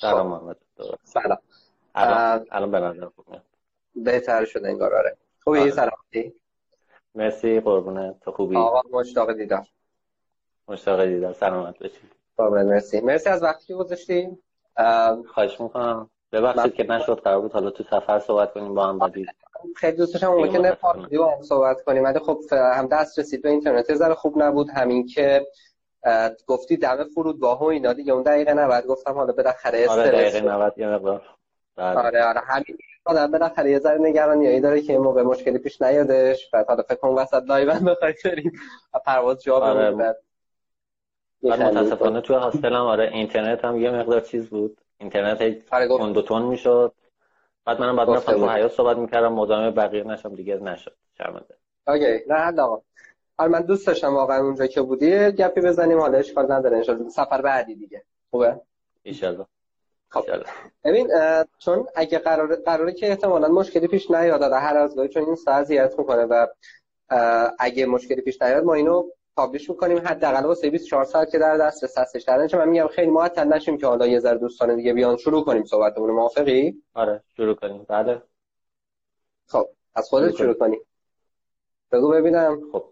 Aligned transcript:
سلام. 0.00 0.26
محمد. 0.26 0.56
سلام. 1.04 1.38
الان 1.94 2.46
الان 2.50 2.70
به 2.70 2.80
نظر 2.80 3.06
خوب 3.16 3.28
میاد 3.28 3.42
بهتر 3.96 4.44
شده 4.44 4.68
انگار 4.68 4.94
آره. 4.94 5.16
خوبی؟ 5.44 5.58
آره. 5.58 5.70
سلامتی 5.70 6.34
مرسی 7.14 7.60
قربونه. 7.60 8.14
تو 8.20 8.32
خوبی؟ 8.32 8.56
آقا 8.56 8.82
مشتاق 8.98 9.32
دیدار 9.32 9.66
مشتاق 10.68 11.04
دیدار 11.04 11.32
سلامت 11.32 11.78
باشی. 11.78 12.00
قربونت 12.36 12.66
مرسی. 12.66 13.00
مرسی 13.00 13.28
از 13.28 13.42
وقتی 13.42 13.66
که 13.66 13.74
گذاشتی 13.74 14.38
ام، 14.76 15.22
خواهش 15.22 15.60
می‌کنم. 15.60 16.10
ببخشید 16.32 16.74
که 16.74 16.84
نشد 16.84 17.20
قرار 17.20 17.40
بود 17.40 17.52
حالا 17.52 17.70
تو 17.70 17.84
سفر 17.84 18.18
صحبت 18.18 18.52
کنیم 18.52 18.74
با 18.74 18.86
هم 18.86 18.98
بعدی 18.98 19.26
خیلی 19.76 19.96
دوست 19.96 20.12
داشتم 20.12 20.30
اون 20.30 20.70
پارتی 20.70 21.18
با 21.18 21.34
هم 21.36 21.42
صحبت 21.42 21.82
کنیم. 21.84 22.04
ولی 22.04 22.18
خب 22.18 22.40
هم 22.52 22.86
دست 22.86 23.18
رسید 23.18 23.42
به 23.42 23.50
اینترنت 23.50 23.94
ذره 23.94 24.14
خوب 24.14 24.42
نبود. 24.42 24.70
همین 24.70 25.06
که 25.06 25.46
گفتی 26.46 26.76
دم 26.76 27.04
فرودگاه 27.14 27.60
و 27.60 27.64
اینا 27.64 27.92
دیگه. 27.92 28.12
اون 28.12 28.22
دقیقه 28.22 28.54
90 28.54 28.86
گفتم 28.86 29.12
حالا 29.12 29.32
بالاخره 29.32 29.88
آره 29.88 30.02
استرس. 30.02 30.34
دقیقه 30.34 30.40
90 30.40 30.74
یه 30.76 30.88
مقدار. 30.88 31.22
بله. 31.76 31.98
آره 31.98 32.24
آره. 32.24 32.40
همین 32.40 32.78
آدم 33.04 33.30
بالاخره 33.30 33.70
یه 33.70 33.78
ذره 33.78 33.98
نگرانیایی 34.00 34.60
داره 34.60 34.80
که 34.80 34.92
این 34.92 35.02
موقع 35.02 35.22
مشکلی 35.22 35.58
پیش 35.58 35.82
نیادش. 35.82 36.50
بعد 36.50 36.66
حالا 36.66 36.82
فکر 36.82 36.94
کنم 36.94 37.14
وسط 37.14 37.42
live 37.42 37.70
هم 37.70 37.84
بخوای 37.84 38.14
بری. 38.24 38.52
پرواز 39.06 39.42
جا 39.42 39.56
آره. 39.58 39.90
بعد 39.90 40.16
می‌خندید. 41.42 41.66
متاسفانه 41.78 42.20
توی 42.20 42.36
hostel 42.36 42.79
م 42.79 42.86
آره 42.86 43.10
اینترنت 43.12 43.64
هم 43.64 43.80
یه 43.80 43.90
مقدار 43.90 44.20
چیز 44.20 44.48
بود. 44.48 44.80
اینترنت 44.98 45.42
هی 45.42 45.62
کند 45.70 45.86
و 45.88 46.22
تند 46.22 46.44
می‌شد. 46.44 46.92
بعد 47.64 47.80
منم 47.80 47.96
بعد 47.96 48.08
می‌رفتم 48.08 48.32
تو 48.32 48.38
بود. 48.38 48.48
حیاط 48.48 48.72
صحبت 48.72 48.96
می‌کردم. 48.96 49.32
مزاحم 49.32 49.70
بقیه 49.70 50.04
نشم 50.04 50.34
دیگه 50.34 50.56
نشد. 50.56 50.96
شرمنده. 51.18 51.54
اوکی. 51.86 52.18
نه 52.28 52.34
حد 52.34 52.60
حالا 53.38 53.50
من 53.50 53.60
دوست 53.60 53.86
داشتم 53.86 54.14
واقعا 54.14 54.44
اونجا 54.44 54.66
که 54.66 54.82
بودی 54.82 55.10
گپی 55.10 55.60
بزنیم 55.60 56.00
حالا 56.00 56.18
اشکال 56.18 56.52
نداره 56.52 56.76
انشالله 56.76 57.08
سفر 57.08 57.42
بعدی 57.42 57.74
دیگه. 57.74 58.04
خوبه؟ 58.30 58.60
ایشالله 59.02 59.46
خب. 60.08 60.24
ببین 60.84 61.10
چون 61.58 61.86
اگه 61.94 62.18
قراره 62.18 62.56
قراره 62.56 62.92
که 62.92 63.08
احتمالا 63.08 63.48
مشکلی 63.48 63.86
پیش 63.86 64.10
نیاد 64.10 64.42
هر 64.42 64.76
از 64.76 64.96
گاهی 64.96 65.08
چون 65.08 65.24
این 65.24 65.34
ساعت 65.34 65.60
اذیت 65.60 65.98
می‌کنه 65.98 66.24
و 66.24 66.46
اگه 67.58 67.86
مشکلی 67.86 68.20
پیش 68.20 68.42
نیاد 68.42 68.64
ما 68.64 68.74
اینو 68.74 69.04
پابلش 69.36 69.70
می‌کنیم. 69.70 69.98
حداقل 69.98 70.44
واسه 70.44 70.70
24 70.70 71.04
ساعت 71.04 71.30
که 71.30 71.38
در 71.38 71.56
دسترس 71.56 71.98
هستش 71.98 72.22
در 72.22 72.56
من 72.56 72.68
میگم 72.68 72.88
خیلی 72.88 73.10
معطل 73.10 73.44
نشیم 73.44 73.78
که 73.78 73.86
حالا 73.86 74.06
یه 74.06 74.18
ذره 74.18 74.38
دوستان 74.38 74.76
دیگه 74.76 74.92
بیان 74.92 75.16
شروع 75.16 75.44
کنیم 75.44 75.64
صحبتمون. 75.64 76.10
موافقی؟ 76.10 76.82
آره 76.94 77.22
شروع 77.36 77.54
کنیم. 77.54 77.86
بله. 77.88 78.22
خب 79.46 79.68
از 79.94 80.08
خودت 80.08 80.26
شروع 80.26 80.38
شروع 80.38 80.54
کنیم 80.54 80.80
بگو 81.92 82.08
ببینم. 82.10 82.60
خب. 82.72 82.84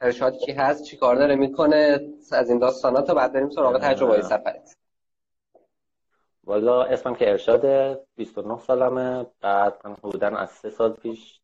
ارشاد 0.00 0.36
کی 0.36 0.52
هست 0.52 0.84
چی 0.84 0.96
کار 0.96 1.16
داره 1.16 1.34
می‌کنه. 1.34 2.00
از 2.32 2.50
این 2.50 2.58
داستانا 2.58 3.02
تا 3.02 3.14
بعد 3.14 3.32
بریم 3.32 3.50
سراغ 3.50 3.78
تجربه 3.78 4.14
اه. 4.14 4.22
سفرت. 4.22 4.76
والا 6.44 6.84
اسمم 6.84 7.14
که 7.14 7.30
ارشاد 7.30 7.66
29 8.16 8.58
سالمه. 8.58 9.26
بعد 9.40 9.80
من 9.84 9.96
حدودا 10.04 10.26
از 10.26 10.50
سه 10.50 10.70
سال 10.70 10.92
پیش 10.92 11.40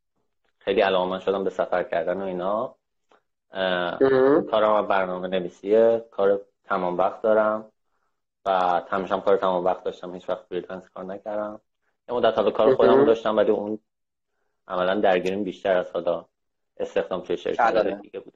خیلی 0.58 0.80
علاقمند 0.80 1.20
شدم 1.20 1.44
به 1.44 1.50
سفر 1.50 1.82
کردن 1.82 2.22
و 2.22 2.24
اینا. 2.24 2.74
کارم 4.50 4.86
برنامه 4.86 5.28
نویسیه. 5.28 6.04
کار 6.10 6.40
تمام 6.64 6.98
وقت 6.98 7.22
دارم. 7.22 7.72
و 8.44 8.50
همیشه 8.88 9.14
هم 9.14 9.20
کار 9.20 9.36
تمام 9.36 9.64
وقت 9.64 9.84
داشتم. 9.84 10.14
هیچ 10.14 10.28
وقت 10.28 10.44
freelance 10.46 10.88
کار 10.88 11.04
نکردم. 11.04 11.60
یه 12.08 12.14
مدت 12.14 12.34
حالا 12.36 12.50
کار 12.50 12.74
خودم. 12.74 13.04
داشتم 13.04 13.36
ولی 13.36 13.50
اون 13.50 13.78
عملا 14.68 14.94
درگیریم 15.00 15.44
بیشتر 15.44 15.78
از 15.78 15.90
حالا 15.90 16.24
استخدام 16.76 17.20
توی 17.20 17.36
شرکت. 17.36 18.00
دیگه 18.02 18.20
بود 18.20 18.34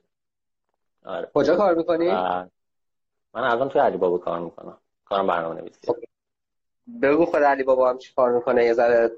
آره. 1.05 1.31
کجا 1.33 1.55
کار 1.55 1.75
می‌کنی؟ 1.75 2.11
من 3.33 3.43
الان 3.43 3.69
توی 3.69 3.81
علی 3.81 3.97
بابا 3.97 4.17
کار 4.17 4.39
می‌کنم. 4.39 4.77
کارم 5.05 5.27
برنامه 5.27 5.61
نویسیه 5.61 5.95
بگو 7.01 7.25
خود 7.25 7.43
علی 7.43 7.63
بابا 7.63 7.89
هم 7.89 7.97
چی 7.97 8.13
کار 8.13 8.31
می‌کنه؟ 8.31 8.65
یه 8.65 8.73
ذره 8.73 9.11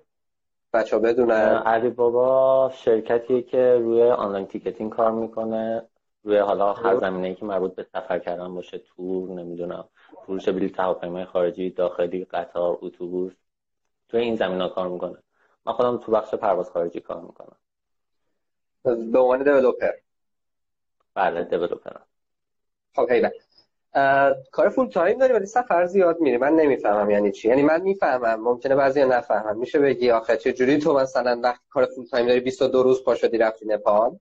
بچه 0.74 1.00
بدونن 1.00 1.64
علی 1.66 1.90
بابا 1.90 2.72
شرکتیه 2.76 3.42
که 3.42 3.78
روی 3.82 4.04
آنلاین 4.04 4.48
تیکتینگ 4.48 4.92
کار 4.92 5.12
می‌کنه. 5.12 5.88
روی 6.24 6.38
حالا 6.38 6.74
هر 6.74 7.00
زمینه‌ای 7.00 7.36
که 7.36 7.46
مربوط 7.46 7.76
به 7.76 7.84
سفر 7.84 8.20
کردن 8.20 8.56
باشه 8.56 8.78
تور 8.78 9.30
نمی‌دونم 9.30 9.86
فروش 10.26 10.50
بلیط 10.50 10.80
هواپیمای 10.80 11.26
خارجی 11.26 11.70
داخلی 11.70 12.26
قطار 12.26 12.78
اتوبوس 12.82 13.34
توی 14.10 14.22
این 14.22 14.36
زمینه 14.36 14.70
کار 14.70 14.88
می‌کنه. 14.88 15.18
من 15.66 15.74
خودم 15.74 15.98
تو 15.98 16.12
بخش 16.12 16.36
پرواز 16.36 16.70
خارجی 16.70 17.00
کار 17.00 17.22
می‌کنم. 17.22 17.56
به 18.84 19.20
عنوان 19.20 19.44
developer. 19.44 19.92
بله 21.16 21.44
developer 21.44 21.99
م 21.99 22.06
خب 22.96 23.12
هیله 23.12 23.34
کار 24.52 24.70
full 24.70 24.90
time 24.90 25.20
داری 25.20 25.34
ولی 25.34 25.46
سفر 25.46 25.86
زیاد 25.86 26.20
میری. 26.20 26.38
من 26.38 26.54
نمی‌فهمم 26.54 27.10
یعنی 27.10 27.32
چی. 27.32 27.50
یعنی 27.50 27.62
من 27.62 27.82
می‌فهمم 27.82 28.42
ممکنه 28.44 28.76
بعضی 28.76 29.04
نفهمم 29.04 29.58
میشه 29.58 29.80
بگی 29.80 30.12
آخه 30.12 30.38
چه 30.38 30.54
جوری 30.54 30.78
تو 30.78 30.94
مثلا 30.94 31.40
وقتی 31.44 31.66
کار 31.70 31.86
full 31.86 32.06
time 32.06 32.28
داری 32.28 32.40
22 32.40 32.84
روز 32.84 33.04
پا 33.04 33.16
شدی 33.16 33.38
رفتی 33.38 33.66
نپال؟ 33.66 34.18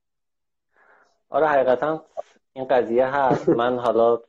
آره 1.30 1.46
حقیقتا 1.46 2.04
این 2.52 2.64
قضیه 2.64 3.06
هست. 3.06 3.48
من 3.48 3.78
حالا 3.78 4.20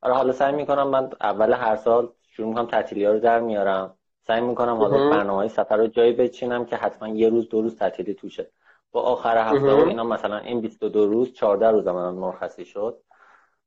آره 0.00 0.14
حالا 0.14 0.32
سعی 0.32 0.52
می‌کنم 0.52 0.88
من 0.88 1.10
اول 1.20 1.52
هر 1.52 1.76
سال 1.76 2.12
شروع 2.30 2.48
می‌کنم 2.48 2.66
تعطیلی 2.66 3.06
رو 3.06 3.20
در 3.20 3.40
میارم. 3.40 3.94
سعی 4.26 4.40
می‌کنم 4.40 4.76
حالا. 4.76 5.10
برنامه 5.10 5.38
های 5.38 5.48
سفر 5.48 5.76
رو 5.76 5.86
جایی 5.86 6.12
بچینم 6.12 6.64
که 6.64 6.76
حتما 6.76 7.08
یه 7.08 7.28
روز 7.28 7.48
دو 7.48 7.62
روز 7.62 7.76
تعطیلی 7.76 8.14
توشه. 8.14 8.50
با 8.92 9.00
آخر 9.02 9.38
هفته 9.38 9.56
و. 9.72 9.88
اینا 9.88 10.04
مثلا 10.04 10.38
این 10.38 10.60
22 10.60 11.06
روز 11.06 11.32
14 11.32 11.70
روز 11.70 11.86
من 11.86 12.14
مرخصی 12.14 12.64
شد 12.64 13.00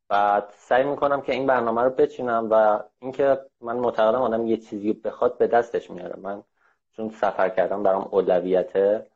بعد 0.10 0.54
سعی 0.58 0.84
می‌کنم 0.84 1.22
که 1.22 1.34
این 1.34 1.48
برنامه 1.48 1.82
رو 1.82 1.90
بچینم 1.90 2.48
و 2.52 2.80
اینکه 3.00 3.40
من 3.62 3.76
معتقدم 3.78 4.22
آدم 4.22 4.48
یه 4.48 4.58
چیزی 4.58 4.94
بخواد 4.94 5.38
به 5.38 5.48
دستش 5.48 5.92
میاره 5.92 6.20
من 6.20 6.44
چون 6.92 7.10
سفر 7.10 7.50
کردم 7.50 7.84
برام 7.84 8.08
اولویته 8.12 9.08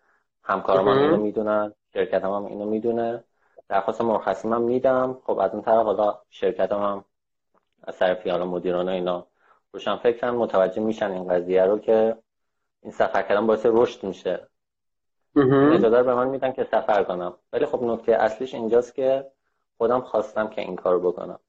همکارام 0.44 0.88
هم. 0.88 0.98
اینو 0.98 1.18
می‌دونن 1.18 1.74
شرکتم 1.94 2.32
هم 2.32 2.46
اینو 2.46 2.66
می‌دونه 2.66 3.24
درخواست 3.70 4.02
مرخصی 4.02 4.48
من 4.48 4.62
میدم 4.62 5.18
خب 5.26 5.40
از 5.40 5.52
اون 5.52 5.62
طرف 5.62 5.86
حالا 5.86 6.20
شرکتم 6.30 6.80
هم 6.80 7.06
از 7.84 7.98
طرفی 7.98 8.30
حالا 8.30 8.46
مدیران 8.46 8.90
اینا 8.90 9.28
روشن 9.72 9.96
فکرن 9.96 10.30
متوجه 10.30 10.82
میشن 10.82 11.12
این 11.12 11.28
قضیه 11.28 11.66
رو 11.66 11.80
که 11.80 12.18
این 12.82 12.92
سفر 12.92 13.22
کردن 13.22 13.48
باعث 13.48 13.66
رشد 13.66 14.04
میشه. 14.04 14.48
اجازه 15.38 16.04
به 16.04 16.16
من 16.16 16.28
میدن 16.28 16.52
که 16.52 16.64
سفر 16.64 17.04
کنم. 17.04 17.34
ولی 17.54 17.66
خب 17.66 17.84
نکته 17.84 18.12
اصلیش 18.12 18.54
اینجاست 18.54 18.96
که 18.96 19.26
خودم 19.78 20.02
خواستم 20.02 20.48
که 20.48 20.62
این 20.62 20.76
کارو 20.76 21.12
بکنم. 21.12 21.40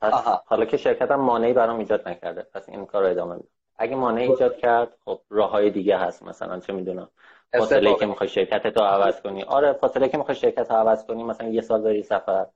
پس 0.00 0.12
آها. 0.12 0.42
حالا 0.46 0.64
که 0.64 0.76
شرکتم 0.76 1.14
مانعی 1.14 1.52
برام 1.52 1.78
ایجاد 1.78 2.08
نکرده. 2.08 2.46
پس 2.54 2.68
این 2.68 2.86
کار 2.86 3.02
رو 3.02 3.08
ادامه 3.08 3.34
میدم. 3.34 3.48
اگه 3.78 3.96
مانعی 3.96 4.28
ایجاد 4.28 4.56
کرد 4.56 4.96
خب 5.04 5.20
راه 5.30 5.50
های 5.50 5.70
دیگه 5.70 5.96
هست. 5.96 6.22
مثلا 6.22 6.60
چه 6.60 6.72
می‌دونم. 6.72 7.08
فاصله. 7.58 7.94
که 7.94 8.06
می‌خوای 8.06 8.28
شرکت 8.28 8.76
رو 8.76 8.82
عوض 8.82 9.20
کنی. 9.20 9.42
آره 9.42 9.72
فاصله 9.72 10.08
که 10.08 10.18
می‌خوای 10.18 10.34
شرکت 10.34 10.70
رو 10.70 10.76
عوض 10.76 11.04
کنی. 11.06 11.24
مثلا 11.24 11.48
یه 11.48 11.60
سال 11.60 11.82
بری 11.82 12.02
سفر. 12.02 12.46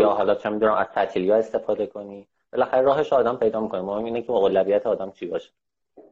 یا 0.00 0.10
حالا 0.10 0.34
چه 0.34 0.48
می‌دونم 0.48 0.74
از 0.74 0.86
تعطیلی 0.94 1.30
ها 1.30 1.36
استفاده 1.36 1.86
کنی. 1.86 2.28
بالاخره 2.52 2.80
راهش 2.80 3.12
آدم 3.12 3.36
پیدا 3.36 3.60
می‌کنه. 3.60 3.80
مهم 3.80 4.04
اینه 4.04 4.22
که 4.22 4.30
اولویت 4.32 4.86
آدم 4.86 5.10
چی 5.10 5.26
باشه. 5.26 5.50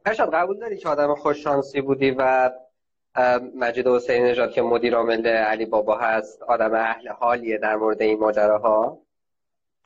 ارشاد 0.05 0.33
قبول 0.33 0.59
داری 0.59 0.77
که 0.77 0.89
آدم 0.89 1.15
خوش 1.15 1.43
شانسی 1.43 1.81
بودی 1.81 2.11
و 2.11 2.51
مجید 3.55 3.87
حسین 3.87 4.25
نژاد 4.25 4.51
که 4.51 4.61
مدیر 4.61 4.95
عامل 4.95 5.27
علی 5.27 5.65
بابا 5.65 5.97
هست 5.97 6.43
آدم 6.43 6.73
اهل 6.73 7.07
حالیه 7.07 7.57
در 7.57 7.75
مورد 7.75 8.01
این 8.01 8.19
ماجراها. 8.19 8.97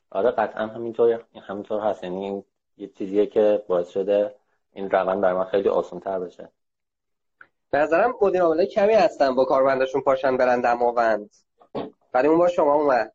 آره 0.09 0.31
قطعا 0.31 0.67
همینطور 0.67 1.23
همینطور 1.47 1.81
هست. 1.81 2.03
یعنی 2.03 2.43
یه 2.77 2.87
چیزیه 2.87 3.25
که 3.25 3.63
باعث 3.67 3.89
شده 3.89 4.35
این 4.73 4.89
روند 4.89 5.21
بر 5.21 5.33
من 5.33 5.43
خیلی 5.43 5.69
آسان 5.69 5.99
تر 5.99 6.19
بشه. 6.19 6.49
به 7.71 7.77
نظرم 7.77 8.13
مدیر 8.21 8.41
عامل 8.41 8.65
کمی 8.65 8.93
هستن 8.93 9.35
با 9.35 9.45
کارمندشون 9.45 10.01
پاشن 10.01 10.37
برن 10.37 10.61
دماوند. 10.61 11.29
ولی 12.13 12.27
اون 12.27 12.37
با 12.37 12.47
شما 12.47 12.73
اومد. 12.73 13.13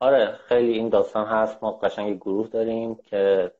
آره 0.00 0.38
خیلی 0.48 0.72
این 0.72 0.88
داستان 0.88 1.26
هست. 1.26 1.62
ما 1.62 1.72
قشنگ 1.72 2.16
گروه 2.16 2.48
داریم 2.48 2.94
که 2.94 3.52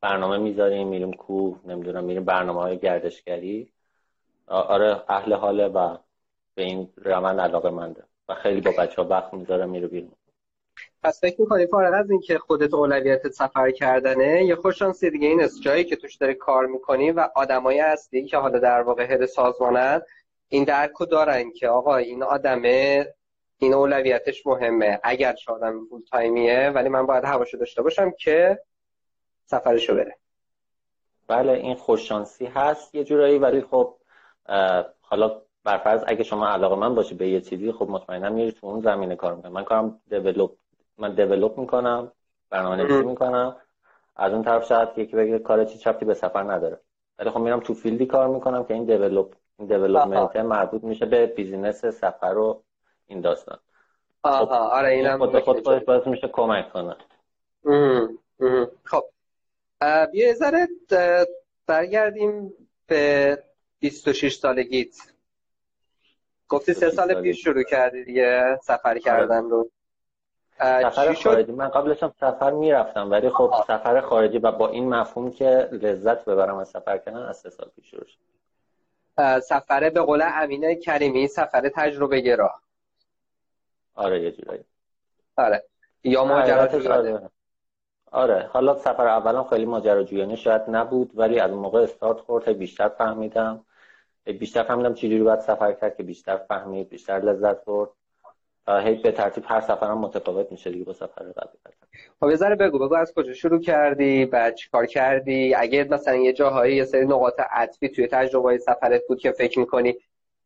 برنامه 0.00 0.38
می‌ذاریم 0.38 0.88
میریم 0.88 1.12
کوه 1.12 1.60
نمی‌دونم 1.64 2.04
میریم 2.04 2.24
برنامه 2.24 2.60
های 2.60 2.78
گردشگری. 2.78 3.72
آره 4.48 5.02
اهل 5.08 5.32
حاله 5.32 5.68
و 5.68 5.96
به 6.54 6.62
این 6.62 6.88
روند 6.96 7.40
علاقه 7.40 7.70
منده 7.70 8.02
و 8.28 8.34
خیلی 8.34 8.60
با 8.60 8.70
بچه 8.78 9.02
ها 9.02 9.08
وقت 9.08 9.34
می‌ذاره 9.34 9.66
میره 9.66 9.88
بیرون. 9.88 10.12
پس 11.02 11.20
فکر 11.20 11.40
می‌کنی 11.40 11.66
فارغ 11.66 11.94
از 11.94 12.10
اینکه 12.10 12.38
خودت 12.38 12.74
اولویتت 12.74 13.30
سفر 13.30 13.70
کردنه 13.70 14.44
یه 14.44 14.54
خوش 14.56 14.78
شانسی 14.78 15.10
دیگه 15.10 15.28
این 15.28 15.40
است 15.40 15.62
جایی 15.62 15.84
که 15.84 15.96
توش 15.96 16.16
داری 16.16 16.34
کار 16.34 16.66
می‌کنی 16.66 17.10
و 17.10 17.28
آدمایی 17.34 17.78
هستی 17.78 18.24
که 18.24 18.36
حالا 18.36 18.58
در 18.58 18.82
واقع 18.82 19.14
هد 19.14 19.26
سازمانن 19.26 20.00
این 20.48 20.64
درکو 20.64 21.06
دارن 21.06 21.52
که 21.52 21.68
آقا 21.68 21.96
این 21.96 22.22
آدمه 22.22 23.06
این 23.58 23.74
اولویتش 23.74 24.46
مهمه. 24.46 25.00
اگر 25.02 25.34
آدم 25.48 25.86
فول 25.90 26.02
تایمیه 26.10 26.70
ولی 26.74 26.88
من 26.88 27.06
باید 27.06 27.24
حواشو 27.24 27.58
داشته 27.58 27.82
باشم 27.82 28.10
که 28.10 28.58
سفرشو 29.44 29.94
بره. 29.94 30.16
بله 31.26 31.52
این 31.52 31.74
خوششانسی 31.74 32.46
هست 32.46 32.94
یه 32.94 33.04
جورایی 33.04 33.38
ولی 33.38 33.60
خب 33.60 33.97
حالا 35.00 35.42
برفرض 35.64 36.04
اگه 36.06 36.24
شما 36.24 36.48
علاقمند 36.48 36.94
باشی 36.94 37.14
به 37.14 37.28
یه 37.28 37.40
چیزی 37.40 37.72
خب 37.72 37.88
مطمئنا 37.88 38.30
میری 38.30 38.52
تو 38.52 38.66
اون 38.66 38.80
زمینه 38.80 39.16
کار 39.16 39.34
می‌کنم 39.34 39.52
من 39.52 39.64
کارم 39.64 40.00
develop 40.10 40.56
من 40.98 41.14
develop 41.14 41.58
می‌کنم 41.58 42.12
برنامه 42.50 42.76
نویسی. 42.76 43.04
می‌کنم. 43.04 43.56
از 44.16 44.32
اون 44.32 44.42
طرف 44.42 44.66
شاید 44.66 44.88
یکی 44.96 45.16
بگه 45.16 45.38
کار 45.38 45.64
چه 45.64 45.78
ربطی 45.78 46.04
به 46.04 46.14
سفر 46.14 46.42
نداره. 46.42 46.80
ولی 47.18 47.30
خب 47.30 47.40
میرم 47.40 47.60
تو 47.60 47.74
field 47.74 48.01
ی 48.01 48.06
کار 48.06 48.28
می‌کنم 48.28 48.64
که 48.64 48.74
این 48.74 48.84
develop 48.84 49.34
این 49.58 49.68
development 49.68 50.36
مربوط 50.36 50.84
میشه 50.84 51.06
به 51.06 51.26
business 51.26 51.86
سفر 51.86 52.36
و 52.38 52.62
این 53.06 53.20
داستان. 53.20 53.58
آها 54.22 54.46
خب 54.46 54.52
آره 54.52 54.88
اینم 54.88 55.18
خود 55.18 55.38
خود 55.38 55.64
خودش 55.64 55.84
باعث 55.84 56.06
میشه 56.06 56.28
کمک 56.28 56.72
کنه. 56.72 56.96
خب 58.84 59.04
بیا 60.12 60.34
ذره 60.34 60.68
برگردیم 61.66 62.52
به 62.86 63.38
26 63.80 64.34
سالگیت 64.34 64.96
گفتی 66.48 66.72
سه 66.74 66.90
سال 66.90 67.22
پیش 67.22 67.44
شروع 67.44 67.62
کردی 67.62 68.04
دیگه 68.04 68.58
سفر 68.62 68.88
آره. 68.88 69.00
کردن 69.00 69.44
رو. 69.44 69.70
سفر 70.58 71.14
خارجی. 71.14 71.52
من 71.52 71.68
قبلش 71.68 72.02
هم 72.02 72.12
سفر 72.20 72.50
می‌رفتم 72.50 73.10
ولی 73.10 73.30
خب 73.30 73.54
سفر 73.66 74.00
خارجی 74.00 74.38
و 74.38 74.52
با 74.52 74.68
این 74.68 74.88
مفهوم 74.88 75.30
که 75.32 75.68
لذت 75.72 76.24
ببرم 76.24 76.56
از 76.56 76.68
سفر 76.68 76.98
کردن 76.98 77.22
از 77.22 77.36
سه 77.36 77.50
سال 77.50 77.70
پیش 77.76 77.90
شروع 77.90 78.06
شد. 78.06 78.18
سفر 79.40 79.90
به 79.90 80.00
قول 80.00 80.22
امینه 80.34 80.76
کریمی 80.76 81.28
سفر 81.28 81.70
تجربه 81.74 82.20
گرا. 82.20 82.54
آره 83.94 84.22
یه 84.22 84.32
جورایی. 84.32 84.64
آره. 85.36 85.64
یا 86.04 86.24
ماجرا 86.24 86.68
آره. 88.12 88.46
حالا 88.52 88.76
سفر 88.76 89.06
اولم 89.08 89.44
خیلی 89.44 89.64
ماجراجویانه 89.64 90.36
شاید 90.36 90.62
نبود 90.68 91.10
ولی 91.14 91.40
از 91.40 91.50
موقع 91.50 91.82
استارت 91.82 92.20
خورد 92.20 92.48
بیشتر 92.48 92.88
فهمیدم. 92.88 93.64
بیشتر 94.32 94.62
فهمیدم 94.62 94.94
چجوری 94.94 95.22
باید 95.22 95.40
سفر 95.40 95.72
کرد 95.72 95.96
که 95.96 96.02
بیشتر 96.02 96.36
فهمید 96.36 96.88
بیشتر 96.88 97.18
لذت 97.18 97.64
برد. 97.64 97.90
هی 98.68 98.94
به 98.94 99.12
ترتیب 99.12 99.44
هر 99.46 99.60
سفرم 99.60 99.98
متفاوت 99.98 100.52
میشه 100.52 100.70
دیگه 100.70 100.84
با 100.84 100.92
سفر 100.92 101.22
قبلی. 101.22 101.74
خب 102.20 102.30
یه 102.30 102.36
ذره 102.36 102.56
بگو 102.56 102.78
بگو 102.78 102.94
از 102.94 103.12
کجا 103.16 103.32
شروع 103.32 103.60
کردی؟ 103.60 104.26
بعد 104.26 104.54
چیکار 104.54 104.86
کردی؟ 104.86 105.54
اگه 105.54 105.84
مثلا 105.84 106.14
یه 106.14 106.32
جاهایی 106.32 106.76
یه 106.76 106.84
سری 106.84 107.04
نقاط 107.04 107.40
عطفی 107.50 107.88
توی 107.88 108.06
تجربه 108.06 108.58
سفرت 108.58 109.02
بود 109.08 109.18
که 109.18 109.32
فکر 109.32 109.58
می‌کنی 109.58 109.94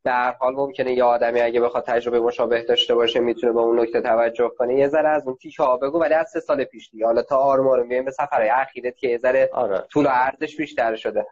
در 0.05 0.32
حال 0.32 0.55
ممکنه 0.55 0.93
یه 0.93 1.05
آدمی 1.05 1.40
اگه 1.40 1.61
بخواد 1.61 1.84
تجربه 1.84 2.20
مشابه 2.20 2.62
داشته 2.62 2.94
باشه 2.94 3.20
می‌تونه 3.20 3.52
به 3.52 3.61
اون 3.61 3.81
نکته 3.81 4.00
توجه 4.00 4.50
کنه. 4.58 4.75
یه 4.75 4.88
ذره 4.88 5.08
از 5.08 5.26
اون 5.26 5.37
تیکه 5.37 5.62
ها 5.62 5.76
بگو 5.76 6.00
ولی 6.00 6.14
از 6.14 6.31
سه 6.31 6.40
سال 6.40 6.64
پیش 6.64 6.90
دیگه. 6.90 7.06
حالا 7.06 7.23
تا 7.23 7.37
آروم 7.37 7.69
آروم 7.69 8.05
به 8.05 8.11
سفرهای 8.11 8.49
اخیرت 8.49 8.96
که 8.96 9.08
یه 9.08 9.19
ذره 9.19 9.50
آره. 9.52 9.84
طول 9.90 10.06
و 10.06 10.08
عرضش 10.08 10.56
بیشتر 10.56 10.96
شده. 10.96 11.26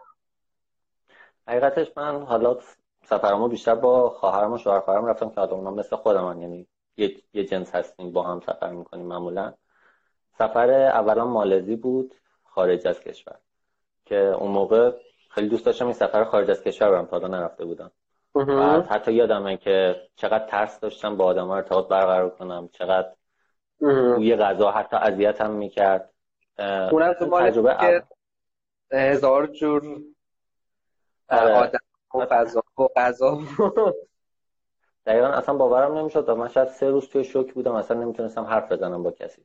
حقیقتش 1.50 1.92
من 1.96 2.22
حالا 2.22 2.56
سفرمو 3.04 3.48
بیشتر 3.48 3.74
با 3.74 4.10
خواهرم 4.10 4.52
و 4.52 4.58
شوهر 4.58 4.80
خواهرم 4.80 5.06
رفتم 5.06 5.30
که 5.30 5.40
اونا 5.40 5.70
مثل 5.70 5.96
خودم 5.96 6.40
یعنی 6.40 6.66
یه, 6.96 7.16
یه 7.32 7.44
جنس 7.44 7.74
هستیم 7.74 8.12
با 8.12 8.22
هم 8.22 8.40
سفر 8.40 8.70
می‌کنیم 8.70 9.06
معمولا. 9.06 9.54
سفر 10.38 10.70
اولا 10.70 11.24
مالزی 11.24 11.76
بود 11.76 12.14
خارج 12.44 12.86
از 12.86 13.00
کشور. 13.00 13.36
که 14.04 14.16
اون 14.16 14.50
موقع 14.50 14.92
خیلی 15.30 15.48
دوست 15.48 15.66
داشتم 15.66 15.84
این 15.84 15.94
سفر 15.94 16.24
خارج 16.24 16.50
از 16.50 16.62
کشور 16.62 16.90
برم 16.90 17.06
تا 17.06 17.18
نرفته 17.18 17.64
بودم. 17.64 17.90
بعد 18.34 18.86
حتی 18.86 19.12
یادمه 19.12 19.56
که 19.56 19.96
چقدر 20.16 20.46
ترس 20.46 20.80
داشتم 20.80 21.16
با 21.16 21.24
آدم 21.24 21.50
ارتباط 21.50 21.88
برقرار 21.88 22.30
کنم 22.30 22.68
چقدر 22.72 23.12
روی 23.80 24.36
غذا 24.36 24.70
حتی 24.70 24.96
اذیت 24.96 25.40
هم 25.40 25.50
می‌کرد 25.50 26.10
اونم 26.58 27.12
تو 27.12 27.40
تجربه 27.40 28.02
هزار 28.92 29.46
جور 29.46 29.82
آره. 31.30 31.54
آدم 31.54 31.78
و 32.14 32.26
فضا 32.26 32.62
و 32.78 32.82
غذا. 32.96 33.38
دقیقا 35.06 35.26
اصلا 35.26 35.54
باورم 35.54 35.98
نمی‌شد. 35.98 36.28
و 36.28 36.34
من 36.34 36.48
شاید 36.48 36.68
سه 36.68 36.90
روز 36.90 37.08
توی 37.08 37.24
شوک 37.24 37.52
بودم. 37.54 37.74
اصلا 37.74 38.00
نمی‌تونستم 38.00 38.44
حرف 38.44 38.72
بزنم 38.72 39.02
با 39.02 39.10
کسی. 39.10 39.44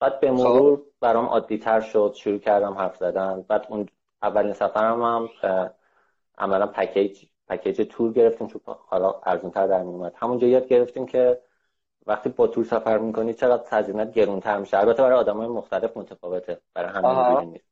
بعد 0.00 0.20
به 0.20 0.30
مرور 0.30 0.76
خب. 0.76 0.82
برام 1.00 1.26
عادی 1.26 1.58
تر 1.58 1.80
شد. 1.80 2.12
شروع 2.16 2.38
کردم 2.38 2.72
حرف 2.72 2.96
زدن. 2.96 3.44
بعد 3.48 3.66
اون 3.68 3.88
اولین 4.22 4.52
سفرم 4.52 5.02
هم 5.02 5.28
عملا 6.38 6.66
پکیج 6.66 7.24
پکیج 7.48 7.88
تور 7.90 8.12
گرفتیم. 8.12 8.46
چون 8.46 8.60
حالا 8.66 9.20
ارزون 9.26 9.50
تر 9.50 9.66
در 9.66 9.82
میومد 9.82 10.14
همونجا 10.16 10.46
یاد 10.46 10.66
گرفتیم 10.66 11.06
که 11.06 11.40
وقتی 12.06 12.28
با 12.28 12.46
تور 12.46 12.64
سفر 12.64 12.98
می‌کنی 12.98 13.34
چقدر 13.34 13.78
هزینه 13.78 14.04
گرونتر 14.04 14.58
میشه. 14.58 14.78
البته 14.78 15.02
برای 15.02 15.18
آدمای 15.18 15.48
مختلف 15.48 15.96
متفاوته. 15.96 16.60
برای 16.74 16.90
همه 16.90 17.44
نیست 17.44 17.64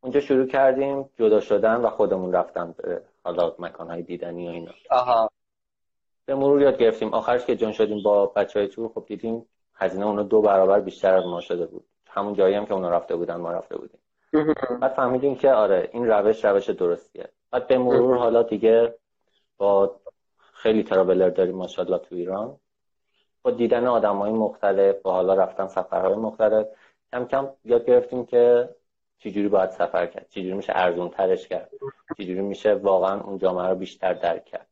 اونجا 0.00 0.20
شروع 0.20 0.46
کردیم 0.46 1.10
جدا 1.18 1.40
شدن 1.40 1.76
و 1.76 1.90
خودمون 1.90 2.32
رفتن 2.32 2.74
به 2.78 3.02
حالا 3.24 3.54
مکانهای 3.58 4.02
دیدنی 4.02 4.48
و 4.48 4.50
اینا. 4.50 4.72
آها. 4.90 5.30
به 6.24 6.34
مرور 6.34 6.62
یاد 6.62 6.78
گرفتیم. 6.78 7.14
آخرش 7.14 7.44
که 7.44 7.56
جان 7.56 7.72
شدیم 7.72 8.02
با 8.02 8.26
بچه 8.26 8.58
های 8.58 8.68
تور 8.68 8.88
خب 8.88 9.04
دیدیم 9.06 9.46
هزینه 9.74 10.06
اونو 10.06 10.22
دو 10.22 10.42
برابر 10.42 10.80
بیشتر 10.80 11.14
از 11.14 11.24
ما 11.24 11.40
شده 11.40 11.66
بود. 11.66 11.84
همون 12.06 12.34
جایی 12.34 12.54
هم 12.54 12.66
که 12.66 12.74
اونا 12.74 12.90
رفته 12.90 13.16
بودن 13.16 13.36
ما 13.36 13.52
رفته 13.52 13.76
بودیم. 13.76 14.00
بعد 14.80 14.92
فهمیدیم 14.92 15.34
که 15.34 15.52
آره 15.52 15.90
این 15.92 16.06
روش 16.06 16.44
روش 16.44 16.70
درستیه. 16.70 17.28
بعد 17.50 17.66
به 17.66 17.78
مرور 17.78 18.18
حالا 18.18 18.42
دیگه 18.42 18.94
با 19.56 20.00
خیلی 20.52 20.82
ترابلر 20.82 21.28
داریم 21.30 21.54
ماشاءالله 21.54 21.98
تو 21.98 22.14
ایران. 22.14 22.56
با 23.42 23.50
دیدن 23.50 23.86
آدم 23.86 24.16
های 24.16 24.32
مختلف 24.32 25.02
با 25.02 25.12
حالا 25.12 25.34
رفتن 25.34 25.66
سفرهای 25.66 26.14
مختلف 26.14 26.66
کم 27.12 27.24
کم 27.24 27.48
یاد 27.64 27.86
گرفتیم 27.86 28.26
که 28.26 28.68
چجوری 29.20 29.48
باید 29.48 29.70
سفر 29.70 30.06
کرد؟ 30.06 30.26
چجوری 30.28 30.52
میشه 30.52 30.72
ارزون 30.76 31.08
ترش 31.08 31.48
کرد؟ 31.48 31.70
چجوری 32.18 32.40
میشه 32.40 32.74
واقعا 32.74 33.20
اون 33.20 33.38
جامعه 33.38 33.68
رو 33.68 33.74
بیشتر 33.74 34.14
درک 34.14 34.44
کرد؟ 34.44 34.66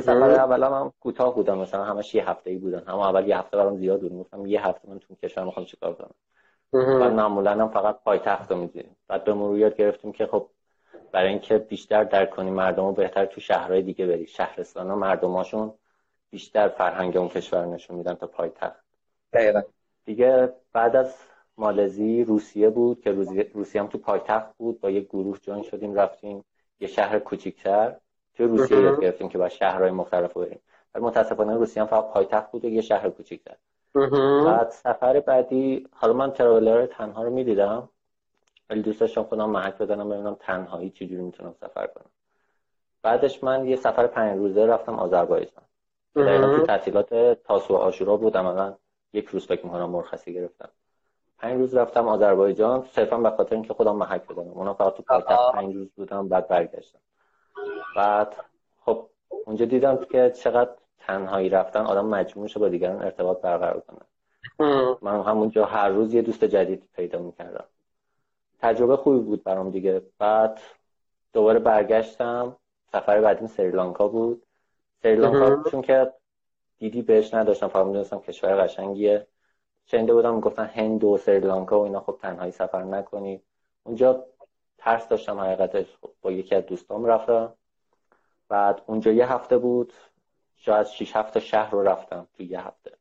سفر 0.00 0.30
اول 0.30 0.62
هم 0.62 0.92
کوتاه 1.00 1.34
بودم. 1.34 1.58
مثلا 1.58 1.84
همش 1.84 2.14
یه 2.14 2.30
هفته 2.30 2.50
ای 2.50 2.58
بودن. 2.58 2.82
اما 2.86 3.08
اول 3.08 3.28
یه 3.28 3.38
هفته 3.38 3.56
برام 3.56 3.76
زیاد 3.76 4.00
بود. 4.00 4.12
گفتم 4.12 4.46
یه 4.46 4.66
هفته 4.66 4.90
من 4.90 4.98
تو 4.98 5.14
کشور 5.14 5.44
می‌خوام 5.44 5.66
چیکار 5.66 5.94
کنم؟ 5.94 6.14
بعد 6.72 7.12
معمولا 7.12 7.50
هم 7.50 7.68
فقط 7.68 7.98
پایتخت 8.04 8.50
رو 8.50 8.56
میدیم 8.56 8.96
بعد 9.08 9.24
به 9.24 9.34
مرور 9.34 9.58
یاد 9.58 9.76
گرفتیم 9.76 10.12
که 10.12 10.26
خب 10.26 10.48
برای 11.12 11.28
اینکه 11.28 11.58
بیشتر 11.58 12.04
درک 12.04 12.30
کنیم 12.30 12.54
مردم 12.54 12.84
رو 12.84 12.92
بهتر 12.92 13.26
تو 13.26 13.40
شهرهای 13.40 13.82
دیگه 13.82 14.06
بری 14.06 14.26
شهرستان 14.26 14.90
ها 14.90 14.96
مردماشون 14.96 15.74
بیشتر 16.30 16.68
فرهنگ 16.68 17.16
اون 17.16 17.28
کشور 17.28 17.66
نشون 17.66 17.96
میدن 17.96 18.14
تا 18.14 18.26
پایتخت. 18.26 18.84
دقیقا. 19.32 19.62
دیگه 20.04 20.52
بعد 20.72 20.96
از 20.96 21.16
مالزی 21.58 22.24
روسیه 22.24 22.70
بود 22.70 23.00
که 23.00 23.12
روسیه 23.54 23.82
هم 23.82 23.88
تو 23.88 23.98
پایتخت 23.98 24.56
بود 24.56 24.80
با 24.80 24.90
یه 24.90 25.00
گروه 25.00 25.38
جوین 25.38 25.62
شدیم 25.62 25.94
رفتیم 25.94 26.44
یه 26.80 26.88
شهر 26.88 27.18
کوچیکتر 27.18 27.96
تو 28.34 28.46
روسیه 28.46 28.78
یاد 28.80 29.00
گرفتیم 29.00 29.28
که 29.28 29.38
با 29.38 29.48
شهرهای 29.48 29.90
مختلف 29.90 30.36
بریم. 30.36 30.60
ولی 30.94 31.04
متاسفانه 31.04 31.54
روسیه 31.54 31.82
هم 31.82 31.88
فقط 31.88 32.12
پایتخت 32.12 32.50
بود 32.50 32.64
و 32.64 32.68
یه 32.68 32.80
شهر 32.80 33.10
کوچیکتر. 33.10 33.56
بعد 34.44 34.70
سفر 34.70 35.20
بعدی 35.20 35.86
حالا 35.92 36.12
من 36.12 36.32
تراولر 36.32 36.86
تنها 36.86 37.22
رو 37.22 37.30
می‌دیدم. 37.30 37.88
ولی 38.70 38.82
دوست 38.82 39.00
داشتم 39.00 39.22
خودم 39.22 39.50
محک 39.50 39.78
بزنم 39.78 40.08
ببینم 40.08 40.36
تنهایی 40.40 40.90
چجوری 40.90 41.22
می‌تونم 41.22 41.54
سفر 41.60 41.86
کنم. 41.86 42.10
بعدش 43.02 43.44
من 43.44 43.66
یه 43.66 43.76
سفر 43.76 44.06
پنج 44.06 44.38
روزه 44.38 44.66
رفتم 44.66 44.94
آذربایجان. 44.94 45.64
دقیقا 46.16 46.56
تو 46.56 46.66
تعطیلات 46.66 47.14
تاسو 47.42 47.74
و 47.74 47.76
آشورا 47.76 48.16
بود 48.16 48.36
عملا 48.36 48.74
یک 49.12 49.26
روز 49.26 49.46
فکر 49.46 49.64
می‌کنم 49.64 49.90
مرخصی 49.90 50.34
گرفتم. 50.34 50.68
پنج 51.42 51.58
روز 51.58 51.74
رفتم 51.74 52.08
آذربایجان 52.08 52.84
صرفا 52.92 53.16
به 53.18 53.30
خاطر 53.30 53.54
اینکه 53.54 53.74
خودم 53.74 53.96
محک 53.96 54.28
بزنم 54.28 54.48
اونا 54.48 54.74
فقط 54.74 54.94
تو 54.94 55.02
پایتخت 55.02 55.52
پنج 55.52 55.74
روز 55.74 55.88
بودم 55.96 56.28
بعد 56.28 56.48
برگشتم. 56.48 56.98
بعد 57.96 58.36
خب 58.80 59.08
اونجا 59.46 59.64
دیدم 59.64 59.96
که 59.96 60.30
چقدر 60.30 60.70
تنهایی 60.98 61.48
رفتن 61.48 61.80
آدم 61.80 62.06
مجبور 62.06 62.42
میشه 62.42 62.60
با 62.60 62.68
دیگران 62.68 63.02
ارتباط 63.02 63.40
برقرار 63.40 63.80
کنه. 63.80 64.00
من 65.02 65.22
همونجا 65.22 65.64
هر 65.64 65.88
روز 65.88 66.14
یه 66.14 66.22
دوست 66.22 66.44
جدید 66.44 66.88
پیدا 66.94 67.18
می‌کردم. 67.18 67.64
تجربه 68.60 68.96
خوبی 68.96 69.20
بود 69.20 69.44
برام 69.44 69.70
دیگه. 69.70 70.02
بعد 70.18 70.60
دوباره 71.32 71.58
برگشتم. 71.58 72.56
سفر 72.92 73.20
بعدیم 73.20 73.46
سریلانکا 73.46 74.08
بود. 74.08 74.42
سریلانکا 75.02 75.70
چون 75.70 75.82
که 75.82 76.12
دیدی 76.78 77.02
بهش 77.02 77.34
نداشتم 77.34 77.68
فقط 77.68 77.86
می‌دونستم 77.86 78.18
کشور 78.18 78.64
قشنگیه. 78.64 79.26
شنیده 79.86 80.14
بودم 80.14 80.40
گفتن 80.40 80.66
هند 80.66 81.04
و 81.04 81.16
سریلانکا 81.16 81.80
و 81.80 81.84
اینا 81.84 82.00
خب 82.00 82.18
تنهایی 82.22 82.52
سفر 82.52 82.82
نکنی. 82.82 83.42
اونجا 83.84 84.24
ترس 84.78 85.08
داشتم 85.08 85.40
حقیقتش 85.40 85.86
با 86.22 86.32
یکی 86.32 86.54
از 86.54 86.66
دوستام 86.66 87.04
رفتم. 87.04 87.52
بعد 88.48 88.82
اونجا 88.86 89.12
یه 89.12 89.32
هفته 89.32 89.58
بود 89.58 89.92
شاید 90.56 90.86
شیش 90.86 91.16
هفته 91.16 91.40
شهر 91.40 91.70
رو 91.70 91.82
رفتم 91.82 92.26
تو 92.36 92.42
یه 92.42 92.66
هفته. 92.66 92.92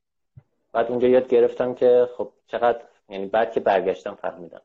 بعد 0.71 0.87
اونجا 0.87 1.07
یاد 1.07 1.27
گرفتم 1.27 1.73
که 1.73 2.09
خب 2.17 2.31
چقدر 2.47 2.81
یعنی 3.09 3.25
بعد 3.25 3.51
که 3.51 3.59
برگشتم 3.59 4.15
فهمیدم. 4.15 4.61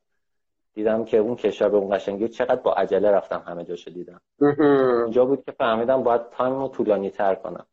دیدم 0.75 1.05
که 1.05 1.19
اون 1.19 1.37
کشور 1.37 1.69
به 1.69 1.77
اون 1.77 1.97
قشنگی 1.97 2.29
چقدر 2.29 2.61
با 2.61 2.75
عجله 2.75 3.11
رفتم 3.11 3.43
همه 3.47 3.65
جاشو 3.65 3.91
دیدم. 3.91 4.21
اونجا 5.03 5.25
بود 5.25 5.45
که 5.45 5.53
فهمیدم 5.53 6.03
باید 6.03 6.29
time 6.31 6.59
رو 6.59 6.69
طولانی 6.69 7.11
تر 7.11 7.35
کنم. 7.35 7.67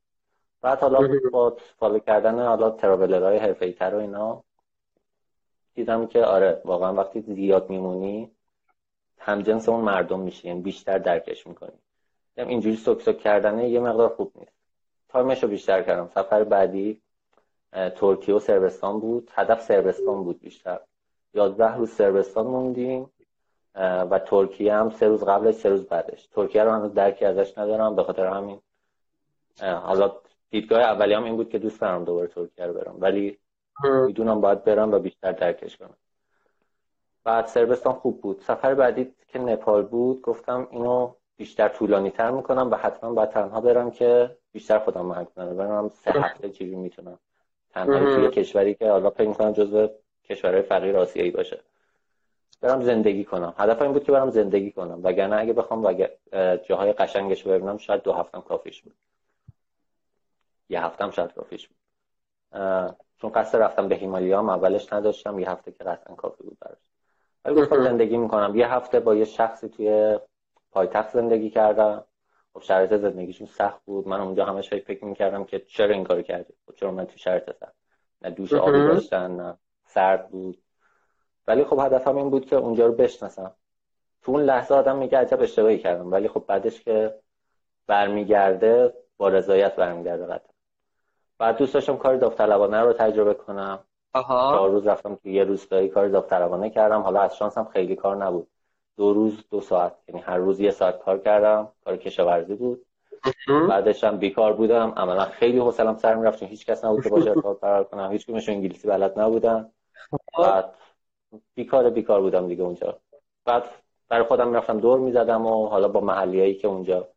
بعد 0.64 0.80
حالا 0.80 1.20
با 1.32 1.58
follow 1.80 2.00
کردن 2.00 2.46
حالا 2.46 2.70
traveler 2.70 3.24
های 3.24 3.38
حرفه 3.38 3.72
تر 3.72 3.96
و 3.96 3.98
اینا 3.98 4.44
دیدم 5.74 6.08
که 6.08 6.26
آره 6.26 6.62
واقعا 6.66 6.94
وقتی 6.94 7.22
زیاد 7.22 7.70
میمونی 7.70 8.32
همجنس 9.20 9.70
اون 9.70 9.82
مردم 9.82 10.20
میشی 10.20 10.48
یعنی 10.48 10.62
بیشتر 10.62 10.98
درکش 10.98 11.48
می‌کنی. 11.48 11.78
یعنی 12.38 12.50
اینجوری 12.50 12.76
سک 12.76 13.02
سک 13.02 13.18
کردنه 13.18 13.70
یه 13.70 13.80
مقدار 13.80 14.10
خوب 14.10 14.32
نیست. 14.36 14.52
time 15.10 15.32
ش 15.32 15.44
رو 15.44 15.50
بیشتر 15.50 15.82
کردم. 15.82 16.08
سفر 16.08 16.44
بعدی 16.44 17.02
ترکیه 17.96 18.36
و 18.36 18.40
سربستان 18.40 19.00
بود. 19.00 19.32
هدف 19.34 19.62
سربستان 19.62 20.24
بود 20.24 20.40
بیشتر. 20.40 20.80
یازده 21.34 21.76
روز 21.76 21.92
سربستان 21.92 22.48
موندیم 22.48 23.10
و 23.76 24.20
ترکیه 24.20 24.74
هم 24.74 24.90
سه 24.90 25.08
روز 25.08 25.24
قبلش 25.24 25.56
سه 25.56 25.70
روز 25.70 25.86
بعدش. 25.86 26.28
ترکیه 26.28 26.64
رو 26.64 26.72
هنوز 26.72 26.94
درکی 26.94 27.26
ازش 27.26 27.58
ندارم 27.58 27.96
به 27.96 28.04
خاطر 28.04 28.26
همین. 28.26 28.60
حالا 29.62 30.12
دیدگاه 30.54 30.82
اولی 30.82 31.14
هم 31.14 31.24
این 31.24 31.36
بود 31.36 31.50
که 31.50 31.60
دوست 31.60 31.82
دارم 31.82 32.04
دوباره 32.04 32.28
ترکیه 32.28 32.66
رو 32.66 32.74
برم. 32.74 32.96
ولی 33.00 33.38
می‌دونم 34.06 34.42
باید 34.42 34.64
برم 34.64 34.92
و 34.92 35.00
بیشتر 35.00 35.32
درکش 35.32 35.78
کنم. 35.78 35.98
بعد 37.24 37.46
سربستان 37.46 37.94
خوب 37.94 38.22
بود. 38.22 38.40
سفر 38.40 38.74
بعدی 38.74 39.14
که 39.28 39.40
نپال 39.40 39.84
بود 39.84 40.22
گفتم 40.22 40.68
اینو 40.72 41.14
بیشتر 41.38 41.68
طولانی 41.68 42.10
تر 42.10 42.32
می‌کنم 42.32 42.72
و 42.72 42.76
حتما 42.76 43.14
باید 43.14 43.30
تنها 43.30 43.62
برم 43.62 43.92
که 43.92 44.38
بیشتر 44.52 44.80
خودم 44.80 45.06
محک 45.06 45.34
کنم. 45.36 45.58
برم 45.58 45.90
سه 45.90 46.12
هفته 46.12 46.50
چیزی 46.50 46.76
می‌تونم. 46.76 47.20
تنها 47.74 48.16
توی 48.16 48.30
کشوری 48.30 48.74
که 48.74 48.90
حالا 48.90 49.10
فکر 49.10 49.28
می‌کنم 49.28 49.52
جزو 49.52 49.90
کشورهای 50.24 50.62
فقیر 50.62 50.98
آسیایی 50.98 51.32
باشه. 51.32 51.60
برم 52.62 52.82
زندگی 52.82 53.24
کنم. 53.24 53.54
هدف 53.58 53.82
این 53.82 53.94
بود 53.94 54.04
که 54.04 54.12
برم 54.12 54.30
زندگی 54.30 54.72
کنم. 54.72 55.00
وگرنه 55.04 55.36
اگه 55.36 55.54
بخوام 55.54 55.84
و 55.86 55.94
جاهای 56.64 56.94
قشنگش 56.94 57.44
ببینم 57.44 57.78
شاید 57.78 58.02
دو 58.02 58.14
هفتم 58.14 58.42
کافیش 58.42 58.82
بود. 58.82 58.94
یه 60.74 60.86
هفتم 60.86 61.12
شاید 61.12 61.34
کافیش 61.34 61.68
بود 61.68 61.78
چون 63.18 63.32
قصد 63.32 63.58
رفتم 63.58 63.88
به 63.88 63.96
هیمالیا 63.96 64.40
اولش 64.40 64.94
نداشتم 64.94 65.40
یه 65.40 65.50
هفته 65.50 65.72
که 65.72 65.84
قطعا 65.84 66.16
کافی 66.16 66.44
بود 66.44 66.58
براش. 66.62 66.78
ولی 67.46 67.56
گفتم 67.56 67.84
زندگی 67.84 68.18
می‌کنم. 68.18 68.56
یه 68.56 68.74
هفته 68.74 69.00
با 69.00 69.16
یه 69.16 69.26
شخصی 69.26 69.70
توی 69.70 70.20
پایتخت 70.72 71.10
زندگی 71.10 71.50
کردم. 71.50 72.06
خب 72.54 72.62
شرایط 72.62 72.94
زندگیشون 72.94 73.48
سخت 73.48 73.86
بود. 73.86 74.08
من 74.08 74.22
اونجا 74.22 74.46
همش 74.46 74.70
فکر 74.70 75.06
می‌کردم 75.06 75.44
که 75.44 75.60
چرا 75.60 75.94
این 75.94 76.04
کارو 76.04 76.22
کردی؟ 76.22 76.54
خب 76.68 76.76
چرا 76.76 76.92
من 76.92 77.06
تو 77.06 77.18
شرایط 77.18 77.52
سخت؟ 77.52 77.76
نه 78.22 78.30
دوش 78.30 78.54
آبی 78.54 78.84
داشتن 78.84 79.32
نه 79.32 79.58
سرد 79.86 80.30
بود. 80.30 80.64
ولی 81.48 81.64
خب 81.64 81.80
هدفم 81.80 82.18
این 82.18 82.30
بود 82.30 82.46
که 82.46 82.56
اونجا 82.56 82.86
رو 82.86 82.94
بشناسم. 82.94 83.56
تو 84.22 84.32
اون 84.32 84.42
لحظه 84.42 84.76
آدم 84.76 84.98
میگه 84.98 85.18
عجب 85.18 85.42
اشتباهی 85.42 85.80
کردم. 85.80 86.12
ولی 86.12 86.28
خب 86.28 86.46
بعدش 86.48 86.82
که 86.82 87.16
برمیگرده 87.88 88.94
با 89.18 89.30
رضایت 89.30 89.76
برمیگرده 89.76 90.26
قطعا. 90.26 90.53
بعد 91.40 91.58
دوست 91.58 91.74
داشتم 91.74 91.98
کار 91.98 92.18
داوطلبانه 92.18 92.82
رو 92.82 92.94
تجربه 92.94 93.34
کنم. 93.34 93.80
آها. 94.14 94.52
چهار 94.52 94.70
روز 94.70 94.88
رفتم 94.88 95.16
تو 95.16 95.30
یه 95.30 95.44
روستایی 95.44 95.90
کار 95.90 96.08
داوطلبانه 96.08 96.70
کردم. 96.70 97.02
حالا 97.02 97.22
از 97.22 97.38
شانسم 97.38 97.68
خیلی 97.74 97.96
کار 97.96 98.16
نبود. 98.16 98.48
دو 98.98 99.14
روز 99.14 99.44
دو 99.52 99.62
ساعت. 99.62 99.96
یعنی 100.08 100.22
هر 100.22 100.38
روز 100.38 100.60
یه 100.60 100.72
ساعت 100.72 101.00
کار 101.00 101.18
کردم. 101.18 101.68
کار 101.86 101.98
کشاورزی 101.98 102.56
بود. 102.56 102.86
بعدش 103.70 104.04
هم 104.04 104.18
بیکار 104.18 104.54
بودم. 104.54 104.94
عملا 104.98 105.26
خیلی 105.26 105.60
حوصلم 105.60 105.98
سر 105.98 106.16
می‌رفت. 106.16 106.40
چون 106.40 106.48
هیچ 106.48 106.66
کس 106.66 106.86
نبود 106.86 107.04
که 107.04 107.10
باشه 107.10 107.30
ارتباط 107.30 107.60
برقرار 107.60 107.84
کنم. 107.84 108.12
هیچ 108.12 108.50
انگلیسی 108.50 108.88
بلد 108.88 109.20
نبودن. 109.20 109.70
بعد 110.40 110.74
بیکار 111.56 111.90
بیکار 111.90 112.22
بودم 112.22 112.48
دیگه 112.48 112.64
اونجا. 112.64 112.98
بعد 113.46 113.64
برای 114.10 114.24
خودم 114.24 114.48
می‌رفتم 114.48 114.80
دور 114.80 115.00
می‌زدم 115.00 115.46
و 115.46 115.68
حالا 115.68 115.88
با 115.88 116.00
محلیایی 116.00 116.56
که 116.56 116.68
اونجا 116.68 117.08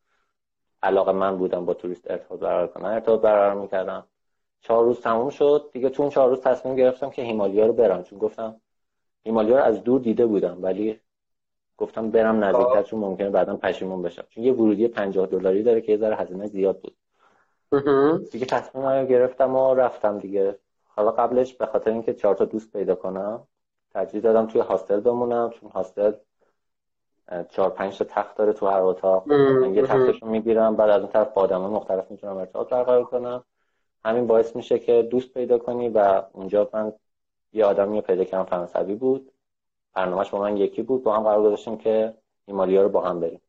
علاقه 0.82 1.12
من 1.12 1.36
بودم 1.36 1.64
با 1.64 1.74
توریست 1.74 2.10
ارتباط 2.10 2.40
برقرار 2.40 2.66
کنم. 2.66 2.84
ارتباط 2.84 3.20
برقرار 3.20 3.54
می‌کردم. 3.54 4.04
چهار 4.60 4.84
روز 4.84 5.00
تموم 5.00 5.30
شد. 5.30 5.70
دیگه 5.72 5.88
تو 5.88 6.02
اون 6.02 6.10
چهار 6.10 6.28
روز 6.28 6.40
تصمیم 6.40 6.76
گرفتم 6.76 7.10
که 7.10 7.22
هیمالیا 7.22 7.66
رو 7.66 7.72
برم. 7.72 8.02
چون 8.02 8.18
گفتم 8.18 8.60
هیمالیا 9.24 9.56
رو 9.56 9.64
از 9.64 9.82
دور 9.84 10.00
دیده 10.00 10.26
بودم 10.26 10.58
ولی 10.62 11.00
گفتم 11.76 12.10
برم 12.10 12.44
نزدیکتر 12.44 12.82
چون 12.82 13.00
ممکنه 13.00 13.30
بعدا 13.30 13.56
پشیمون 13.56 14.02
بشم. 14.02 14.24
چون 14.28 14.44
یه 14.44 14.52
ورودی 14.52 14.88
50 14.88 15.26
دلاری 15.26 15.62
داره 15.62 15.80
که 15.80 15.92
یه 15.92 15.98
ذره 15.98 16.16
هزینه 16.16 16.46
زیاد 16.46 16.80
بود. 16.80 16.96
دیگه 18.30 18.46
تصمیم 18.46 18.86
رو 18.86 19.06
گرفتم 19.06 19.56
و 19.56 19.74
رفتم 19.74 20.18
دیگه. 20.18 20.58
حالا 20.88 21.10
قبلش 21.10 21.54
به 21.54 21.66
خاطر 21.66 21.90
اینکه 21.90 22.14
چهار 22.14 22.34
تا 22.34 22.44
دوست 22.44 22.72
پیدا 22.72 22.94
کنم 22.94 23.46
ترجیح 23.90 24.20
دادم 24.20 24.46
توی 24.46 24.60
هاستل 24.60 25.00
بمونم. 25.00 25.50
چون 25.50 25.70
هاستل 25.70 26.12
چهار 27.48 27.70
پنج 27.70 27.98
تا 27.98 28.04
تخت 28.04 28.36
داره 28.36 28.52
تو 28.52 28.66
هر 28.66 28.80
اتاق. 28.80 29.30
یه 29.72 29.82
تختش 29.82 30.22
رو 30.22 30.28
می‌گیرم 30.28 30.76
بعد 30.76 30.90
از 30.90 31.02
اون 31.02 31.12
طرف 31.12 31.32
با 31.32 31.42
آدم 31.42 31.60
مختلف 31.60 32.10
می‌تونم 32.10 32.36
ارتباط 32.36 32.68
برقرار 32.68 33.04
کنم 33.04 33.44
همین 34.04 34.26
باعث 34.26 34.56
میشه 34.56 34.78
که 34.78 35.02
دوست 35.02 35.34
پیدا 35.34 35.58
کنی 35.58 35.88
و 35.88 36.22
اونجا 36.32 36.70
من 36.72 36.92
یه 37.52 37.64
آدمی 37.64 38.00
پیدا 38.00 38.24
کردم 38.24 38.44
فرانسوی 38.44 38.94
بود. 38.94 39.32
برنامهش 39.94 40.30
با 40.30 40.38
من 40.40 40.56
یکی 40.56 40.82
بود. 40.82 41.02
با 41.02 41.16
هم 41.16 41.22
قرار 41.22 41.42
گذاشتیم 41.42 41.78
که 41.78 42.14
هیمالیا 42.46 42.82
رو 42.82 42.88
با 42.88 43.00
هم 43.00 43.20
بریم. 43.20 43.40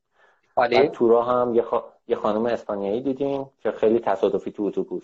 بعد 0.55 0.91
تورا 0.91 1.23
هم 1.23 1.55
یه, 1.55 1.61
خ... 1.61 1.73
یه 2.07 2.15
خانم 2.15 2.45
اسپانیایی 2.45 3.01
دیدیم 3.01 3.49
که 3.59 3.71
خیلی 3.71 3.99
تصادفی 3.99 4.51
تو 4.51 4.63
اتوبوس. 4.63 5.03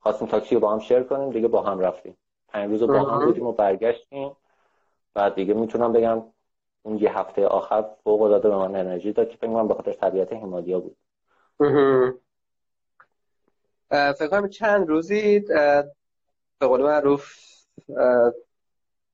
خواستیم 0.00 0.28
تاکسی 0.28 0.54
رو 0.54 0.60
با 0.60 0.72
هم 0.72 0.78
شیر 0.78 1.02
کنیم 1.02 1.30
دیگه 1.30 1.48
با 1.48 1.62
هم 1.62 1.80
رفتیم. 1.80 2.16
پنج 2.48 2.70
روز 2.70 2.82
با 2.82 3.02
هم 3.02 3.24
بودیم 3.24 3.46
و 3.46 3.52
برگشتیم. 3.52 4.36
بعد 5.14 5.34
دیگه 5.34 5.54
می‌تونم 5.54 5.92
بگم 5.92 6.22
اون 6.82 6.98
یه 6.98 7.18
هفته 7.18 7.46
آخر 7.46 7.84
فوق 8.04 8.22
العاده 8.22 8.48
به 8.48 8.56
من 8.56 8.76
انرژی 8.76 9.12
داد 9.12 9.28
که 9.28 9.36
فکر 9.36 9.46
کنم 9.46 9.68
به 9.68 9.74
خاطر 9.74 9.92
طبیعت 9.92 10.32
هیمالیا 10.32 10.80
بود 10.80 10.96
فکر 13.90 14.28
کنم 14.28 14.48
چند 14.48 14.88
روزی 14.88 15.40
به 16.58 16.66
قول 16.66 16.82
معروف 16.82 17.34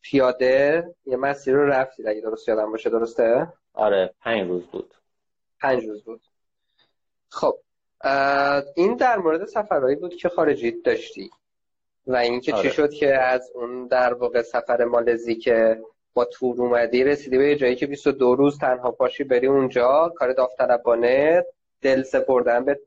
پیاده 0.03 0.85
یه 1.05 1.17
مسیر 1.17 1.55
رو 1.55 1.67
رفتید 1.67 2.07
اگه 2.07 2.21
درست 2.21 2.49
یادم 2.49 2.71
باشه 2.71 2.91
درسته؟ 2.91 3.53
آره 3.75 4.15
پنج 4.21 4.49
روز 4.49 4.67
بود 4.67 4.95
پنج 5.61 5.85
روز 5.85 6.05
بود 6.05 6.21
خب 7.29 7.59
این 8.77 8.97
در 8.97 9.17
مورد 9.17 9.45
سفرهایی 9.45 9.97
بود 9.97 10.17
که 10.17 10.29
خارجی 10.29 10.71
داشتی 10.71 11.31
و 12.07 12.17
اینکه 12.17 12.55
آره. 12.55 12.63
چی 12.63 12.77
شد 12.77 12.91
که 12.91 13.15
از 13.15 13.51
اون 13.55 13.87
در 13.87 14.15
واقع 14.15 14.43
سفر 14.43 14.85
مالزی 14.85 15.35
که 15.35 15.81
تور 16.25 16.63
اومدی 16.63 17.05
رسیدی 17.05 17.39
به 17.39 17.57
جایی 17.57 17.77
که 17.77 17.87
22 17.87 18.35
روز 18.35 18.59
تنها 18.59 18.91
پاشی 18.91 19.25
بری 19.25 19.47
اونجا 19.47 20.13
کار 20.17 20.33
داوطلبانه 20.33 21.45
دل 21.83 22.03
سپردن 22.03 22.65
به 22.65 22.81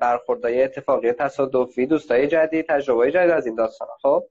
برخوردهای 0.00 0.62
اتفاقی 0.62 1.12
تصادفی 1.12 1.86
دوستای 1.86 2.26
جدید 2.26 2.66
تجربه 2.66 3.12
جدید 3.12 3.30
از 3.30 3.46
این 3.46 3.54
داستان 3.54 3.88
خب؟ 4.02 4.24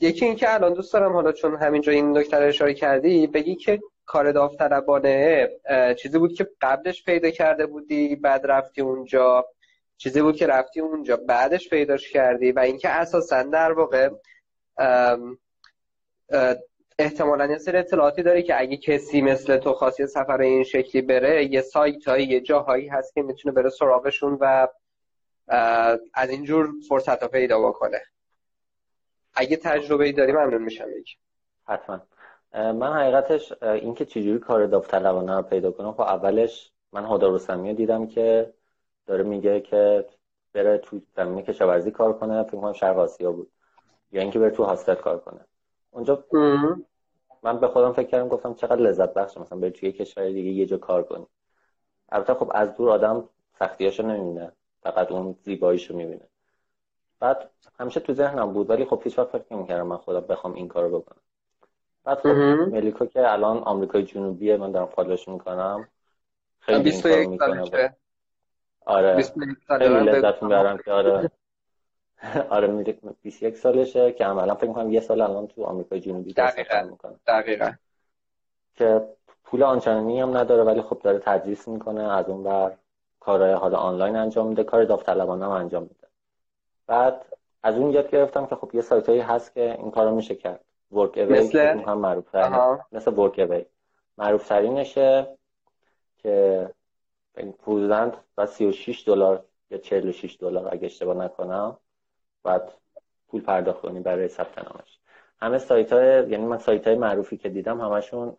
یکی 0.00 0.24
اینکه 0.24 0.54
الان 0.54 0.74
دوست 0.74 0.92
دارم 0.92 1.12
حالا 1.12 1.32
چون 1.32 1.56
همینجا 1.56 1.92
این 1.92 2.18
نکته 2.18 2.36
اشاره 2.36 2.74
کردی 2.74 3.26
بگی 3.26 3.54
که 3.54 3.80
کار 4.06 4.32
داوطلبانه 4.32 5.48
چیزی 5.98 6.18
بود 6.18 6.34
که 6.34 6.48
قبلش 6.60 7.04
پیدا 7.04 7.30
کرده 7.30 7.66
بودی 7.66 8.16
بعد 8.16 8.46
رفتی 8.46 8.80
اونجا؟ 8.80 9.46
چیزی 9.96 10.22
بود 10.22 10.36
که 10.36 10.46
رفتی 10.46 10.80
اونجا 10.80 11.16
بعدش 11.16 11.68
پیداش 11.68 12.10
کردی؟ 12.10 12.52
و 12.52 12.58
اینکه 12.58 12.88
اساسا 12.88 13.42
در 13.42 13.72
واقع 13.72 14.10
احتمالا 16.98 17.46
یه 17.46 17.58
سری 17.58 17.78
اطلاعاتی 17.78 18.22
داری 18.22 18.42
که 18.42 18.60
اگه 18.60 18.76
کسی 18.76 19.22
مثل 19.22 19.56
تو 19.56 19.72
خاصی 19.72 20.06
سفر 20.06 20.40
این 20.40 20.64
شکلی 20.64 21.02
بره 21.02 21.44
یه 21.44 21.60
سایت 21.60 22.08
هایی 22.08 22.26
یه 22.26 22.40
جاهایی 22.40 22.88
هست 22.88 23.14
که 23.14 23.22
می‌تونه 23.22 23.54
بره 23.54 23.70
سراغشون 23.70 24.38
و 24.40 24.68
از 26.14 26.30
اینجور 26.30 26.70
فرصت 26.88 27.22
ها 27.22 27.28
پیدا 27.28 27.68
بکنه. 27.68 28.00
اگه 29.34 29.56
تجربه 29.56 30.04
ای 30.04 30.12
داری 30.12 30.32
ممنون 30.32 30.62
میشم 30.62 30.84
بگی 30.84 31.12
حتما. 31.66 32.00
من 32.54 32.92
حقیقتش 32.92 33.62
اینکه 33.62 34.04
چجوری 34.04 34.38
کار 34.38 34.66
داوطلبانه 34.66 35.36
رو 35.36 35.42
پیدا 35.42 35.70
کنم 35.70 35.92
خب 35.92 36.00
اولش 36.00 36.72
من 36.92 37.06
هدا 37.06 37.38
دیدم 37.72 38.06
که 38.06 38.54
داره 39.06 39.22
میگه 39.22 39.60
که 39.60 40.06
بره 40.52 40.78
تو 40.78 41.00
زمینه 41.16 41.42
کشاورزی 41.42 41.90
کار 41.90 42.12
کنه 42.12 42.42
فکر 42.42 42.56
کنم 42.56 42.72
شرق 42.72 42.98
آسیا 42.98 43.32
بود. 43.32 43.50
یا 44.12 44.22
اینکه 44.22 44.38
بره 44.38 44.50
تو 44.50 44.64
هاستل 44.64 44.94
کار 44.94 45.18
کنه. 45.18 45.40
اونجا 45.92 46.24
من 47.42 47.60
به 47.60 47.68
خودم 47.68 47.92
فکر 47.92 48.06
کردم 48.06 48.28
گفتم 48.28 48.54
چقدر 48.54 48.80
لذت 48.80 49.14
بخش 49.14 49.36
مثلا 49.36 49.58
بری 49.58 49.70
توی 49.70 49.92
کشور 49.92 50.24
دیگه 50.24 50.50
یه 50.50 50.66
جا 50.66 50.76
کار 50.78 51.02
کنی 51.02 51.26
البته 52.08 52.34
خب 52.34 52.50
از 52.54 52.76
دور 52.76 52.90
آدم 52.90 53.28
سختیاشو 53.58 54.02
نمی‌بینه 54.02 54.52
فقط 54.82 55.12
اون 55.12 55.36
زیباییشو 55.42 55.96
می‌بینه. 55.96 56.28
بعد 57.20 57.50
همیشه 57.80 58.00
تو 58.00 58.12
ذهنم 58.12 58.52
بود 58.52 58.70
ولی 58.70 58.84
خب 58.84 59.00
هیچ 59.04 59.18
وقت 59.18 59.28
فکر 59.28 59.54
نمی‌کردم 59.54 59.86
من 59.86 59.96
خودم 59.96 60.20
بخوام 60.20 60.54
این 60.54 60.68
کارو 60.68 61.00
بکنم. 61.00 61.20
بعد 62.04 62.18
خب 62.18 62.28
ملیکا 62.72 63.06
که 63.06 63.32
الان 63.32 63.58
آمریکای 63.58 64.02
جنوبیه 64.02 64.56
من 64.56 64.72
دارم 64.72 64.86
فالوش 64.86 65.28
می‌کنم. 65.28 65.88
خیلی 66.58 66.90
این 66.90 67.02
کارو 67.02 67.30
می‌کنه. 67.30 67.96
آره. 68.86 69.22
خیلی 69.66 69.94
لذت 69.94 70.42
می‌برم 70.42 70.78
که 70.78 70.92
آره. 70.92 71.30
آره 72.50 72.96
21 73.22 73.56
سالشه 73.56 74.12
که 74.12 74.24
عملا 74.24 74.54
فکر 74.54 74.68
می‌کنم 74.68 74.90
یه 74.90 75.00
سال 75.00 75.20
الان 75.20 75.46
تو 75.46 75.64
آمریکای 75.64 76.00
جنوبی 76.00 76.32
دقیقاً 76.32 76.82
می‌کنه. 76.90 77.14
دقیقاً. 77.26 77.72
که 78.74 79.02
پول 79.44 79.62
آنچنانی 79.62 80.20
هم 80.20 80.36
نداره 80.36 80.62
ولی 80.62 80.82
خب 80.82 81.00
داره 81.02 81.18
تدریس 81.18 81.68
می‌کنه 81.68 82.12
از 82.12 82.28
اون 82.28 82.42
بر 82.42 82.72
کارهای 83.20 83.52
حالا 83.52 83.78
آنلاین 83.78 84.16
انجام 84.16 84.46
میده 84.46 84.64
کار 84.64 84.84
داوطلبانه 84.84 85.44
هم 85.44 85.50
انجام 85.50 85.82
میده. 85.82 86.06
بعد 86.86 87.24
از 87.62 87.76
اون 87.76 87.90
یاد 87.90 88.10
گرفتم 88.10 88.46
که 88.46 88.54
خب 88.54 88.74
یه 88.74 88.80
سایت 88.80 89.08
هایی 89.08 89.20
هست 89.20 89.54
که 89.54 89.76
این 89.78 89.90
کارو 89.90 90.14
میشه 90.14 90.34
کرد. 90.34 90.64
ورک 90.92 91.18
اوی 91.18 91.40
مثل؟ 91.40 91.58
هم 91.58 91.98
معروف 91.98 92.34
مثل 92.92 93.12
ورک 93.12 93.38
اوی 93.38 93.64
معروف 94.18 94.48
ترینشه 94.48 95.26
که 96.18 96.70
حدودا 97.62 98.12
و 98.38 98.46
36 98.46 99.08
دلار 99.08 99.44
یا 99.70 99.78
46 99.78 100.36
دلار 100.40 100.68
اگه 100.74 100.86
اشتباه 100.86 101.16
نکنم 101.16 101.76
بعد 102.44 102.72
پول 103.28 103.40
پرداخت 103.40 103.80
کنی 103.80 104.00
برای 104.00 104.28
ثبت 104.28 104.58
نامش. 104.58 104.98
همه 105.40 105.58
سایت 105.58 105.92
های 105.92 106.30
یعنی 106.30 106.46
من 106.46 106.58
سایت 106.58 106.86
های 106.86 106.96
معروفی 106.96 107.36
که 107.36 107.48
دیدم 107.48 107.80
همشون 107.80 108.36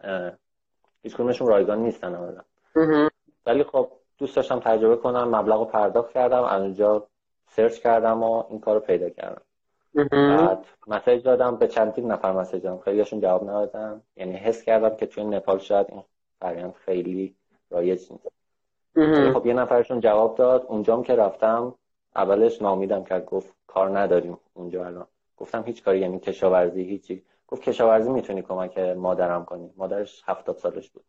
هیچ 1.03 1.15
رایگان 1.41 1.79
نیستن 1.79 2.43
ولی 3.45 3.63
خب 3.63 3.91
دوست 4.17 4.35
داشتم 4.35 4.59
تجربه 4.59 4.95
کنم 4.95 5.35
مبلغ 5.35 5.59
رو 5.59 5.65
پرداخت 5.65 6.11
کردم 6.11 6.43
از 6.43 6.61
اونجا 6.61 7.07
سرچ 7.49 7.79
کردم 7.79 8.23
و 8.23 8.43
این 8.49 8.59
کار 8.59 8.75
رو 8.75 8.81
پیدا 8.81 9.09
کردم. 9.09 9.41
بعد 10.11 10.65
مسیج 10.87 11.23
دادم 11.23 11.57
به 11.57 11.67
چندین 11.67 12.11
نفر 12.11 12.31
مسیج 12.31 12.63
دادم 12.63 12.81
خیلیشون 12.81 13.21
جواب 13.21 13.43
ندادن. 13.43 14.01
یعنی 14.15 14.33
حس 14.33 14.63
کردم 14.63 14.95
که 14.95 15.05
توی 15.05 15.23
نپال 15.23 15.59
شاید 15.59 15.87
این 15.89 16.03
فرایند 16.39 16.73
خیلی 16.73 17.35
رایج 17.69 18.11
نیست. 18.11 18.27
خب 19.33 19.45
یه 19.45 19.53
نفرشون 19.53 19.99
جواب 19.99 20.37
داد. 20.37 20.65
اونجام 20.67 21.03
که 21.03 21.15
رفتم 21.15 21.75
اولش 22.15 22.61
نامیدم 22.61 23.03
کرد 23.03 23.25
گفت 23.25 23.55
کار 23.67 23.99
نداریم 23.99 24.37
اونجا 24.53 24.85
الان. 24.85 25.07
گفتم 25.37 25.63
هیچ 25.65 25.83
کاری 25.83 25.99
یعنی 25.99 26.19
کشاورزی 26.19 26.83
هیچی. 26.83 27.25
گفت 27.47 27.61
کشاورزی 27.61 28.11
می‌تونی 28.11 28.41
کمک 28.41 28.77
مادرم 28.77 29.45
کنی. 29.45 29.73
مادرش 29.77 30.23
هفتاد 30.25 30.57
سالش 30.57 30.89
بود. 30.89 31.03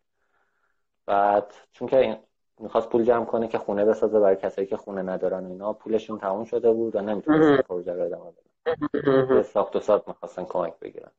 بعد 1.07 1.55
چون 1.73 1.89
که 1.89 2.19
می‌خواست 2.59 2.89
پول 2.89 3.05
جمع 3.05 3.25
کنه 3.25 3.49
که 3.49 3.59
خونه 3.59 3.85
بسازه 3.85 4.21
برای 4.21 4.37
کسایی 4.37 4.67
که 4.67 4.77
خونه 4.77 5.03
ندارن 5.03 5.47
اینا 5.47 5.73
پولشون 5.73 6.19
تموم 6.19 6.45
شده 6.45 6.73
بود 6.73 6.97
و 6.97 7.01
نمی‌تونست 7.01 7.63
پروژه 7.63 7.93
رو 7.93 8.03
ادامه 8.03 8.31
بدن. 8.31 9.43
ساخت 9.43 9.77
و 9.77 9.81
ساخت 9.81 10.09
می‌خواستن 10.09 10.45
کمک 10.45 10.79
بگیرن. 10.79 11.11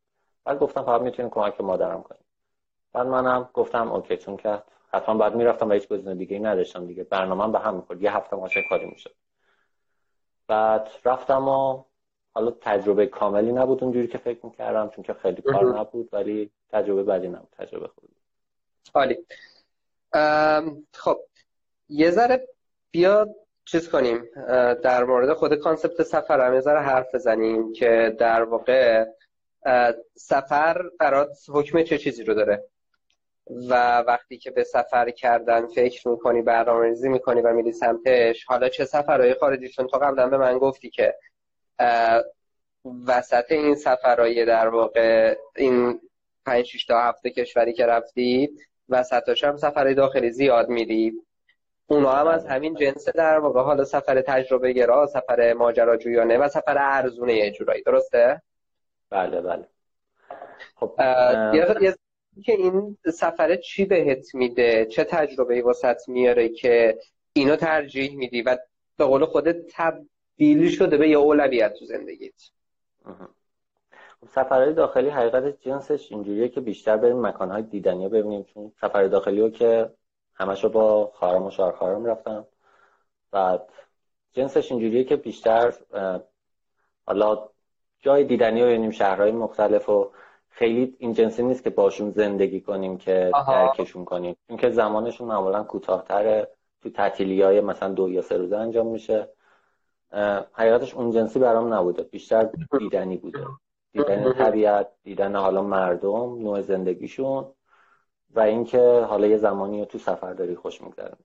بعد 0.46 0.60
گفتم 0.60 0.84
فقط 0.84 1.02
می‌تونیم 1.02 1.32
کمک 1.32 1.62
مادرم 1.62 2.04
کنیم 2.04 2.22
بعد 2.94 3.08
منم 3.08 3.50
گفتم 3.54 3.92
اوکی 3.92 4.18
چون 4.18 4.38
که 4.38 4.64
حتما 4.92 5.16
بعد 5.18 5.36
می‌رفتم 5.36 5.70
و 5.70 5.74
هیچ 5.74 5.88
گزینه 5.88 6.16
دیگه 6.16 6.36
ای 6.36 6.44
نداشتم 6.44 6.88
دیگه. 6.88 7.04
برنامه 7.04 7.52
به 7.52 7.60
هم 7.60 7.76
می‌خورد. 7.76 8.02
یه 8.02 8.16
هفته 8.16 8.36
ماشه 8.36 8.64
کاری 8.70 8.86
می‌شد. 8.86 9.16
بعد 10.48 10.90
رفتم 11.06 11.48
و 11.48 11.84
حالا 12.34 12.52
تجربه 12.62 13.06
کاملی 13.06 13.52
نبود 13.52 13.84
اونجوری 13.84 14.08
که 14.08 14.18
فکر 14.18 14.46
می‌کردم 14.46 14.90
چون 14.90 15.04
که 15.04 15.14
خیلی 15.14 15.42
کار 15.42 15.80
نبود 15.80 16.10
ولی 16.14 16.52
تجربه 16.70 17.04
بدی 17.04 17.28
نبود 17.28 17.50
تجربه 17.58 17.88
خوبی 17.88 18.14
عالی. 18.94 19.18
خب 20.94 21.20
یه 21.90 22.12
ذره 22.12 22.48
بیا 22.92 23.28
چیز 23.66 23.90
کنیم 23.90 24.24
در 24.84 25.04
مورد 25.04 25.34
خود 25.34 25.56
کانسپت 25.56 26.04
سفر 26.04 26.48
هم 26.48 26.54
یه 26.54 26.60
ذره 26.60 26.80
حرف 26.80 27.16
بزنیم 27.16 27.74
که 27.74 28.16
در 28.20 28.44
واقع 28.44 29.06
سفر 30.16 30.82
برات 31.00 31.38
حکم 31.50 31.84
چه 31.84 31.98
چیزی 31.98 32.24
رو 32.24 32.34
داره؟ 32.34 32.64
و 33.48 33.98
وقتی 33.98 34.38
که 34.38 34.52
به 34.52 34.64
سفر 34.64 35.10
کردن 35.10 35.68
فکر 35.68 36.08
می‌کنی 36.08 36.42
برنامه‌ریزی 36.42 37.10
می‌کنی 37.10 37.42
و 37.42 37.54
میری 37.54 37.72
سمتش 37.72 38.44
حالا 38.46 38.70
چه 38.70 38.86
سفرهای 38.86 39.34
خارجی 39.34 39.70
چون 39.70 39.88
تو 39.88 39.98
قبلا 39.98 40.28
به 40.28 40.38
من 40.38 40.58
گفتی 40.58 40.90
که 40.90 41.16
وسط 43.08 43.52
این 43.52 43.76
سفرهای 43.76 44.46
در 44.46 44.68
واقع 44.68 45.36
این 45.56 46.00
پنج 46.46 46.66
6 46.66 46.86
تا 46.86 47.00
هفته 47.00 47.30
کشوری 47.30 47.74
که 47.74 47.86
رفتی 47.86 48.50
وسطاش 48.90 49.44
هم 49.44 49.58
سفر 49.58 49.94
داخلی 49.94 50.32
زیاد 50.32 50.70
میری. 50.70 51.14
اونا 51.88 52.12
هم 52.12 52.28
از 52.28 52.46
همین 52.46 52.76
جنس 52.76 53.10
در 53.10 53.40
واقع 53.40 53.62
حالا 53.62 53.84
سفر 53.84 54.22
تجربه 54.22 54.74
گرا 54.74 55.08
سفر 55.08 55.54
ماجراجویانه 55.54 56.38
و 56.38 56.48
سفر 56.48 56.78
ارزونه 56.80 57.34
یه 57.34 57.52
جورایی. 57.52 57.84
درسته؟ 57.84 58.42
بله 59.10 59.42
بله. 59.42 59.68
خب 60.76 60.96
که 62.44 62.52
این 62.52 62.98
سفره 63.14 63.58
چی 63.58 63.86
بهت 63.86 64.36
میده؟ 64.36 64.86
چه 64.86 65.04
تجربه 65.04 65.62
واسط 65.62 66.10
میاره 66.10 66.50
که 66.50 67.00
اینو 67.34 67.56
ترجیح 67.56 68.18
میدی 68.18 68.42
و 68.42 68.58
به 68.98 69.06
قول 69.06 69.26
خودت 69.26 69.56
تبدیل 69.74 70.70
شده 70.70 70.98
به 70.98 71.10
یه 71.10 71.18
اولویت 71.18 71.74
تو 71.74 71.86
زندگیت؟ 71.86 72.42
خب 74.22 74.28
سفرهای 74.28 74.74
داخلی 74.74 75.10
حقیقت 75.10 75.62
جنسش 75.62 76.12
اینجوریه 76.12 76.50
که 76.50 76.62
بیشتر 76.62 76.98
بریم 76.98 77.22
مکانهای 77.22 77.64
دیدنی 77.64 78.10
ببینیم 78.10 78.44
چون 78.44 78.72
سفر 78.82 79.08
داخلی 79.08 79.42
رو 79.42 79.50
که 79.50 79.90
همش 80.36 80.66
با 80.66 81.06
خواهرم 81.06 81.46
و 81.46 81.52
شوهر 81.52 82.12
رفتم. 82.12 82.48
بعد 83.32 83.70
جنسش 84.34 84.72
اینجوریه 84.72 85.04
که 85.04 85.16
بیشتر 85.16 85.74
حالا 87.06 87.50
جای 88.00 88.24
دیدنی 88.24 88.62
رو 88.62 88.68
ببینیم 88.68 88.92
شهرهای 88.92 89.32
مختلف 89.32 89.90
و 89.90 90.12
خیلی 90.56 90.96
این 91.00 91.14
جنسی 91.14 91.44
نیست 91.44 91.64
که 91.64 91.70
باشون 91.70 92.12
زندگی 92.12 92.62
کنیم 92.62 92.98
که 92.98 93.32
درکشون 93.48 94.06
کنیم. 94.06 94.36
چون 94.62 94.70
زمانشون 94.70 95.28
معمولا 95.28 95.64
کوتاهتره. 95.64 96.48
تو 96.82 96.90
تعطیلی 96.90 97.42
های 97.42 97.62
مثلا 97.62 97.90
دو 97.90 98.10
یا 98.10 98.22
سه 98.22 98.38
روزه 98.38 98.58
انجام 98.58 98.88
میشه. 98.88 99.30
حقیقتش 100.54 100.94
اون 100.94 101.12
جنسی 101.12 101.40
برام 101.40 101.74
نبوده. 101.74 102.04
بیشتر 102.04 102.50
دیدنی 102.80 103.18
بوده. 103.18 103.46
دیدن 103.92 104.34
طبیعت 104.34 104.88
دیدن 105.04 105.36
حالا 105.36 105.64
مردم 105.64 106.40
نوع 106.40 106.62
زندگیشون 106.62 107.46
و 108.36 108.40
اینکه 108.40 109.06
حالا 109.10 109.28
یه 109.28 109.38
زمانی 109.38 109.80
رو 109.80 109.86
تو 109.86 109.98
سفر 109.98 110.34
داری 110.34 110.56
خوش 110.56 110.82
میگذرم 110.82 111.18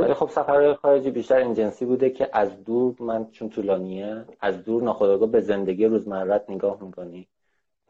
ولی 0.00 0.14
خب 0.14 0.28
سفرهای 0.28 0.74
خارجی 0.74 1.10
بیشتر 1.10 1.36
این 1.36 1.54
جنسی 1.54 1.84
بوده 1.84 2.10
که 2.10 2.28
از 2.32 2.64
دور 2.64 2.94
من 3.00 3.30
چون 3.30 3.48
طولانیه 3.48 4.24
از 4.40 4.64
دور 4.64 4.82
ناخودآگاه 4.82 5.28
به 5.28 5.40
زندگی 5.40 5.86
روزمرت 5.86 6.50
نگاه 6.50 6.82
می‌کنی. 6.82 7.28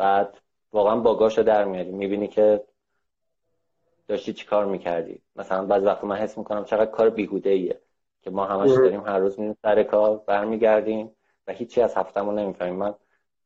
بعد 0.00 0.38
واقعا 0.72 0.96
باگاشو 0.96 1.42
در 1.42 1.64
میاری. 1.64 1.92
می‌بینی 1.92 2.28
که 2.28 2.64
داشتی 4.08 4.32
چی 4.32 4.46
کار 4.46 4.64
می‌کردی. 4.66 5.20
مثلا 5.36 5.66
بعض 5.66 5.82
وقت 5.84 6.04
من 6.04 6.16
حس 6.16 6.38
می‌کنم 6.38 6.64
چقدر 6.64 6.90
کار 6.90 7.10
بیهوده 7.10 7.50
ایه 7.50 7.80
که 8.22 8.30
ما 8.30 8.44
همش 8.44 8.70
داریم 8.70 9.06
هر 9.06 9.18
روز 9.18 9.40
میریم 9.40 9.56
سر 9.62 9.82
کار 9.82 10.22
برمیگردیم 10.26 11.10
و 11.46 11.52
هیچی 11.52 11.80
از 11.82 11.94
هفتمون 11.94 12.38
نمی‌فهمیم. 12.38 12.74
من 12.74 12.94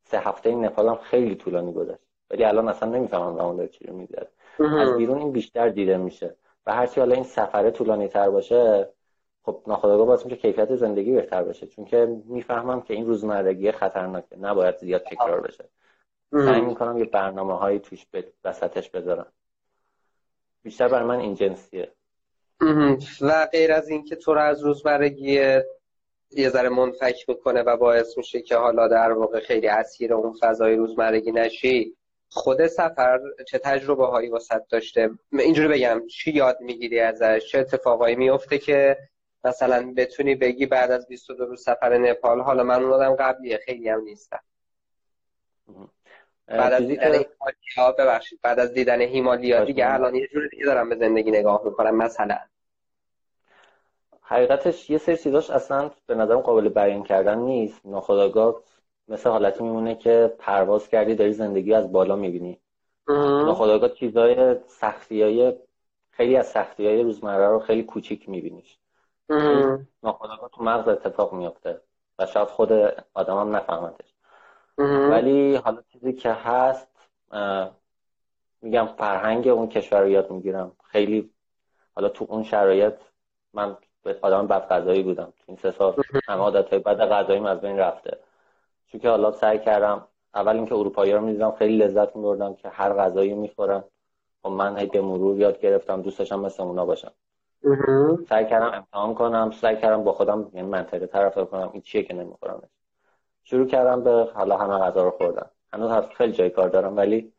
سه 0.03 0.19
هفته 0.19 0.49
این 0.49 0.65
نپالم 0.65 0.95
خیلی 0.95 1.35
طولانی 1.35 1.73
گذشت. 1.73 1.99
ولی 2.31 2.43
الان 2.43 2.67
اصلا 2.67 2.89
نمی‌فهمم 2.89 3.39
اون 3.39 3.55
داره 3.55 3.69
چی 3.69 3.87
رو 3.87 3.95
میگذره 3.95 4.27
از 4.59 4.97
بیرون 4.97 5.17
این 5.17 5.31
بیشتر 5.31 5.69
دیده 5.69 5.97
میشه. 5.97 6.35
و 6.65 6.73
هرچی 6.73 6.99
حالا 6.99 7.15
این 7.15 7.23
سفره 7.23 7.71
طولانی 7.71 8.07
تر 8.07 8.29
باشه 8.29 8.89
خب 9.43 9.61
ناخودآگاه 9.67 10.07
باعث 10.07 10.25
میشه 10.25 10.37
کیفیت 10.37 10.75
زندگی 10.75 11.11
بهتر 11.11 11.43
بشه. 11.43 11.67
چون 11.67 11.85
که 11.85 12.21
می‌فهمم 12.25 12.81
که 12.81 12.93
این 12.93 13.05
روزمرگی 13.05 13.71
خطرناکه. 13.71 14.37
نباید 14.37 14.77
زیاد 14.77 15.01
تکرار 15.01 15.41
بشه. 15.41 15.65
سعی 16.35 16.61
می‌کنم 16.61 16.97
یه 16.97 17.05
برنامه 17.05 17.57
هایی 17.57 17.79
توش 17.79 18.05
به 18.11 18.27
وسطش 18.43 18.89
بذارم. 18.89 19.31
بیشتر 20.63 20.87
برای 20.87 21.05
من 21.05 21.19
این 21.19 21.35
جنسیه. 21.35 21.91
و 23.21 23.47
غیر 23.51 23.71
از 23.71 23.89
اینکه 23.89 24.15
تو 24.15 24.33
رو 24.33 24.41
از 24.41 24.61
روزمرگی 24.61 25.31
یه 26.31 26.49
ذره 26.49 26.69
منفک 26.69 27.29
می‌کنه 27.29 27.61
و 27.61 27.77
باعث 27.77 28.17
میشه 28.17 28.41
که 28.41 28.55
حالا 28.55 28.87
در 28.87 29.11
واقع 29.11 29.39
خیلی 29.39 29.67
اسیر 29.67 30.13
اون 30.13 30.33
فضای 30.41 30.75
روزمرگی 30.75 31.31
نشی 31.31 31.95
خود 32.29 32.67
سفر 32.67 33.19
چه 33.47 33.57
تجربه 33.57 34.05
هایی 34.05 34.29
واسط 34.29 34.61
داشته؟ 34.69 35.09
اینجوری 35.31 35.67
بگم 35.67 36.07
چی 36.07 36.31
یاد 36.31 36.57
می‌گیری 36.61 36.99
ازش؟ 36.99 37.47
چه 37.51 37.59
اتفاقایی 37.59 38.15
میفته 38.15 38.57
که 38.57 38.97
مثلا 39.43 39.93
بتونی 39.97 40.35
بگی 40.35 40.65
بعد 40.65 40.91
از 40.91 41.07
22 41.07 41.45
روز 41.45 41.63
سفر 41.63 41.97
نپال 41.97 42.41
حالا 42.41 42.63
من 42.63 42.83
اون 42.83 42.93
آدم 42.93 43.15
قبلیه 43.15 43.57
خیلی 43.57 43.89
هم 43.89 44.01
نیستم. 44.01 44.39
بعد 46.47 46.73
از 46.73 46.87
دیدن 46.87 47.11
هیمالیا 47.11 47.91
ببخشید. 47.97 48.39
بعد 48.41 48.59
از 48.59 48.73
دیدن 48.73 49.01
هیمالیا 49.01 49.65
دیگه 49.65 49.93
الان 49.93 50.15
یه 50.15 50.27
جور 50.27 50.47
دیگه 50.47 50.65
دارم 50.65 50.89
به 50.89 50.95
زندگی 50.95 51.31
نگاه 51.31 51.61
می‌کنم 51.65 51.95
مثلا. 51.95 52.37
حقیقتش 54.21 54.89
یه 54.89 54.97
سری 54.97 55.17
چیزاش 55.17 55.49
اصلا 55.49 55.91
به 56.05 56.15
نظرم 56.15 56.39
قابل 56.39 56.69
بیان 56.69 57.03
کردن 57.03 57.37
نیست. 57.37 57.85
ناخداگاه 57.85 58.61
مثل 59.07 59.29
حالتی 59.29 59.63
میمونه 59.63 59.95
که 59.95 60.35
پرواز 60.39 60.89
کردی 60.89 61.15
داری 61.15 61.33
زندگی 61.33 61.73
از 61.73 61.91
بالا 61.91 62.15
می‌بینی. 62.15 62.59
ناخداگاه 63.07 63.89
چیزای 63.89 64.55
سختی 64.67 65.21
های 65.21 65.53
خیلی 66.11 66.37
از 66.37 66.47
سختی 66.47 66.87
های 66.87 67.03
روزمره 67.03 67.47
رو 67.47 67.59
خیلی 67.59 67.83
کوچیک 67.83 68.29
میبینیش. 68.29 68.77
ناخداگاه 70.03 70.49
تو 70.55 70.63
مغز 70.63 70.87
اتفاق 70.87 71.33
میافته 71.33 71.81
و 72.19 72.25
شاید 72.25 72.47
خود 72.47 72.71
آدم 73.13 73.37
هم 73.37 73.55
نفهمتش 73.55 74.14
ولی 74.77 75.55
حالا 75.55 75.81
چیزی 75.93 76.13
که 76.13 76.31
هست 76.31 76.87
میگم 78.61 78.85
فرهنگ 78.97 79.47
اون 79.47 79.69
کشور 79.69 80.01
رو 80.01 80.09
یاد 80.09 80.31
می‌گیرم. 80.31 80.71
خیلی 80.83 81.29
حالا 81.95 82.09
تو 82.09 82.25
اون 82.29 82.43
شرایط 82.43 82.93
من 83.53 83.77
آدم 84.21 84.47
بد 84.47 84.67
غذایی 84.67 85.03
بودم. 85.03 85.25
تو 85.25 85.43
این 85.47 85.57
سه 85.57 85.71
سال 85.71 85.95
همه 86.27 86.39
عادت 86.39 86.69
های 86.69 86.79
بد 86.79 87.09
غذایی 87.09 87.47
از 87.47 87.61
بین 87.61 87.77
رفته. 87.77 88.17
چون 88.87 89.01
که 89.01 89.09
حالا 89.09 89.31
سعی 89.31 89.59
کردم 89.59 90.07
اول 90.35 90.55
اینکه 90.55 90.75
اروپایی 90.75 91.13
رو 91.13 91.21
می‌دیدم 91.21 91.51
خیلی 91.51 91.77
لذت 91.77 92.15
میبردم 92.15 92.55
که 92.55 92.69
هر 92.69 92.93
غذایی 92.93 93.33
می‌خورم. 93.33 93.83
و 94.43 94.49
خب 94.49 94.55
من 94.55 94.77
هی 94.77 94.85
به 94.85 95.01
مرور 95.01 95.39
یاد 95.39 95.59
گرفتم 95.59 96.01
دوست 96.01 96.19
داشتم 96.19 96.39
مثل 96.39 96.63
اونا 96.63 96.85
باشم. 96.85 97.11
سعی 98.29 98.45
کردم 98.45 98.71
امتحان 98.73 99.13
کنم 99.13 99.51
سعی 99.51 99.77
کردم 99.77 100.03
با 100.03 100.13
خودم 100.13 100.51
یعنی 100.53 100.67
منطقه 100.67 101.07
طرف 101.07 101.37
کنم. 101.37 101.69
این 101.73 101.81
چیه 101.81 102.03
که 102.03 102.13
نمی‌خورم 102.13 102.61
شروع 103.45 103.67
کردم 103.67 104.03
به 104.03 104.31
حالا 104.33 104.57
همه 104.57 104.77
غذا 104.77 105.03
رو 105.03 105.11
خوردم. 105.11 105.49
هنوز 105.73 105.91
هست 105.91 106.09
خیلی 106.09 106.33
جای 106.33 106.49
کار 106.49 106.69
دارم 106.69 106.97
ولی 106.97 107.33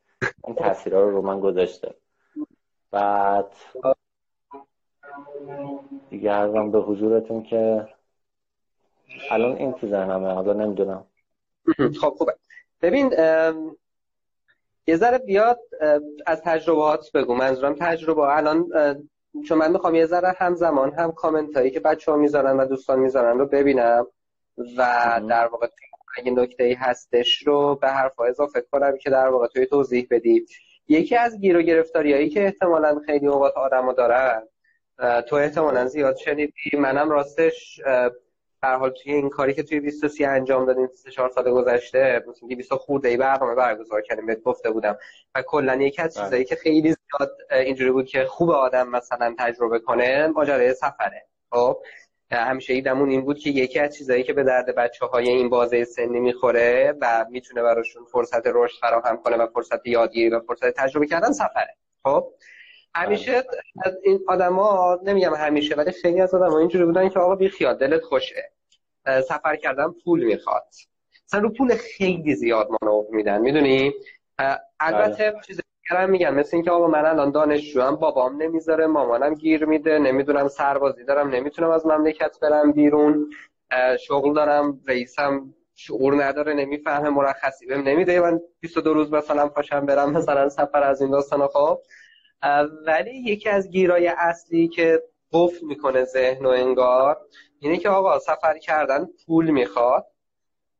این 0.45 0.57
تاثیرها 0.57 1.01
رو 1.01 1.11
رو 1.11 1.23
من 1.23 1.40
گذاشته 1.40 1.95
بعد 2.90 3.53
دیگه 6.11 6.33
ارزم 6.33 6.71
به 6.71 6.81
حضورتون 6.81 7.42
که 7.42 7.88
الان 9.31 9.57
این 9.57 9.73
تو 9.73 9.87
ذهنمه 9.88 10.29
حالا 10.29 10.53
نمی‌دونم. 10.53 11.07
خب 12.01 12.09
خوبه. 12.09 12.35
ببین 12.83 13.12
یه 14.87 14.97
ذره 14.97 15.19
بیاد 15.19 15.61
از 16.27 16.42
تجربهات 16.42 17.12
بگو. 17.12 17.35
منظورم 17.35 17.75
تجربه. 17.75 18.23
الان 18.23 18.69
چون 19.49 19.59
من 19.59 19.73
می‌خوام 19.73 19.95
یه 19.95 20.07
ذره 20.07 20.35
همزمان 20.38 20.92
هم 20.92 21.12
کامنت 21.12 21.57
هایی 21.57 21.71
که 21.71 21.81
بچه 21.81 22.12
ها 22.12 22.19
می‌ذارن 22.19 22.57
و 22.57 22.66
دوستان 22.66 22.99
می‌ذارن 22.99 23.38
رو 23.38 23.47
ببینم 23.47 24.07
و 24.77 25.21
در 25.29 25.47
واقع 25.47 25.66
اگه 26.16 26.31
نکته 26.31 26.64
ای 26.64 26.74
هستش 26.74 27.46
رو 27.46 27.74
به 27.74 27.88
حرف 27.88 28.20
اضافه 28.20 28.61
کنم 28.61 28.96
که 28.98 29.11
در 29.11 29.29
واقع 29.29 29.46
توی 29.46 29.66
توضیح 29.66 30.07
بدید 30.11 30.48
یکی 30.88 31.16
از 31.16 31.40
گیر 31.40 31.59
و 31.59 31.62
گرفتاری 31.62 32.12
هایی 32.12 32.29
که 32.29 32.44
احتمالا 32.44 33.00
خیلی 33.07 33.26
اوقات 33.26 33.55
آدم 33.57 33.92
دارن 33.92 34.42
تو 35.29 35.37
احتمالا 35.37 35.87
زیاد 35.87 36.16
شنیدی. 36.16 36.76
منم 36.79 37.11
راستش 37.11 37.81
در 38.62 38.76
حال 38.76 38.90
توی 38.90 39.12
این 39.12 39.29
کاری 39.29 39.55
که 39.55 39.62
توی 39.62 39.81
23 39.81 40.29
انجام 40.29 40.66
دادیم 40.66 40.88
4 41.12 41.31
سال 41.31 41.50
گذشته 41.50 42.24
مثلا 42.29 42.48
200 42.48 42.74
خورده 42.74 43.09
ای 43.09 43.16
برنامه 43.16 43.55
برگزار 43.55 44.02
کردیم 44.02 44.26
بهت 44.26 44.42
گفته 44.42 44.70
بودم. 44.70 44.98
و 45.35 45.42
کلا 45.42 45.74
یکی 45.74 46.02
از 46.02 46.14
چیزایی 46.14 46.31
بله. 46.31 46.44
که 46.44 46.57
خیلی 46.57 46.88
زیاد 46.92 47.37
اینجوری 47.50 47.90
بود 47.90 48.07
که 48.07 48.24
خوب 48.24 48.50
آدم 48.50 48.88
مثلا 48.88 49.35
تجربه 49.38 49.79
کنه 49.79 50.26
ماجرای 50.26 50.74
سفره. 50.74 51.26
خب؟ 51.50 51.79
همیشه 52.31 52.73
ایدمون 52.75 53.11
این 53.11 53.25
بود 53.25 53.39
که 53.39 53.51
یکی 53.51 53.79
از 53.79 53.97
چیزایی 53.97 54.23
که 54.23 54.33
به 54.33 54.45
درد 54.45 54.75
بچه 54.75 55.07
های 55.07 55.29
این 55.29 55.49
بازه 55.49 55.85
سنی 55.85 56.21
می‌خوره 56.21 56.95
و 57.01 57.27
می‌تونه 57.31 57.62
براشون 57.62 58.05
فرصت 58.05 58.47
رشد 58.47 58.81
فراهم 58.81 59.17
کنه 59.17 59.37
و 59.37 59.47
فرصت 59.47 59.87
یادگیری 59.87 60.31
و 60.31 60.41
فرصت 60.41 60.71
تجربه 60.71 61.07
کردن 61.07 61.33
سفره. 61.33 61.77
خب؟ 62.05 62.33
همیشه 62.95 63.33
بله. 63.33 63.97
این 64.05 64.21
آدما 64.29 65.01
نمیگم 65.05 65.35
همیشه 65.35 65.75
ولی 65.75 65.93
خیلی 65.93 66.21
از 66.21 66.35
آدما 66.35 66.59
اینجوری 66.59 66.85
بودن 66.85 67.09
که 67.09 67.19
آقا 67.19 67.37
بی 67.37 67.49
خیال 67.49 67.77
دلت 67.79 68.03
خوشه. 68.03 68.53
سفر 69.05 69.57
کردن 69.57 69.95
پول 70.05 70.25
می‌خواد. 70.25 70.67
مثلا 71.29 71.41
رو 71.41 71.53
پول 71.53 71.75
خیلی 71.75 72.35
زیاد 72.35 72.69
مانور 72.83 73.07
میدن 73.11 73.41
می‌دونی؟ 73.41 73.93
البته 74.81 75.31
بله. 75.31 75.41
چیز 75.47 75.61
دیگه 75.90 76.07
میگم 76.07 76.35
مثل 76.35 76.57
اینکه 76.57 76.70
آقا 76.70 76.87
من 76.87 77.07
الان 77.07 77.31
دانشجوام 77.31 77.96
بابام 77.96 78.42
نمی‌ذاره 78.42 78.87
مامانم 78.87 79.35
گیر 79.35 79.64
میده 79.64 79.99
نمی‌دونم 79.99 80.49
سربازی 80.49 81.05
دارم 81.05 81.29
نمی‌تونم 81.29 81.70
از 81.70 81.87
مملکت 81.87 82.40
برم 82.42 82.72
بیرون 82.72 83.31
شغل 84.01 84.35
دارم 84.35 84.81
رئیسم 84.87 85.55
شعور 85.75 86.25
نداره 86.25 86.55
نمی‌فهمه 86.55 87.09
مرخصی 87.09 87.66
بهم 87.66 87.81
نمیده 87.81 88.20
من 88.20 88.40
22 88.61 88.94
روز 88.94 89.12
مثلا 89.12 89.49
پاشم 89.49 89.87
برم 89.87 90.12
مثلا 90.12 90.49
سفر 90.49 90.83
از 90.83 91.01
این 91.03 91.11
داستان 91.11 91.46
خب 91.46 91.79
ولی 92.87 93.11
یکی 93.11 93.49
از 93.49 93.70
گیرای 93.70 94.07
اصلی 94.09 94.68
که 94.68 95.03
قفل 95.33 95.66
می‌کنه 95.66 96.05
ذهن 96.05 96.46
و 96.46 96.49
انگار 96.49 97.20
اینه 97.61 97.77
که 97.77 97.88
آقا 97.88 98.18
سفر 98.18 98.59
کردن 98.59 99.09
پول 99.27 99.51
می‌خواد 99.51 100.07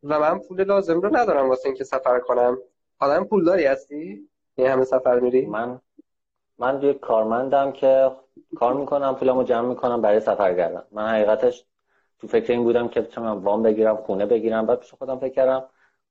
و 0.03 0.21
من 0.21 0.39
پول 0.39 0.65
لازم 0.65 1.01
رو 1.01 1.17
ندارم 1.17 1.49
واسه 1.49 1.67
اینکه 1.67 1.85
سفر 1.85 2.21
کنم 2.21 2.59
آدم 2.99 3.25
پول 3.25 3.45
داری 3.45 3.65
هستی؟ 3.65 4.29
این 4.57 4.69
همه 4.69 4.85
سفر 4.85 5.21
میری؟ 5.21 5.47
من 5.47 5.81
من 6.59 6.83
یه 6.83 6.95
کارمندم 6.95 7.73
که 7.73 8.11
کار 8.57 8.75
می‌کنم 8.75 9.15
پولمو 9.15 9.43
جمع 9.43 9.69
می‌کنم 9.69 10.03
برای 10.03 10.21
سفر 10.21 10.55
کردن. 10.55 10.83
من 10.93 11.09
حقیقتش 11.09 11.65
تو 12.19 12.27
فکر 12.27 12.53
این 12.53 12.65
بودم 12.65 12.89
که 12.89 13.03
چون 13.03 13.27
وام 13.27 13.63
بگیرم 13.63 13.97
خونه 13.97 14.27
بگیرم 14.27 14.67
بعد 14.67 14.79
پیش 14.79 14.95
خودم 14.95 15.19
فکر 15.19 15.35
کردم 15.35 15.65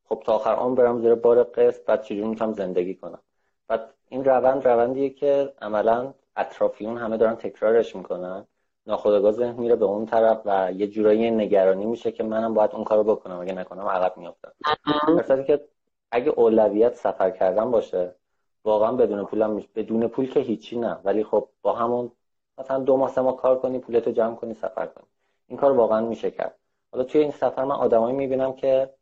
خب 0.10 0.23
تا 0.25 0.34
آخر 0.34 0.53
عمر 0.53 0.75
برم 0.75 1.01
زیر 1.01 1.15
بار 1.15 1.43
قسط 1.43 1.86
بعد 1.86 2.01
چجوری 2.01 2.27
می‌تونم 2.27 2.53
زندگی 2.53 2.95
کنم؟ 2.95 3.19
بعد 3.67 3.93
این 4.10 4.25
روند 4.25 4.67
روندیه 4.67 5.10
که 5.10 5.53
عملا 5.62 6.13
اطرافیون 6.36 6.97
همه 6.97 7.17
دارن 7.17 7.36
تکرارش 7.36 7.95
می‌کنن. 7.95 8.47
ناخودآگاه 8.88 9.31
ذهن 9.31 9.55
میره 9.55 9.75
به 9.75 9.86
اون 9.86 10.05
طرف 10.05 10.41
و 10.45 10.71
یه 10.71 10.88
جورایی 10.88 11.31
نگرانی 11.31 11.86
میشه 11.86 12.12
که 12.12 12.23
منم 12.23 12.53
باید 12.53 12.71
اون 12.73 12.84
کارو 12.84 13.03
بکنم 13.03 13.39
اگه 13.39 13.53
نکنم 13.53 13.88
عقب 13.88 14.17
میافتم. 14.17 14.51
در 15.27 15.43
که 15.43 15.62
اگه 16.12 16.29
اولویت 16.29 16.95
سفر 16.95 17.29
کردن 17.31 17.71
باشه 17.71 18.15
واقعا 18.65 18.91
بدون 18.91 19.25
پولم 19.25 19.49
میشه. 19.49 19.67
بدون 19.75 20.08
پول 20.08 20.30
که 20.30 20.39
هیچی 20.39 20.80
نه. 20.80 20.97
ولی 21.04 21.23
خب 21.23 21.47
با 21.62 21.73
همون 21.73 22.12
مثلا 22.58 22.80
دو 22.80 22.97
ماه 22.97 23.10
سه 23.10 23.21
ماه 23.21 23.38
کار 23.38 23.60
کنی 23.60 23.80
پولتو 23.80 24.12
جمع 24.12 24.36
کنی 24.36 24.54
سفر 24.54 24.86
کنی. 24.86 25.06
این 25.47 25.58
کار 25.58 25.71
واقعا 25.71 26.01
میشه 26.01 26.32
کرد. 26.32 26.56
حالا 26.91 27.04
توی 27.04 27.21
این 27.21 27.32
سفر 27.32 27.63
من 27.63 27.75
آدمایی 27.75 28.15
می‌بینم 28.15 28.54
که 28.54 28.93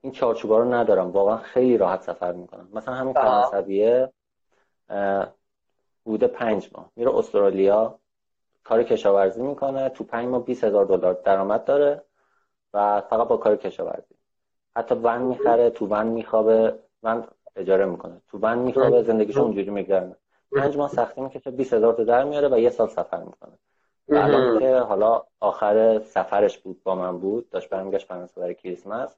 این 0.00 0.12
چارچوبا 0.12 0.58
رو 0.58 0.74
ندارم. 0.74 1.10
واقعا 1.10 1.36
خیلی 1.36 1.78
راحت 1.78 2.02
سفر 2.02 2.32
می‌کنم. 2.32 2.68
مثلا 2.72 2.94
همین 2.94 3.14
فرانسویه 3.14 4.12
بوده 6.04 6.26
پنج 6.26 6.70
ماه. 6.72 6.90
میره 6.96 7.16
استرالیا 7.16 7.98
کار 8.64 8.82
کشاورزی 8.82 9.42
می‌کنه. 9.42 9.88
تو 9.88 10.04
پنج 10.04 10.28
ماه 10.28 10.44
20 10.44 10.64
هزار 10.64 10.84
دلار 10.84 11.14
درآمد 11.24 11.64
داره 11.64 12.02
و 12.74 13.00
فقط 13.00 13.28
با 13.28 13.36
کار 13.36 13.56
کشاورزی. 13.56 14.14
حتی 14.76 14.94
ون 14.94 15.22
می‌خره 15.22 15.70
تو 15.70 15.86
ون 15.86 16.06
میخوابه. 16.06 16.78
ون 17.02 17.24
اجاره 17.56 17.84
می‌کنه. 17.84 18.20
تو 18.28 18.38
ون 18.38 18.58
میخوابه 18.58 19.02
زندگیش 19.02 19.36
اونجوری 19.36 19.70
میگذرونه 19.70 20.16
پنج 20.56 20.76
ماه 20.76 20.88
سختی 20.88 21.20
می‌کشه 21.20 21.50
20 21.50 21.72
هزار 21.72 21.92
تا 21.94 22.04
در 22.04 22.24
میاره 22.24 22.48
و 22.48 22.58
یه 22.58 22.70
سال 22.70 22.88
سفر 22.88 23.22
می‌کنه. 23.22 23.58
الان 24.08 24.58
که 24.58 24.76
حالا 24.76 25.22
آخر 25.40 25.98
سفرش 25.98 26.58
بود 26.58 26.82
با 26.82 26.94
من 26.94 27.18
بود 27.18 27.50
داشت 27.50 27.68
برمیگشت 27.68 28.06
فرانسه 28.06 28.40
برای 28.40 28.54
کریسمس. 28.54 29.16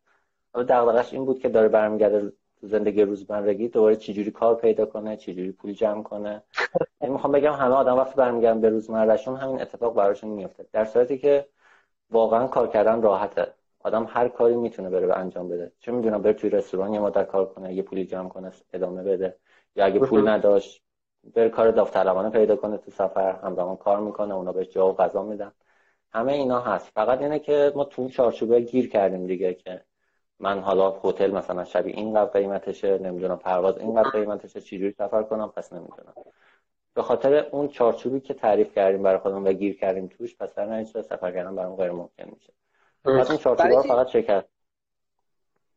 حالا 0.55 0.67
دغدغش 0.69 1.13
این 1.13 1.25
بود 1.25 1.39
که 1.39 1.49
داره 1.49 1.69
برمیگرده 1.69 2.33
زندگی 2.63 3.03
روزمرگی 3.03 3.69
دوباره 3.69 3.97
چجوری 3.97 4.31
کار 4.31 4.55
پیدا 4.55 4.87
کنه 4.87 5.17
چجوری 5.17 5.53
پول 5.53 5.73
جمع 5.73 6.03
کنه. 6.03 6.43
یعنی 7.01 7.13
می‌خوام 7.13 7.33
بگم 7.33 7.53
همه 7.53 7.75
آدم 7.75 7.97
وقتی 7.97 8.15
برمیگردن 8.17 8.61
به 8.61 8.69
روزمرهشون 8.69 9.37
همین 9.37 9.61
اتفاق 9.61 9.95
براشون 9.95 10.31
میفته 10.31 10.67
در 10.73 10.85
صورتی 10.85 11.19
که 11.19 11.49
واقعا 12.11 12.47
کار 12.47 12.67
کردن 12.67 13.03
راحته. 13.03 13.55
آدم 13.85 14.07
هر 14.11 14.29
کاری 14.29 14.57
می‌تونه 14.57 14.91
بره 14.91 15.07
به 15.07 15.19
انجام 15.19 15.49
بده. 15.49 15.73
چه 15.79 15.93
می‌دونم 15.93 16.23
بره 16.23 16.33
توی 16.33 16.51
رستوران 16.51 16.95
یه 16.95 17.01
مدت 17.01 17.27
کار 17.27 17.47
کنه 17.47 17.75
یه 17.75 17.83
پولی 17.83 18.07
جمع 18.07 18.29
کنه 18.29 18.53
ادامه 18.73 19.03
بده. 19.03 19.37
یا 19.77 19.85
اگه 19.85 19.99
پول 20.01 20.29
نداشت 20.29 20.83
بره 21.35 21.49
کار 21.49 21.71
داوطلبانه 21.71 22.31
پیدا 22.31 22.57
کنه 22.57 22.77
تو 22.77 22.91
سفر 22.91 23.33
همزمان 23.33 23.77
کار 23.77 24.01
می‌کنه 24.01 24.35
اونا 24.35 24.53
بهش 24.53 24.69
جا 24.69 24.89
و 24.89 24.97
غذا 24.97 25.23
میدن. 25.23 25.53
همه 26.13 26.33
اینا 26.33 26.61
هست. 26.61 26.91
فقط 26.95 27.21
اینه 27.21 27.39
که 27.39 27.73
ما 27.75 27.85
تو 27.85 28.09
چارچوبه 28.09 28.61
گیر 28.61 28.89
کردیم 28.89 29.27
دیگه 29.27 29.55
که 29.55 29.85
من 30.39 30.61
حالا 30.61 30.91
هتل 31.05 31.31
مثلا 31.31 31.65
شبیه 31.65 31.95
اینقدر 31.97 32.31
قیمتشه 32.31 32.99
نمی‌دونم 32.99 33.39
پرواز 33.39 33.79
اینقدر 33.79 34.11
قیمتشه 34.11 34.61
چجوری 34.61 34.93
سفر 34.93 35.23
کنم؟ 35.23 35.49
پس 35.49 35.73
نمی‌دونم. 35.73 36.15
به 36.95 37.03
خاطر 37.03 37.35
اون 37.35 37.69
چارچوبی 37.69 38.21
که 38.21 38.35
تعریف 38.35 38.75
کردیم 38.75 39.03
برای 39.03 39.19
خودمون 39.19 39.47
و 39.47 39.53
گیر 39.53 39.79
کردیم 39.79 40.07
توش 40.07 40.37
پس 40.37 40.55
در 40.55 40.67
نتیجه 40.67 41.03
سفر 41.03 41.33
کردن 41.33 41.57
برام 41.57 41.77
غیر 41.77 41.91
ممکن 41.91 42.31
میشه. 42.33 42.53
پس 43.05 43.31
اون 43.31 43.39
چارچوبا 43.39 43.83
فقط 43.83 44.07
شکست 44.07 44.49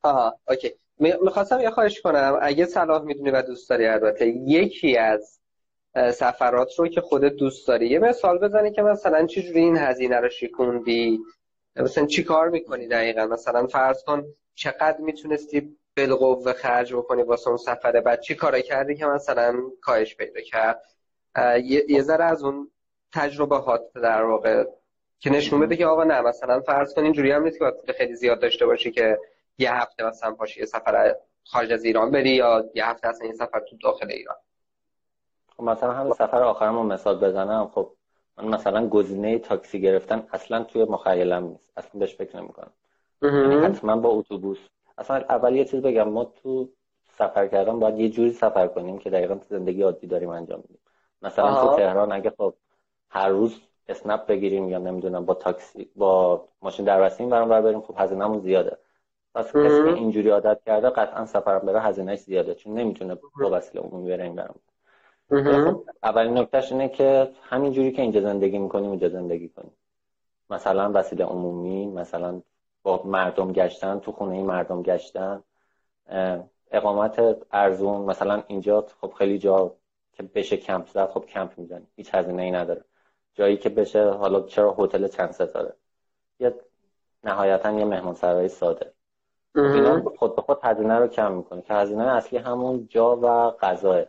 آها 0.04 0.40
اوکی. 0.48 0.74
می‌خواستم 1.00 1.60
یه 1.62 1.70
خواهش 1.70 2.02
کنم. 2.02 2.40
اگه 2.42 2.66
صلاح 2.66 3.02
می‌دونی 3.02 3.32
و 3.32 3.42
دوست 3.42 3.70
داری 3.70 3.88
البته 3.88 4.28
یکی 4.28 4.98
از 4.98 5.40
سفرات 6.14 6.80
رو 6.80 6.88
که 6.88 7.02
خودت 7.02 7.34
دوست 7.34 7.68
داری 7.68 7.88
یه 7.88 8.00
مثال 8.00 8.38
بزنی 8.38 8.72
که 8.72 8.82
مثلا 8.82 9.26
چجوری 9.26 9.60
این 9.60 9.78
هزینه 9.78 10.20
رو 10.20 10.30
شکوندی؟ 10.30 11.20
مثلا 11.76 12.06
چی 12.06 12.24
کار 12.24 12.50
می‌کنی 12.50 12.88
دقیقا؟ 12.88 13.26
مثلا 13.26 13.68
فرض 13.68 14.04
کن 14.04 14.24
چقدر 14.56 14.98
می‌تونستی 14.98 15.78
بالقوه 15.98 16.54
خرج 16.54 16.94
بکنی 16.94 17.24
واسه 17.24 17.48
اون 17.48 17.58
سفر 17.58 18.02
بعد؟ 18.02 18.22
چی 18.22 18.36
کارا 18.36 18.60
کردی 18.60 18.96
که 18.96 19.06
مثلا 19.06 19.62
کاهش 19.82 20.16
پیدا 20.16 20.42
کرد؟ 20.42 20.82
یه 21.88 22.02
ذره 22.02 22.24
از 22.24 22.44
اون 22.44 22.72
تجربه 23.14 23.58
هات 23.58 23.82
در 23.94 24.24
واقع 24.24 24.66
که 25.20 25.30
نشون 25.30 25.60
بده 25.60 25.76
که 25.76 25.86
آقا 25.86 26.04
نه 26.04 26.22
مثلا 26.22 26.60
فرض 26.60 26.94
کن 26.94 27.04
اینجوری 27.04 27.32
هم 27.32 27.44
نیست 27.44 27.60
که 27.86 27.94
خیلی 27.94 28.16
زیاد 28.16 28.42
داشته 28.42 28.66
باشی 28.66 28.92
که 28.92 29.20
یه 29.58 29.74
هفته 29.74 30.04
مثلا 30.04 30.32
پاشی 30.32 30.60
یه 30.60 30.66
سفر 30.66 31.16
خارج 31.44 31.74
از 31.74 31.84
ایران 31.84 32.12
بری 32.12 32.30
یا 32.30 32.70
یه 32.76 32.90
هفته 32.90 33.08
اصلا 33.08 33.28
یه 33.28 33.34
سفر 33.34 33.60
تو 33.60 33.78
داخل 33.84 34.12
ایران. 34.12 34.36
خب 35.58 35.64
مثلا 35.64 35.94
همین 35.94 36.14
سفر 36.14 36.44
آخرمون 36.44 36.86
مثال 36.86 37.20
بزنم. 37.20 37.72
خب 37.74 37.92
من 38.38 38.48
مثلا 38.48 38.88
گزینه 38.88 39.40
تاکسی 39.40 39.82
گرفتن 39.82 40.28
اصلا 40.34 40.64
توی 40.64 40.84
مخیلم 40.84 41.44
نیست. 41.44 41.72
اصلا 41.78 42.00
بهش 42.00 42.16
فکر 42.16 42.38
نمی‌کنم. 42.38 42.72
یعنی 43.22 43.56
حتما 43.56 43.96
با 43.96 44.10
اتوبوس. 44.10 44.60
اصلا 44.98 45.16
اول 45.16 45.56
یه 45.56 45.66
چیز 45.66 45.82
بگم 45.82 46.10
ما 46.10 46.26
تو 46.26 46.70
سفر 47.18 47.48
کردن 47.48 47.80
باید 47.80 48.00
یه 48.00 48.10
جوری 48.10 48.32
سفر 48.32 48.68
کنیم 48.68 49.00
که 49.00 49.10
دقیقا 49.10 49.36
تو 49.36 49.46
زندگی 49.50 49.82
عادی 49.82 50.08
داریم 50.08 50.30
انجام 50.30 50.60
میدیم 50.60 50.80
مثلا 51.22 51.62
تو 51.62 51.76
تهران 51.76 52.12
اگه 52.12 52.30
خب 52.30 52.54
هر 53.10 53.30
روز 53.30 53.62
اسنپ 53.90 54.26
بگیریم 54.26 54.70
یا 54.70 54.78
نمی‌دونم 54.78 55.26
با 55.26 55.34
تاکسی 55.34 55.90
با 55.96 56.44
ماشین 56.62 56.86
در 56.86 57.06
وسیم 57.06 57.30
برام 57.30 57.50
بر 57.50 57.62
بریم 57.62 57.82
خب 57.82 57.96
هزینه‌مون 57.98 58.40
زیاده. 58.40 58.78
پس 59.36 59.48
کسی 59.48 59.84
که 59.84 59.94
اینجوری 59.94 60.30
عادت 60.30 60.60
کرده 60.66 60.90
قطعا 60.90 61.26
سفر 61.26 61.60
بره 61.60 61.82
هزینه‌اش 61.82 62.20
زیاده 62.20 62.56
چون 62.56 62.74
نمی‌تونه 62.74 63.16
با 63.16 63.50
وسیله 63.52 63.84
عمومی 63.84 64.10
بره 64.10 64.24
این 64.24 64.36
برام. 64.36 64.56
خب 65.66 65.84
اولین 66.04 66.38
نکتهش 66.38 66.72
اینه 66.72 66.90
که 66.90 67.30
همین 67.44 67.72
جوری 67.72 67.92
که 67.92 68.02
اینجا 68.02 68.22
زندگی 68.22 68.58
می‌کنیم 68.58 68.90
اینجا 68.90 69.10
زندگی 69.10 69.50
کنیم. 69.50 69.72
مثلا 70.50 70.92
وسیله 70.94 71.26
عمومی 71.26 71.86
مثلا 71.86 72.42
با 72.84 73.02
مردم 73.06 73.52
گشتن 73.52 74.00
تو 74.00 74.12
خونه 74.12 74.44
مردم 74.44 74.82
گشتن 74.82 75.44
اقامت 76.72 77.38
ارزون 77.52 78.02
مثلا 78.02 78.44
اینجا 78.48 78.86
خب 79.02 79.14
خیلی 79.14 79.40
جا 79.40 79.76
که 80.14 80.24
بشه 80.24 80.58
کمپ 80.58 80.88
زد 80.88 81.10
خب 81.10 81.26
کمپ 81.26 81.58
می‌زنی 81.58 81.88
هیچ 81.96 82.16
هزینه 82.16 82.42
ای 82.42 82.52
نداره. 82.52 82.84
جایی 83.38 83.58
که 83.58 83.70
بشه 83.70 84.10
حالا 84.10 84.42
چرا 84.42 84.76
هتل 84.80 85.08
چند 85.08 85.32
ستاره؟ 85.32 85.74
یا 86.40 86.54
نهایتا 87.24 87.72
یه 87.72 87.86
مهمان 87.86 88.14
سرای 88.14 88.50
ساده 88.50 88.94
اینا 89.56 90.02
خود 90.18 90.36
به 90.36 90.42
خود 90.42 90.60
هزینه 90.64 91.00
رو 91.00 91.08
کم 91.08 91.32
می‌کنه. 91.32 91.62
که 91.62 91.74
هزینه 91.74 92.04
اصلی 92.04 92.40
همون 92.40 92.88
جا 92.90 93.16
و 93.16 93.52
غذاه 93.52 94.06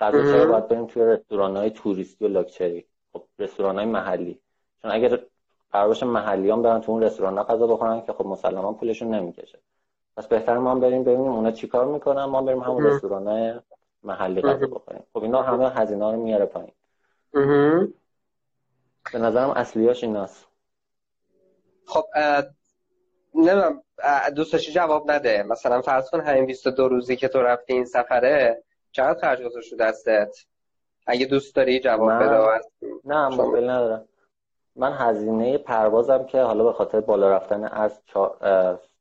غذا 0.00 0.22
چرا 0.22 0.46
باید 0.52 0.68
بریم 0.68 0.86
توی 0.86 1.02
رستوران 1.02 1.56
های 1.56 1.70
توریستی 1.70 2.24
و 2.24 2.28
لاکچری؟ 2.28 2.86
خب 3.12 3.24
رستوران 3.38 3.76
های 3.76 3.86
محلی. 3.86 4.40
چون 4.82 4.90
اگر 4.90 5.18
قرار 5.72 5.88
باشه 5.88 6.06
محلیان 6.06 6.62
برن 6.62 6.80
تو 6.80 6.92
اون 6.92 7.02
رستوران 7.02 7.38
ها 7.38 7.44
غذا 7.44 7.66
بخورن 7.66 8.00
که 8.00 8.12
خب 8.12 8.26
مسلما 8.26 8.72
پولشون 8.72 9.14
نمی‌کشه. 9.14 9.58
پس 10.16 10.26
بهتر 10.26 10.58
ما 10.58 10.74
بریم 10.74 11.04
ببینیم 11.04 11.32
اونا 11.32 11.50
چیکار 11.50 11.86
می‌کنن 11.86 12.24
ما 12.24 12.42
بریم 12.42 12.60
همون 12.60 12.84
رستوران 12.84 13.60
محلی 14.02 14.42
غذا 14.42 14.66
بخوریم. 14.66 15.02
خب 15.12 15.22
اینا 15.22 15.42
همه 15.42 15.70
هزینه 15.70 16.12
رو 16.12 16.22
میاره 16.22 16.46
پایین. 16.46 16.72
به 19.12 19.18
نظرم 19.18 19.50
اصلیاش 19.50 20.04
ایناست. 20.04 20.46
خب 21.86 22.04
نمی‌دونم 23.34 23.82
دوست 24.36 24.52
داشتی 24.52 24.72
جواب 24.72 25.10
نده. 25.10 25.42
مثلا 25.42 25.82
فرض 25.82 26.10
کن 26.10 26.20
همین 26.20 26.46
22 26.46 26.88
روزی 26.88 27.16
که 27.16 27.28
تو 27.28 27.42
رفتی 27.42 27.72
این 27.72 27.84
سفره 27.84 28.62
چقدر 28.92 29.20
خرج 29.20 29.42
گذاشت 29.42 29.76
دستت؟ 29.76 30.36
اگه 31.06 31.26
دوست 31.26 31.56
داری 31.56 31.80
جواب 31.80 32.22
بده 32.22 32.60
نه 33.04 33.28
موبایل 33.28 33.70
ندارم. 33.70 34.08
من 34.76 34.92
هزینه 34.92 35.58
پروازم 35.58 36.24
که 36.24 36.40
حالا 36.40 36.64
به 36.64 36.72
خاطر 36.72 37.00
بالا 37.00 37.30
رفتن 37.30 37.64
از 37.64 38.00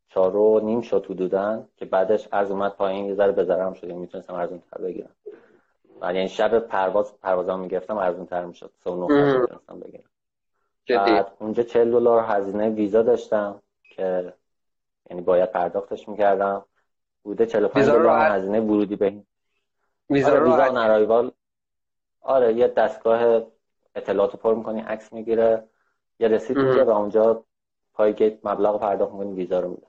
چهار 0.09 0.35
و 0.35 0.59
نیم 0.59 0.81
شد 0.81 1.05
حدودن 1.05 1.67
که 1.77 1.85
بعدش 1.85 2.27
ارز 2.31 2.51
اومد 2.51 2.71
پایین 2.71 3.05
یه 3.05 3.15
ذره 3.15 3.31
بذارم 3.31 3.73
شد 3.73 3.87
یعنی 3.87 3.99
می‌تونستم 3.99 4.33
ارزون 4.33 4.61
تر 4.71 4.81
بگیرم. 4.81 5.09
یعنی 6.01 6.27
شب 6.27 6.59
پرواز 6.59 7.19
پروازم 7.21 7.59
می‌گرفتم 7.59 7.97
ارزون 7.97 8.25
تر 8.25 8.45
می‌شد. 8.45 8.71
سه 8.83 8.89
و 8.89 9.07
می‌تونستم 9.07 9.79
بگیرم. 9.79 10.03
بعد 10.89 11.31
اونجا 11.39 11.63
40 11.63 11.91
دلار 11.91 12.23
هزینه 12.23 12.69
ویزا 12.69 13.01
داشتم 13.01 13.61
که 13.83 14.33
یعنی 15.09 15.21
باید 15.21 15.51
پرداختش 15.51 16.09
می‌کردم. 16.09 16.65
بوده 17.23 17.45
45 17.45 17.85
دلار 17.85 18.19
هزینه 18.31 18.59
ورودی 18.61 18.95
به 18.95 19.23
ویزا 20.09 20.31
آره 20.31 20.99
ویزا 20.99 21.31
آره 22.21 22.53
یه 22.53 22.67
دستگاه 22.67 23.41
اطلاعات 23.95 24.35
پر 24.35 24.55
می‌کنی 24.55 24.81
عکس 24.81 25.13
می‌گیره 25.13 25.63
یه 26.19 26.27
رسید 26.27 26.57
می‌گیره 26.57 26.83
و 26.83 26.89
اونجا 26.89 27.43
پای 27.93 28.13
گیت 28.13 28.45
مبلغ 28.45 28.79
پرداخت 28.79 29.11
می‌کنی 29.11 29.33
ویزا 29.33 29.59
رو 29.59 29.69
میده. 29.69 29.87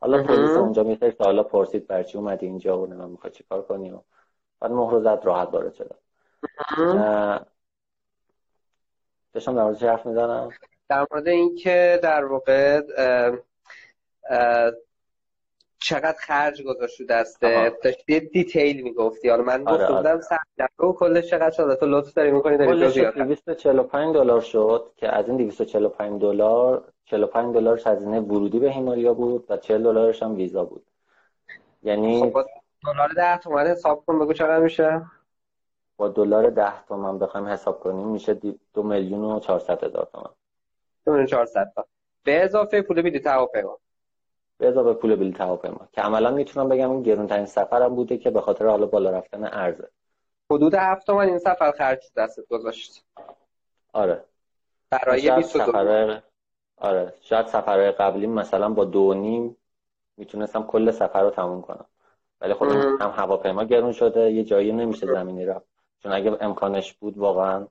حالا 0.00 0.22
پلیس 0.22 0.50
اونجا 0.50 0.82
می‌خواد 0.82 1.14
حالا 1.20 1.42
پرسید 1.42 1.86
برای 1.86 2.04
چی 2.04 2.18
اومدی 2.18 2.46
اینجا 2.46 2.78
و 2.78 2.86
نمی‌دونم 2.86 3.10
می‌خواد 3.10 3.32
چیکار 3.32 3.62
کنی 3.62 3.90
و 3.90 4.00
بعد 4.60 4.70
مهر 4.70 5.00
زد 5.00 5.20
راحت 5.24 5.48
وارد 5.52 5.74
شدم. 5.74 5.96
داشتم 9.32 9.54
در 9.54 9.62
مورد 9.62 9.82
حرف 9.82 10.06
می‌زنم؟ 10.06 10.50
در 10.88 11.06
مورد 11.10 11.28
اینکه 11.28 12.00
در 12.02 12.24
واقع 12.24 12.80
چقدر 15.82 16.18
خرج 16.18 16.62
گذاشت 16.62 17.06
دسته 17.06 17.72
داشتی 17.84 18.20
دیتیل 18.20 18.82
می‌گفتی. 18.82 19.28
حالا 19.28 19.42
من 19.42 19.68
آره 19.68 19.84
گفتم 19.84 20.38
آره. 20.58 20.68
رو 20.76 20.92
کلش 20.92 21.30
چقدر 21.30 21.50
شده 21.50 21.76
تو 21.76 21.86
لطف 21.86 22.14
داری 22.14 22.30
می‌کنی 22.30 22.56
داری 22.56 22.72
کلش 22.72 22.98
245 22.98 24.14
دلار 24.14 24.40
شد 24.40 24.92
که 24.96 25.08
از 25.08 25.28
این 25.28 25.36
245 25.36 26.22
دلار 26.22 26.92
45 27.04 27.54
دلارش 27.54 27.86
هزینه 27.86 28.20
ورودی 28.20 28.58
به 28.58 28.70
هیمالیا 28.70 29.14
بود 29.14 29.44
و 29.48 29.56
40 29.56 29.82
دلارش 29.82 30.22
هم 30.22 30.34
ویزا 30.34 30.64
بود. 30.64 30.86
یعنی 31.82 32.20
خب 32.20 32.44
دلار 32.86 33.08
10 33.16 33.38
تومن 33.38 33.66
حساب 33.66 34.04
کن 34.06 34.18
بگو 34.18 34.32
چقدر 34.32 34.58
میشه. 34.58 35.02
با 35.96 36.08
دلار 36.08 36.50
10 36.50 36.84
تومن 36.88 37.18
بخوایم 37.18 37.46
حساب 37.46 37.80
کنیم 37.80 38.08
میشه 38.08 38.34
2 38.34 38.82
میلیون 38.82 39.24
و 39.24 39.40
400 39.40 39.84
هزار 39.84 40.08
تومن. 40.12 40.30
2 41.04 41.10
میلیون 41.12 41.26
400 41.26 41.72
تا. 41.76 41.86
به 42.24 42.44
اضافه 42.44 42.82
پول 42.82 43.02
بلیط 43.02 43.26
هواپیما. 43.26 43.78
به 44.58 44.68
اضافه 44.68 44.92
پول 44.92 45.16
بلیط 45.16 45.40
هواپیما. 45.40 45.88
که 45.92 46.00
عملا 46.00 46.30
می‌تونم 46.30 46.68
بگم 46.68 46.90
این 46.90 47.02
گرونترین 47.02 47.46
سفرم 47.46 47.94
بوده 47.94 48.18
که 48.18 48.30
به 48.30 48.40
خاطر 48.40 48.66
حالا 48.66 48.86
بالا 48.86 49.10
رفتن 49.10 49.44
ارزه. 49.44 49.88
حدود 50.50 50.74
هفت 50.74 51.06
تومن 51.06 51.28
این 51.28 51.38
سفر 51.38 51.72
خرج 51.72 52.12
دستت 52.16 52.48
گذاشت. 52.48 53.04
آره. 53.92 54.24
برای 54.90 55.30
22 55.30 55.42
سفر 55.42 56.20
آره. 56.76 57.14
شاید 57.20 57.46
سفرهای 57.46 57.90
قبلی 57.90 58.26
مثلا 58.26 58.68
با 58.68 58.84
دو 58.84 59.14
نیم 59.14 59.56
می‌تونستم 60.16 60.62
کل 60.62 60.90
سفر 60.90 61.22
رو 61.22 61.30
تموم 61.30 61.62
کنم. 61.62 61.86
ولی 62.40 62.54
خب 62.54 62.62
هم 63.00 63.12
هواپیما 63.16 63.64
گرون 63.64 63.92
شده 63.92 64.32
یه 64.32 64.44
جایی 64.44 64.72
نمیشه 64.72 65.06
زمینی 65.06 65.44
رفت 65.44 65.66
چون 66.02 66.12
اگه 66.12 66.36
امکانش 66.40 66.92
بود 66.92 67.18
واقعا 67.18 67.66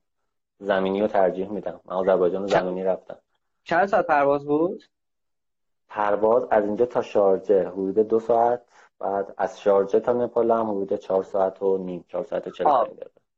زمینی 0.60 1.02
رو 1.02 1.08
ترجیح 1.08 1.50
میدم. 1.50 1.80
من 1.86 1.96
آذربایجان 1.96 2.48
زمینی 2.48 2.84
رفتم. 2.84 3.18
چند 3.64 3.86
ساعت 3.88 4.08
پرواز 4.08 4.46
بود؟ 4.46 4.84
پرواز 5.90 6.48
از 6.52 6.66
اینجا 6.66 6.86
تا 6.86 7.02
شارجه 7.02 7.68
حدود 7.68 8.00
دو 8.00 8.20
ساعت. 8.20 8.62
بعد 9.00 9.34
از 9.38 9.62
شارجه 9.62 10.00
تا 10.00 10.14
نپال 10.14 10.52
هم 10.52 10.70
حدود 10.70 10.94
چهار 10.94 11.24
ساعت 11.24 11.62
و 11.62 11.78
نیم 11.78 12.06
چهار 12.08 12.24
ساعت 12.24 12.48
و 12.48 12.52
چل 12.52 12.66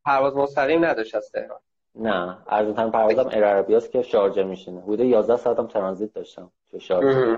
پرواز 0.05 0.35
مستقیم 0.35 0.85
نداشت 0.85 1.15
از 1.15 1.31
تهران. 1.31 1.59
نه. 1.95 2.37
ارزونترین 2.47 2.91
پروازم 2.91 3.29
ایر 3.29 3.45
عربیاست 3.45 3.91
که 3.91 4.01
شارجه 4.01 4.43
میشینه. 4.43 4.81
حدود 4.81 4.99
11 4.99 5.37
ساعت 5.37 5.59
هم 5.59 5.67
ترانزیت 5.67 6.13
داشتم 6.13 6.51
تو 6.71 6.79
شارجه. 6.79 7.37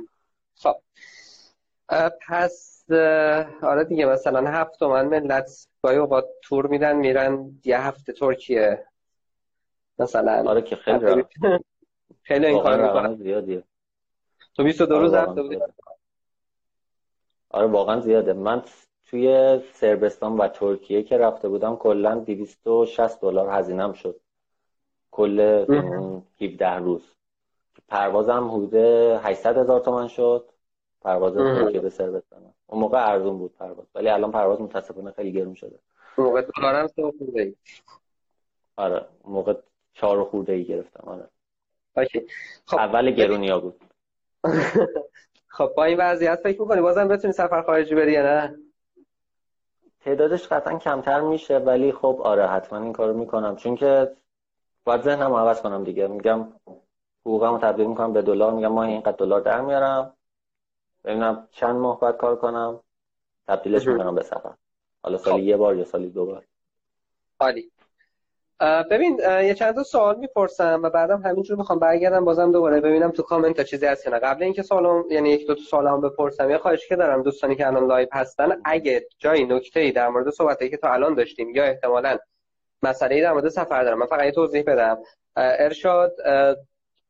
خب. 0.56 0.76
پس 2.28 2.73
آره 3.62 3.84
دیگه 3.84 4.06
مثلا 4.06 4.50
هفت 4.50 4.80
تومن 4.80 5.06
ملت 5.08 5.68
گاهی 5.84 5.98
اوقات 5.98 6.26
تور 6.42 6.68
میدن 6.68 6.96
میرن 6.96 7.60
یه 7.66 7.80
هفته 7.82 8.14
ترکیه. 8.14 8.86
مثلا 10.00 10.50
آره 10.50 10.62
که 10.62 10.76
خیلی 10.76 11.24
خیلی 12.28 12.46
این 12.46 12.64
کار 12.64 12.82
می‌کنن. 12.88 13.16
زیادیه. 13.16 13.64
تو 14.56 14.64
22 14.64 15.00
روز 15.00 15.14
رفته 15.14 15.42
بودی؟ 15.42 15.60
آره 17.50 17.68
واقعا 17.68 18.00
زیاده. 18.00 18.34
من 18.34 18.64
توی 19.06 19.60
سربستان 19.74 20.38
و 20.38 20.48
ترکیه 20.48 21.04
که 21.04 21.18
رفته 21.18 21.50
بودم 21.50 21.76
کلا 21.76 22.16
260 22.16 23.22
دلار 23.22 23.50
هزینم 23.50 23.94
شد. 23.94 24.20
کل 25.12 25.40
17 26.42 26.76
روز. 26.76 27.16
پروازم 27.88 28.48
حدود 28.52 28.74
800 29.24 29.58
هزار 29.58 29.80
تومن 29.80 30.08
شد. 30.08 30.50
پرواز 31.04 31.34
ترکیه 31.34 31.80
به 31.80 31.90
سربستان 31.90 32.54
اون 32.68 32.82
موقع 32.82 33.12
ارزون 33.12 33.38
بود 33.38 33.56
پرواز. 33.60 33.88
ولی 33.96 34.10
الان 34.10 34.32
پرواز 34.32 34.62
متاسفانه 34.62 35.12
خیلی 35.12 35.32
گرون 35.32 35.54
شده. 35.54 35.80
اون 36.18 36.28
موقع 36.28 36.46
دلارم 36.58 36.88
خورده 36.88 37.42
ای. 37.42 37.56
آره 38.76 39.06
اون 39.24 39.34
موقع 39.34 39.54
4 39.94 40.24
خورده 40.24 40.54
ای 40.54 40.64
گرفتم 40.66 41.10
آره. 41.10 41.30
خب 42.66 42.78
اول 42.78 43.12
گرونیا 43.12 43.60
بود. 43.60 43.82
خب 45.58 45.74
با 45.78 45.84
این 45.84 45.98
وضعیت 46.00 46.40
فکر 46.44 46.62
می‌کنی 46.62 46.82
بازم 46.82 47.08
بتونی 47.08 47.34
سفر 47.34 47.62
خارجی 47.62 47.96
بری 47.96 48.12
یا 48.12 48.24
نه؟ 48.24 48.56
تعدادش 50.00 50.48
قطعا 50.48 50.78
کمتر 50.78 51.20
میشه 51.22 51.58
ولی 51.58 51.92
خب 51.92 52.20
آره 52.24 52.48
حتما 52.48 52.80
این 52.80 52.94
کارو 52.94 53.18
می‌کنم. 53.18 53.56
چون 53.56 53.76
که 53.76 54.12
باید 54.84 55.02
ذهنم 55.02 55.34
عوض 55.34 55.62
کنم 55.62 55.84
دیگه. 55.84 56.08
میگم 56.08 56.48
حقوقمو 57.26 57.58
تبدیل 57.58 57.88
می‌کنم 57.88 58.14
به 58.14 58.22
دلار. 58.22 58.54
میگم 58.54 58.72
ما 58.72 58.84
اینقدر 58.84 59.12
دلار 59.18 59.42
در 59.42 59.62
میارم. 59.62 60.14
ببینم 61.04 61.48
چند 61.52 61.76
ماه 61.76 62.00
باید 62.00 62.18
کار 62.18 62.36
کنم 62.36 62.80
تبدیلش 63.48 63.88
می‌کنم 63.88 64.16
به 64.16 64.24
سفر. 64.24 64.54
حالا 65.04 65.18
سالی 65.18 65.42
خب. 65.42 65.48
یه 65.48 65.58
بار 65.58 65.76
یا 65.76 65.86
سالی 65.86 66.10
دو 66.10 66.26
بار. 66.26 66.44
عالی. 67.40 67.72
ببین 68.92 69.20
یه 69.20 69.54
چند 69.54 69.76
تا 69.76 69.84
سوال 69.84 70.18
می‌پرسم 70.18 70.82
و 70.84 70.90
بعدم 70.90 71.22
همینجور 71.22 71.58
می‌خوام 71.58 71.80
برگردم 71.80 72.26
بازم 72.26 72.52
دوباره 72.52 72.82
ببینم 72.82 73.12
تو 73.12 73.24
کامنت 73.24 73.58
تا 73.58 73.64
چیزی 73.64 73.86
هست 73.86 74.08
نه. 74.08 74.20
قبل 74.20 74.44
اینکه 74.44 74.64
سوالم 74.64 75.04
یعنی 75.12 75.30
یک 75.30 75.48
دو 75.48 75.56
تا 75.56 75.62
سوالم 75.62 76.02
بپرسم 76.02 76.50
یه 76.50 76.58
خواهشی 76.58 76.88
که 76.90 76.96
دارم 76.96 77.24
دوستانی 77.24 77.56
که 77.56 77.68
الان 77.68 77.88
live 77.88 78.08
هستن 78.12 78.62
اگه 78.66 79.08
جایی 79.20 79.46
نکته 79.46 79.80
ای 79.80 79.92
در 79.92 80.10
مورد 80.10 80.30
صحبتی 80.30 80.70
که 80.70 80.78
تا 80.78 80.94
الان 80.94 81.14
داشتیم 81.16 81.56
یا 81.56 81.64
احتمالاً 81.64 82.18
مسئله 82.84 83.22
در 83.22 83.32
مورد 83.32 83.50
سفر 83.50 83.84
دارم 83.84 84.00
من 84.00 84.06
فقط 84.06 84.26
یه 84.26 84.32
توضیح 84.32 84.64
بدم. 84.68 84.98
ارشاد 85.36 86.16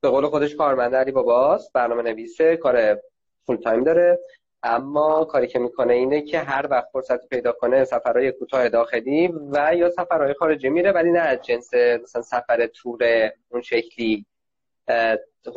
به 0.01 0.10
قول 0.10 0.27
خودش 0.27 0.56
کارمند 0.56 0.95
علی 0.95 1.12
باباست 1.12 1.73
برنامه 1.73 2.01
نویسه 2.01 2.58
کار 2.58 3.01
فول 3.45 3.56
تایم 3.56 3.84
داره. 3.84 4.19
اما 4.63 5.25
کاری 5.25 5.47
که 5.47 5.60
می‌کنه 5.60 5.93
اینه 5.93 6.21
که 6.21 6.39
هر 6.39 6.67
وقت 6.71 6.88
فرصت 6.93 7.27
پیدا 7.27 7.51
کنه 7.51 7.86
سفرهای 7.86 8.32
کوتاه 8.32 8.69
داخلی 8.69 9.27
و 9.51 9.75
یا 9.75 9.89
سفرهای 9.89 10.34
خارجی 10.34 10.69
میره 10.69 10.91
ولی 10.91 11.12
نه 11.12 11.19
از 11.19 11.41
جنس 11.41 11.73
مثلا 11.73 12.21
سفر 12.21 12.67
تور 12.67 13.32
اون 13.49 13.62
شکلی 13.62 14.25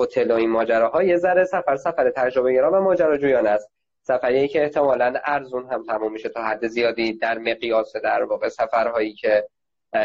هتل 0.00 0.30
و 0.30 0.34
این 0.34 0.50
ماجراها. 0.50 1.02
یه 1.02 1.16
ذره 1.16 1.44
سفر 1.44 1.76
سفر 1.76 2.10
تجربه 2.10 2.52
گرا 2.52 2.72
و 2.72 2.84
ماجراجویانه 2.84 3.50
است. 3.50 3.70
سفری 4.02 4.48
که 4.48 4.62
احتمالا 4.62 5.14
ارزون 5.24 5.66
هم 5.72 5.84
تموم 5.86 6.12
میشه 6.12 6.28
تا 6.28 6.42
حد 6.42 6.66
زیادی 6.66 7.12
در 7.12 7.38
مقیاس 7.38 7.96
در 7.96 8.22
واقع 8.22 8.48
سفرهایی 8.48 9.12
که 9.12 9.48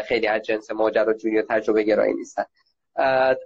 خیلی 0.04 0.26
از 0.26 0.42
جنس 0.42 0.70
ماجراجویی 0.70 1.38
و 1.38 1.42
تجربه 1.48 1.82
گرایی 1.82 2.14
نیستن. 2.14 2.44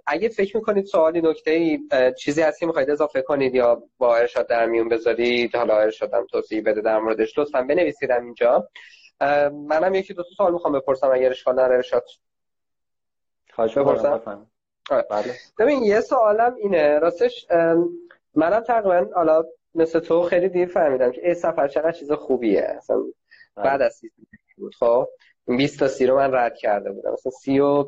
اگه 0.05 0.29
فکر 0.29 0.57
می‌کنید 0.57 0.85
سوالی 0.85 1.21
نکته 1.21 1.51
ای 1.51 1.79
چیزی 2.17 2.41
هست 2.41 2.59
که 2.59 2.65
می‌خواید 2.65 2.89
اضافه 2.89 3.21
کنید 3.21 3.55
یا 3.55 3.83
با 3.97 4.17
ارشاد 4.17 4.47
در 4.47 4.65
میون 4.65 4.89
بذارید 4.89 5.55
حالا 5.55 5.77
ارشادم 5.77 6.25
توضیح 6.25 6.63
بده 6.65 6.81
در 6.81 6.99
موردش 6.99 7.37
لطفا 7.37 7.61
بنویسیدم 7.61 8.23
اینجا 8.23 8.69
منم 9.51 9.95
یکی 9.95 10.13
دو 10.13 10.23
تا 10.23 10.29
سوال 10.37 10.53
می‌خوام 10.53 10.73
بپرسم 10.73 11.11
اگر 11.11 11.29
اشکال 11.29 11.53
نداره. 11.53 11.75
ارشاد. 11.75 12.05
بپرسم؟ 13.57 14.47
بله. 15.09 15.33
ببین 15.59 15.83
یه 15.83 16.01
سوالم 16.01 16.55
اینه. 16.55 16.99
راستش 16.99 17.47
منم 18.35 18.59
تقریبا 18.59 19.07
حالا 19.15 19.43
مثل 19.75 19.99
تو 19.99 20.23
خیلی 20.23 20.49
دیر 20.49 20.67
فهمیدم 20.67 21.11
که 21.11 21.21
این 21.25 21.33
سفر 21.33 21.67
چقدر 21.67 21.91
چیز 21.91 22.11
خوبیه. 22.11 22.61
اصلا 22.77 22.97
بله. 22.97 23.65
بعد 23.65 23.81
از 23.81 24.01
بود. 24.57 24.75
خب 24.75 25.07
20 25.47 25.79
تا 25.79 25.87
سی 25.87 26.05
رو 26.05 26.15
من 26.15 26.33
رد 26.33 26.55
کرده 26.55 26.91
بودم. 26.91 27.11
مثلا 27.13 27.31
سی 27.31 27.59
و 27.59 27.85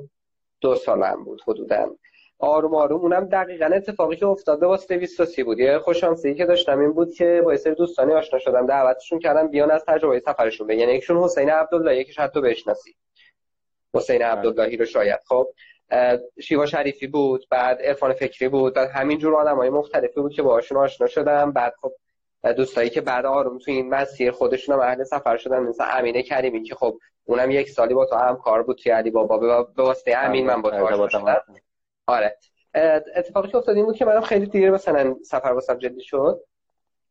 دو 0.61 0.75
سالم 0.75 1.23
بود 1.23 1.41
حدودا. 1.47 1.95
آروم 2.39 2.75
آروم 2.75 3.01
اونم 3.01 3.25
دقیقا 3.25 3.65
اتفاقی 3.65 4.15
که 4.15 4.25
افتاده 4.25 4.65
واسه 4.65 4.97
20 4.97 5.17
تا 5.17 5.25
سی 5.25 5.43
بود. 5.43 5.59
یه 5.59 5.79
خوشانسی 5.79 6.35
که 6.35 6.45
داشتم 6.45 6.79
این 6.79 6.93
بود 6.93 7.13
که 7.13 7.41
با 7.45 7.57
سری 7.57 7.75
دوستانی 7.75 8.13
آشنا 8.13 8.39
شدم 8.39 8.67
دعوتشون 8.67 9.19
کردم 9.19 9.47
بیان 9.47 9.71
از 9.71 9.85
تجربه 9.85 10.19
سفرشون 10.19 10.67
بگن. 10.67 10.79
یعنی 10.79 10.93
یکیشون 10.93 11.17
حسین 11.17 11.49
عبدالله 11.49 11.95
یکیش 11.95 12.19
حتی 12.19 12.41
بشناسی. 12.41 12.95
حسین 13.93 14.17
بله. 14.17 14.27
عبداللهی 14.27 14.77
رو 14.77 14.85
شاید. 14.85 15.19
خب 15.27 15.47
شیوا 16.41 16.65
شریفی 16.65 17.07
بود 17.07 17.45
بعد 17.49 17.81
عرفان 17.81 18.13
فکری 18.13 18.49
بود 18.49 18.73
بعد 18.73 18.89
همینجور 18.89 19.33
های 19.33 19.69
مختلفی 19.69 20.21
بود 20.21 20.33
که 20.33 20.41
باهاشون 20.41 20.77
آشنا 20.77 21.07
شدم. 21.07 21.51
بعد 21.51 21.73
خب 21.81 21.91
دوستایی 22.43 22.89
که 22.89 23.01
بعد 23.01 23.25
آروم 23.25 23.57
تو 23.57 23.71
این 23.71 23.89
مسیر 23.89 24.31
خودشون 24.31 24.75
هم 24.75 24.81
اهل 24.81 25.03
سفر 25.03 25.37
شدن 25.37 25.59
مثل 25.59 25.83
امینه 25.91 26.23
کریمی 26.23 26.63
که 26.63 26.75
خب 26.75 26.99
اونم 27.25 27.51
یک 27.51 27.69
سالی 27.69 27.93
با 27.93 28.05
تو 28.05 28.15
هم 28.15 28.37
کار 28.37 28.63
بود 28.63 28.77
توی 28.77 28.91
علی 28.91 29.11
بابا. 29.11 29.63
به 29.63 29.83
واسطه 29.83 30.17
امین 30.17 30.45
من 30.45 30.61
با 30.61 30.69
تو 30.69 30.85
آشنا 30.85 31.09
شدم. 31.09 31.43
آره. 32.07 32.37
اتفاقی 33.15 33.47
که 33.47 33.57
افتاد 33.57 33.75
این 33.75 33.85
بود 33.85 33.95
که 33.95 34.05
منم 34.05 34.21
خیلی 34.21 34.45
دیر 34.45 34.71
مثلا 34.71 35.15
سفر 35.23 35.47
واسم 35.47 35.77
جدی 35.77 36.01
شد. 36.01 36.43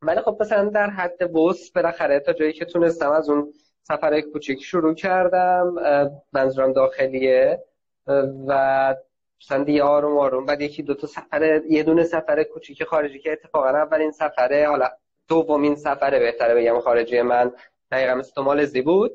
ولی 0.03 0.21
خب 0.21 0.37
مثلا 0.41 0.69
در 0.69 0.91
حد 0.91 1.33
بوس 1.33 1.71
بالاخره 1.71 2.21
تا 2.21 2.33
جایی 2.33 2.53
که 2.53 2.65
تونستم 2.65 3.11
از 3.11 3.31
اون 3.31 3.53
سفر 3.83 4.21
کوچیک 4.21 4.63
شروع 4.65 4.95
کردم 4.95 5.75
منظورم 6.33 6.73
داخلیه. 6.73 7.65
و 8.47 8.95
مثلا 9.43 9.65
دیگه 9.65 9.83
آروم 9.83 10.19
آروم 10.19 10.47
بعد 10.47 10.61
یکی 10.61 10.83
دو 10.83 10.95
تا 10.95 11.07
سفر 11.07 11.61
یه 11.69 11.83
دونه 11.83 12.05
سفر 12.05 12.43
کوچیک 12.43 12.85
خارجی 12.85 13.19
که 13.19 13.33
اتفاقا 13.33 13.69
اولین 13.69 14.11
سفره 14.11 14.69
حالا 14.69 14.89
دومین 15.29 15.75
سفره 15.77 16.19
بهتره 16.19 16.55
بگم 16.55 16.81
خارجی 16.81 17.23
من. 17.23 17.53
دقیقا 17.91 18.15
مثل 18.15 18.33
تو 18.35 18.43
مالزی 18.43 18.83
بود. 18.83 19.13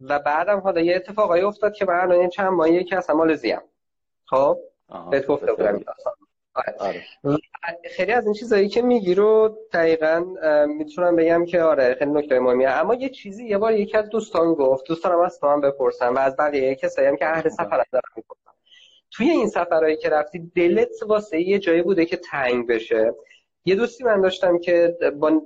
و 0.00 0.18
بعدم 0.18 0.58
حالا 0.60 0.80
یه 0.80 0.96
اتفاقایی 0.96 1.42
افتاد 1.42 1.74
که 1.74 1.84
من 1.84 1.94
الان 1.94 2.28
چند 2.28 2.48
ماهی 2.48 2.84
که 2.84 2.96
اصلا 2.96 3.16
مالزی 3.16 3.50
هم 3.50 3.62
خب؟ 4.24 4.58
بهت 5.10 5.26
گفته 5.26 5.52
بودم 5.52 5.80
آره. 6.54 6.74
آره. 6.78 7.38
خیلی 7.96 8.12
از 8.12 8.24
این 8.24 8.34
چیزایی 8.34 8.68
که 8.68 8.82
میگی 8.82 9.14
رو 9.14 9.58
دقیقا 9.72 10.24
می‌تونم 10.66 11.16
بگم 11.16 11.44
که 11.44 11.62
آره 11.62 11.94
خیلی 11.94 12.10
نکته 12.10 12.40
مهمیه 12.40 12.70
اما 12.70 12.94
یه 12.94 13.08
چیزی 13.08 13.46
یه 13.46 13.58
بار 13.58 13.72
یکی 13.72 13.96
از 13.96 14.08
دوستان 14.08 14.54
گفت. 14.54 14.86
دوستانم 14.86 15.20
از 15.20 15.40
تو 15.40 15.46
هم 15.46 15.60
بپرسم 15.60 16.14
و 16.14 16.18
از 16.18 16.36
بقیه 16.36 16.74
کسایی 16.74 17.08
هم 17.08 17.16
که 17.16 17.26
اهل 17.26 17.48
سفر 17.48 17.84
دارم 17.92 18.12
می‌پرسم 18.16 18.50
توی 19.10 19.30
این 19.30 19.48
سفرهایی 19.48 19.96
که 19.96 20.08
رفتی 20.08 20.52
دلت 20.56 21.02
واسه 21.06 21.40
یه 21.40 21.58
جایی 21.58 21.82
بوده 21.82 22.06
که 22.06 22.16
تنگ 22.16 22.68
بشه. 22.68 23.14
یه 23.66 23.74
دوستی 23.74 24.04
من 24.04 24.20
داشتم 24.20 24.58
که 24.58 24.96
با 25.16 25.42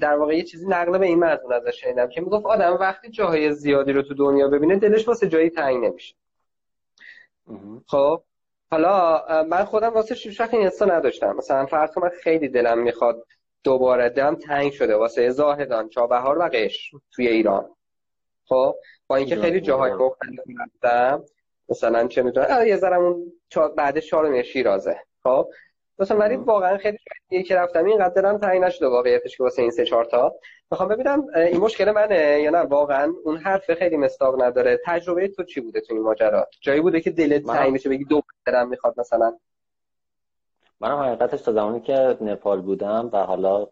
در 0.00 0.16
واقع 0.16 0.36
یه 0.36 0.42
چیزی 0.42 0.66
نقل 0.68 0.98
به 0.98 1.06
این 1.06 1.18
مضمون 1.18 1.52
ازش 1.52 1.80
شنیدم 1.80 2.08
که 2.08 2.20
می‌گفت 2.20 2.46
آدم 2.46 2.76
وقتی 2.80 3.10
جاهای 3.10 3.52
زیادی 3.52 3.92
رو 3.92 4.02
تو 4.02 4.14
دنیا 4.14 4.48
ببینه 4.48 4.76
دلش 4.76 5.08
واسه 5.08 5.28
جایی 5.28 5.50
تنگ 5.50 5.84
نمیشه. 5.84 6.14
خب؟ 7.86 8.22
حالا 8.70 9.22
من 9.42 9.64
خودم 9.64 9.88
واسه 9.88 10.14
شیش 10.14 10.40
این 10.40 10.66
حسا 10.66 10.84
نداشتم. 10.84 11.36
مثلا 11.36 11.66
فرض 11.66 11.98
من 11.98 12.08
خیلی 12.08 12.48
دلم 12.48 12.78
می‌خواد 12.78 13.26
دوباره 13.64 14.08
دلم 14.08 14.34
تنگ 14.34 14.72
شده 14.72 14.96
واسه 14.96 15.30
زاهدان 15.30 15.88
چابهار 15.88 16.38
و 16.38 16.50
قش 16.52 16.90
توی 17.12 17.28
ایران. 17.28 17.68
خب؟ 18.48 18.76
با 19.06 19.16
اینکه 19.16 19.36
خیلی 19.36 19.60
جاهای 19.60 19.92
مختلف 19.92 20.40
رفتم 20.60 21.24
مثلا 21.68 22.08
چه 22.08 22.22
می‌دونم 22.22 22.66
یه 22.66 22.76
ذره 22.76 22.96
اون 22.96 23.32
بعد 23.76 23.98
چهارم 23.98 24.42
شیرازه. 24.42 25.00
خب؟ 25.22 25.48
مثلا 26.00 26.18
ولی 26.18 26.36
واقعا 26.36 26.78
خیلی 26.78 26.98
یکی 27.30 27.48
که 27.48 27.56
رفتم. 27.56 27.84
اینقدر 27.84 28.22
دلم 28.22 28.38
تنگ 28.38 28.62
نشده 28.62 28.88
واقعیتش 28.88 29.36
که 29.36 29.42
واسه 29.42 29.62
این 29.62 29.70
سه 29.70 29.84
چهار 29.84 30.04
تا. 30.04 30.34
می‌خوام 30.70 30.88
ببینم 30.88 31.26
این 31.36 31.60
مشکل 31.60 31.90
منه 31.90 32.40
یا 32.40 32.50
نه؟ 32.50 32.58
واقعا 32.58 33.12
اون 33.24 33.36
حرف 33.36 33.74
خیلی 33.74 33.96
مستاق 33.96 34.42
نداره. 34.42 34.80
تجربه 34.84 35.28
تو 35.28 35.44
چی 35.44 35.60
بوده 35.60 35.80
تو 35.80 35.94
این 35.94 36.02
ماجرا؟ 36.02 36.46
جایی 36.60 36.80
بوده 36.80 37.00
که 37.00 37.10
دلت 37.10 37.46
تنگ 37.46 37.72
میشه 37.72 37.88
بگی 37.88 38.04
دو 38.04 38.22
دلم 38.46 38.68
می‌خواد 38.68 39.00
مثلا. 39.00 39.38
منم 40.80 40.98
حقیقتش 40.98 41.42
تا 41.42 41.52
زمانی 41.52 41.80
که 41.80 42.16
نپال 42.20 42.60
بودم 42.60 43.10
و 43.12 43.18
حالا 43.18 43.66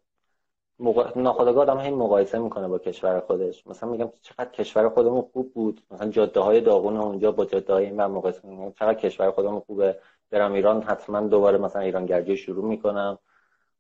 موقع... 0.79 1.11
ناخودآگاه 1.17 1.62
آدم 1.62 1.79
این 1.79 1.95
مقایسه 1.95 2.38
می‌کنه 2.38 2.69
با 2.69 2.79
کشور 2.79 3.21
خودش. 3.21 3.67
مثلا 3.67 3.91
میگم 3.91 4.12
چقدر 4.23 4.51
کشور 4.51 4.88
خودمون 4.88 5.23
خوب 5.33 5.55
بود. 5.55 5.81
مثلا 5.91 6.11
جاده 6.11 6.41
های 6.41 6.61
داغون 6.61 6.97
اونجا 6.97 7.33
با 7.33 7.45
جاده 7.45 7.73
های 7.73 7.85
این 7.85 8.05
مقایسه 8.05 8.49
می‌کنم 8.49 8.73
چقدر 8.73 8.95
کشور 8.95 9.31
خودمون 9.31 9.61
خوبه. 9.61 9.97
برم 10.31 10.53
ایران 10.53 10.83
حتما 10.83 11.21
دوباره 11.21 11.59
مثلا 11.59 11.83
ایران 11.83 12.07
گردی 12.07 12.37
شروع 12.37 12.64
می‌کنم. 12.64 13.19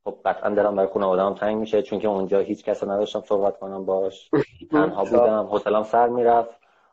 خب 0.04 0.16
قطعا 0.24 0.50
دلم 0.50 0.76
برای 0.76 0.88
خانواده‌ام 0.88 1.34
تنگ 1.34 1.56
میشه 1.56 1.82
چون 1.82 1.98
که 1.98 2.08
اونجا 2.08 2.38
هیچ 2.38 2.64
کس 2.64 2.84
نداشتم 2.84 3.20
صحبت 3.20 3.58
کنم 3.58 3.84
باش. 3.84 4.30
تنها 4.70 5.04
بودم 5.04 5.46
حوصلم 5.46 5.82
سر 5.82 6.08
می‌رفت. 6.08 6.50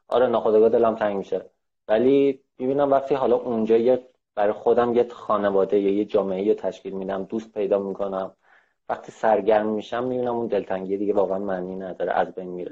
آره 0.08 0.28
ناخودآگاه 0.28 0.70
دلم 0.70 0.96
تنگ 0.96 1.18
میشه. 1.18 1.42
ولی 1.88 2.42
می‌بینم 2.58 2.92
وقتی 2.92 3.16
حالا 3.16 3.36
اونجا 3.36 3.78
یه 3.78 4.08
برای 4.36 4.54
خودم 4.54 4.96
یه 4.96 5.08
خانواده 5.10 5.80
یا 5.80 5.94
یه 5.94 6.06
جامعه 6.06 6.54
تشکیل 6.54 6.94
میدم 6.94 7.24
دوست 7.24 7.54
پیدا 7.54 7.80
می‌کنم. 7.80 8.32
وقتی 8.90 9.12
سرگرم 9.12 9.68
میشم 9.68 10.04
می‌بینم 10.04 10.36
اون 10.36 10.48
دلتنگی 10.48 10.98
دیگه 10.98 11.14
واقعا 11.14 11.40
معنی 11.40 11.76
نداره 11.76 12.12
از 12.12 12.34
بین 12.34 12.50
میره. 12.50 12.72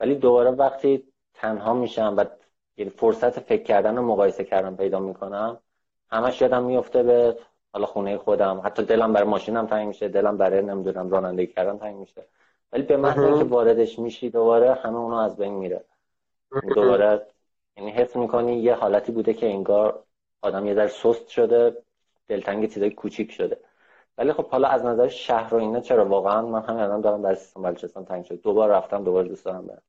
ولی 0.00 0.14
دوباره 0.14 0.50
وقتی 0.50 1.04
تنها 1.34 1.74
میشم 1.74 2.14
و 2.16 2.24
یعنی 2.76 2.90
فرصت 2.90 3.40
فکر 3.40 3.62
کردن 3.62 3.98
و 3.98 4.02
مقایسه 4.02 4.44
کردن 4.44 4.76
پیدا 4.76 5.00
می‌کنم 5.00 5.58
همش 6.12 6.40
یادم 6.40 6.62
میفته 6.62 7.02
به 7.02 7.36
حالا 7.72 7.86
خونه 7.86 8.18
خودم. 8.18 8.60
حتی 8.64 8.82
دلم 8.82 9.12
برای 9.12 9.28
ماشینم 9.28 9.66
تنگ 9.66 9.88
میشه 9.88 10.08
دلم 10.08 10.36
برای 10.36 10.62
نمی‌دونم 10.62 11.10
رانندگی 11.10 11.46
کردن 11.46 11.78
تنگ 11.78 11.96
میشه. 11.96 12.26
ولی 12.72 12.82
به 12.82 12.96
محض 12.96 13.18
اینکه 13.18 13.44
واردش 13.44 13.98
میشی 13.98 14.30
دوباره 14.30 14.74
همه 14.74 14.98
اونو 14.98 15.16
از 15.16 15.36
بین 15.36 15.52
میره. 15.52 15.84
دوباره 16.74 17.26
یعنی 17.76 17.90
حس 17.90 18.16
می‌کنی 18.16 18.56
یه 18.56 18.74
حالتی 18.74 19.12
بوده 19.12 19.34
که 19.34 19.46
انگار 19.46 20.02
آدم 20.42 20.66
یه 20.66 20.74
ذره 20.74 20.86
سست 20.86 21.28
شده 21.28 21.76
دلتنگ 22.28 22.72
چیزای 22.72 22.90
کوچیک 22.90 23.32
شده. 23.32 23.58
ولی 24.18 24.32
خب 24.32 24.46
حالا 24.46 24.68
از 24.68 24.84
نظر 24.84 25.08
شهر 25.08 25.54
و 25.54 25.58
اینا 25.58 25.80
چرا؟ 25.80 26.04
واقعا 26.04 26.42
من 26.42 26.62
همین 26.62 26.82
الان 26.82 27.00
دارم 27.00 27.22
در 27.22 27.34
سیستان 27.34 27.62
بلوچستان 27.62 28.04
تنگ 28.04 28.24
شد 28.24 28.42
دوبار 28.42 28.70
رفتم 28.70 29.04
دوباره 29.04 29.28
دوست 29.28 29.44
دارم 29.44 29.66
برم. 29.66 29.82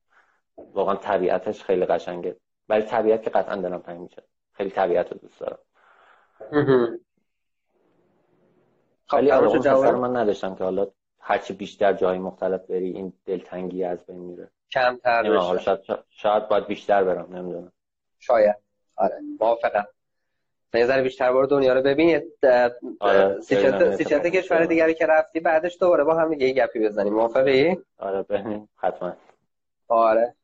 واقعا 0.73 0.95
طبیعتش 0.95 1.63
خیلی 1.63 1.85
قشنگه. 1.85 2.35
ولی 2.69 2.81
طبیعت 2.81 3.23
که 3.23 3.29
قطعا 3.29 3.55
دلم 3.55 3.79
تنگ 3.79 3.99
میشه. 3.99 4.23
خیلی 4.51 4.69
طبیعت 4.69 5.11
رو 5.11 5.17
دوست 5.17 5.39
دارم. 5.39 5.57
ولی 9.13 9.31
آره 9.31 9.91
من 9.91 10.15
نداشتم 10.17 10.55
که 10.55 10.63
حالا 10.63 10.87
هرچی 11.19 11.53
بیشتر 11.53 11.93
جای 11.93 12.17
مختلف 12.17 12.65
بری 12.65 12.91
این 12.91 13.13
دلتنگی 13.25 13.83
از 13.83 14.05
بین 14.05 14.19
میره. 14.19 14.49
کمتر 14.71 15.23
بشه. 15.31 15.57
شاید, 15.59 15.79
شاید 16.09 16.47
باید 16.47 16.67
بیشتر 16.67 17.03
برم 17.03 17.35
نمی‌دونم. 17.35 17.71
شاید. 18.19 18.55
آره 18.95 19.19
موافقم. 19.39 19.87
یه 20.73 20.85
ذره 20.85 21.01
بیشتر 21.01 21.31
بار 21.31 21.45
دنیا 21.45 21.73
رو 21.73 21.81
ببین 21.81 22.21
آره 22.99 23.41
سی 23.41 23.55
کشور 24.31 24.65
دیگری 24.65 24.93
که 24.93 25.05
رفتی 25.05 25.39
بعدش 25.39 25.77
دوباره 25.79 26.03
با 26.03 26.15
هم 26.15 26.35
دیگه 26.35 26.53
گپی 26.53 26.79
بزنیم. 26.79 27.13
موافقی؟ 27.13 27.77
آره 27.97 28.23
ببین 28.23 28.67
حتما. 28.75 29.13
آره. 29.87 30.35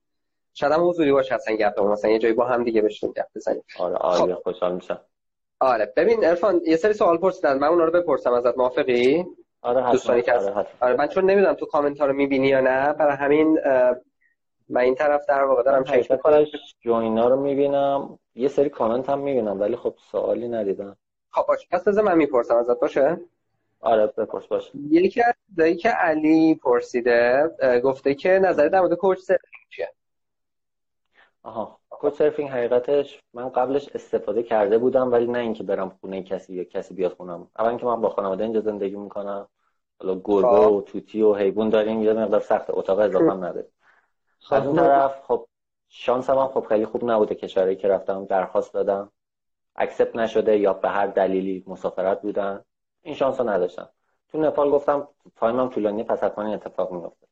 شاید 0.54 0.74
هم 0.74 0.88
حضوری 0.90 1.12
باشه 1.12 1.36
اصلا 1.36 1.56
گپ 1.56 1.80
مثلا 1.80 2.12
یه 2.12 2.20
جایی 2.20 2.34
با 2.34 2.46
هم 2.46 2.64
دیگه 2.64 2.82
بشیم 2.82 3.12
گپ 3.12 3.26
بزنیم. 3.36 3.64
آره 3.80 3.96
آره. 3.96 4.36
خوشحال 4.36 4.76
میشم. 4.76 5.00
آره. 5.60 5.94
ببین 5.96 6.26
ارفان 6.26 6.62
یه 6.68 6.76
سری 6.76 6.94
سوال 6.94 7.18
پرسیدن. 7.18 7.58
من 7.58 7.68
اونا 7.68 7.86
رو 7.86 7.92
بپرسم 7.92 8.34
ازت. 8.34 8.58
موافقی؟ 8.58 9.26
آره 9.62 9.92
دوستانی 9.92 10.22
که 10.22 10.34
آره, 10.34 10.68
آره 10.80 10.96
من 10.96 11.08
چون 11.08 11.30
نمی‌دونم 11.30 11.54
تو 11.54 11.66
کامنت 11.66 12.00
ها 12.00 12.06
رو 12.06 12.14
می‌بینی 12.14 12.48
یا 12.48 12.60
نه 12.62 12.94
برای 12.94 13.16
همین 13.16 13.60
من 14.70 14.82
این 14.82 14.96
طرف 14.96 15.26
در 15.28 15.44
واقع 15.44 15.64
دارم 15.64 15.84
چک 15.84 16.12
می‌کنم 16.12 16.46
جوینا 16.80 17.28
رو 17.28 17.42
می‌بینم. 17.42 18.20
یه 18.36 18.48
سری 18.48 18.70
کامنت 18.70 19.10
هم 19.10 19.20
می‌بینم 19.20 19.60
ولی 19.60 19.76
خب 19.76 19.96
سوالی 20.12 20.48
ندیدم. 20.48 20.98
خب 21.32 21.46
باشه. 21.48 21.68
پس 21.72 21.84
بذار 21.84 22.04
من 22.04 22.18
می‌پرسم 22.18 22.56
ازت. 22.56 22.80
باشه؟ 22.80 23.18
آره 23.82 24.08
بپرس. 24.08 24.48
باشه. 24.48 24.72
یکی 24.92 25.22
از 25.22 25.34
که 25.78 25.90
علی 25.90 26.56
پرسیده 26.56 27.52
گفته 27.84 28.16
که 28.16 28.30
نظر 28.30 28.68
در 28.68 28.80
مورد 28.80 28.94
کوچ 28.94 29.20
چیه؟ 29.70 29.90
آها. 31.44 31.79
کوچ 32.00 32.14
سرفینگ 32.14 32.50
حقیقتش 32.50 33.20
من 33.34 33.50
قبلش 33.50 33.90
استفاده 33.96 34.44
کرده 34.44 34.78
بودم 34.78 35.12
ولی 35.12 35.28
نه 35.28 35.40
اینکه 35.40 35.64
برم 35.64 35.98
خونه 36.02 36.24
کسی 36.24 36.56
یا 36.56 36.64
کسی 36.64 36.94
بیاد 36.94 37.14
خونم. 37.14 37.48
اول 37.60 37.70
اینکه 37.70 37.86
من 37.86 38.02
با 38.02 38.10
خانواده 38.10 38.44
اینجا 38.44 38.60
زندگی 38.60 38.96
می‌کنم. 38.96 39.48
حالا 40.02 40.22
گربه 40.24 40.66
خب. 40.66 40.72
و 40.72 40.82
توتی 40.82 41.22
و 41.22 41.34
حیوان 41.34 41.70
داریم 41.70 42.04
یه 42.04 42.14
مقدار 42.14 42.40
سخت 42.40 42.66
اتاق 42.70 43.00
اضافه 43.00 43.32
هم 43.32 43.44
نداره 43.44 43.68
خب. 44.40 44.56
از 44.56 44.68
اون 44.68 44.76
طرف 44.76 45.22
خب 45.22 45.48
شانس 45.90 46.30
هم 46.30 46.48
خب 46.48 46.66
خیلی 46.70 46.86
خوب 46.86 47.12
نبوده 47.12 47.36
کشوری 47.36 47.76
که 47.76 47.88
رفتم 47.88 48.26
درخواست 48.26 48.74
دادم. 48.74 49.12
اکسپت 49.76 50.16
نشده 50.16 50.58
یا 50.58 50.74
به 50.74 50.90
هر 50.90 51.08
دلیلی 51.08 51.64
مسافرت 51.68 52.22
بودن. 52.22 52.64
این 53.02 53.16
شانس 53.16 53.40
رو 53.40 53.50
نداشتم. 53.50 53.90
تو 54.32 54.38
نپال 54.38 54.72
گفتم 54.72 55.08
تایمم 55.36 55.70
طولانی 55.70 56.04
پس 56.04 56.24
حتما 56.24 56.54
اتفاق 56.54 56.92
میفته 56.92 57.28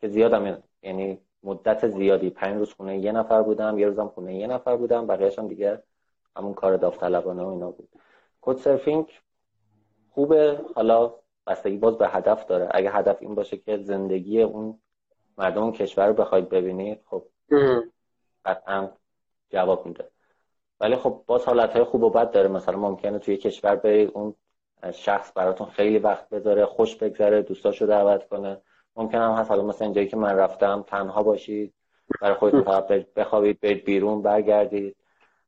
که 0.00 0.08
زیادم 0.08 0.62
یعنی 0.82 1.20
مدت 1.42 1.88
زیادی. 1.88 2.30
پنج 2.30 2.56
روز 2.56 2.72
خونه 2.72 2.98
یه 2.98 3.12
نفر 3.12 3.42
بودم 3.42 3.78
یه 3.78 3.86
روزم 3.86 4.08
خونه 4.08 4.34
یه 4.34 4.46
نفر 4.46 4.76
بودم. 4.76 5.06
بقیه‌اش 5.06 5.38
هم 5.38 5.48
دیگه 5.48 5.82
همون 6.36 6.54
کار 6.54 6.76
داوطلبانه 6.76 7.42
و 7.42 7.48
اینا 7.48 7.70
بود. 7.70 7.88
کد 8.40 8.56
سرفینگ 8.56 9.06
خوبه. 10.10 10.60
حالا 10.74 11.14
بستگی 11.46 11.76
باز 11.76 11.98
به 11.98 12.08
هدف 12.08 12.46
داره. 12.46 12.68
اگه 12.70 12.90
هدف 12.90 13.16
این 13.20 13.34
باشه 13.34 13.56
که 13.56 13.76
زندگی 13.76 14.42
اون 14.42 14.78
مردم 15.38 15.62
اون 15.62 15.72
کشور 15.72 16.06
رو 16.06 16.14
بخواید 16.14 16.48
ببینید 16.48 17.00
خب 17.06 17.24
قطعا 18.44 18.88
جواب 19.50 19.86
میده. 19.86 20.10
ولی 20.80 20.96
خب 20.96 21.24
باز 21.26 21.44
حالت 21.44 21.82
خوب 21.82 22.02
و 22.02 22.10
بد 22.10 22.30
داره. 22.30 22.48
مثلا 22.48 22.78
ممکنه 22.78 23.18
توی 23.18 23.36
کشور 23.36 23.76
برید 23.76 24.10
اون 24.14 24.34
شخص 24.92 25.32
براتون 25.34 25.66
خیلی 25.66 25.98
وقت 25.98 26.28
بذاره 26.28 26.66
خوش 26.66 26.96
بگذره 26.96 27.42
دوستاشو 27.42 27.86
دعوت 27.86 28.28
کنه. 28.28 28.62
ممکن 28.98 29.18
هم 29.18 29.32
هست. 29.32 29.50
حالا 29.50 29.62
مثلا 29.62 29.84
اینجایی 29.84 30.08
که 30.08 30.16
من 30.16 30.36
رفتم 30.36 30.84
تنها 30.86 31.22
باشید 31.22 31.74
برای 32.20 32.34
خودتون 32.34 32.62
فقط 32.62 32.86
بخوابید 33.16 33.60
برید 33.60 33.84
بیرون 33.84 34.22
برگردید. 34.22 34.96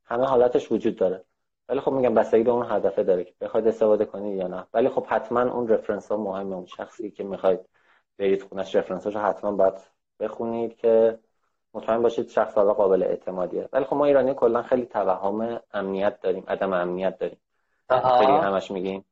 همه 0.05 0.25
حالتش 0.25 0.71
وجود 0.71 0.95
داره. 0.95 1.23
ولی 1.69 1.79
خب 1.79 1.91
میگم 1.91 2.13
بستگی 2.13 2.43
به 2.43 2.51
اون 2.51 2.65
هدفه 2.69 3.03
داره 3.03 3.23
که 3.23 3.33
بخواید 3.41 3.67
استفاده 3.67 4.05
کنید 4.05 4.37
یا 4.37 4.47
نه. 4.47 4.67
ولی 4.73 4.89
خب 4.89 5.05
حتما 5.07 5.41
اون 5.41 5.67
رفرنس 5.67 6.11
ها 6.11 6.17
مهمه. 6.17 6.55
اون 6.55 6.65
شخصی 6.65 7.11
که 7.11 7.23
می‌خواید 7.23 7.59
برید 8.17 8.43
خونش 8.43 8.75
رفرنس 8.75 9.07
رو 9.07 9.21
حتما 9.21 9.51
باید 9.51 9.73
بخونید 10.19 10.77
که 10.77 11.19
مطمئن 11.73 12.01
باشید 12.01 12.29
شخص 12.29 12.53
حالا 12.53 12.73
قابل 12.73 13.03
اعتمادیه. 13.03 13.69
ولی 13.73 13.85
خب 13.85 13.95
ما 13.95 14.05
ایرانی 14.05 14.33
کلا 14.33 14.61
خیلی 14.61 14.85
توهم 14.85 15.59
امنیت 15.73 16.21
داریم 16.21 16.43
عدم 16.47 16.73
امنیت 16.73 17.17
داریم. 17.17 17.37
خیلی 17.89 18.31
همش 18.31 18.71
میگیم. 18.71 19.05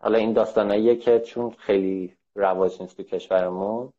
حالا 0.00 0.18
این 0.18 0.32
داستاناییه 0.32 0.96
که 0.96 1.20
چون 1.20 1.50
خیلی 1.50 2.16
رواج 2.40 2.82
نیست 2.82 2.96
تو 2.96 3.02
کشورمون. 3.02 3.92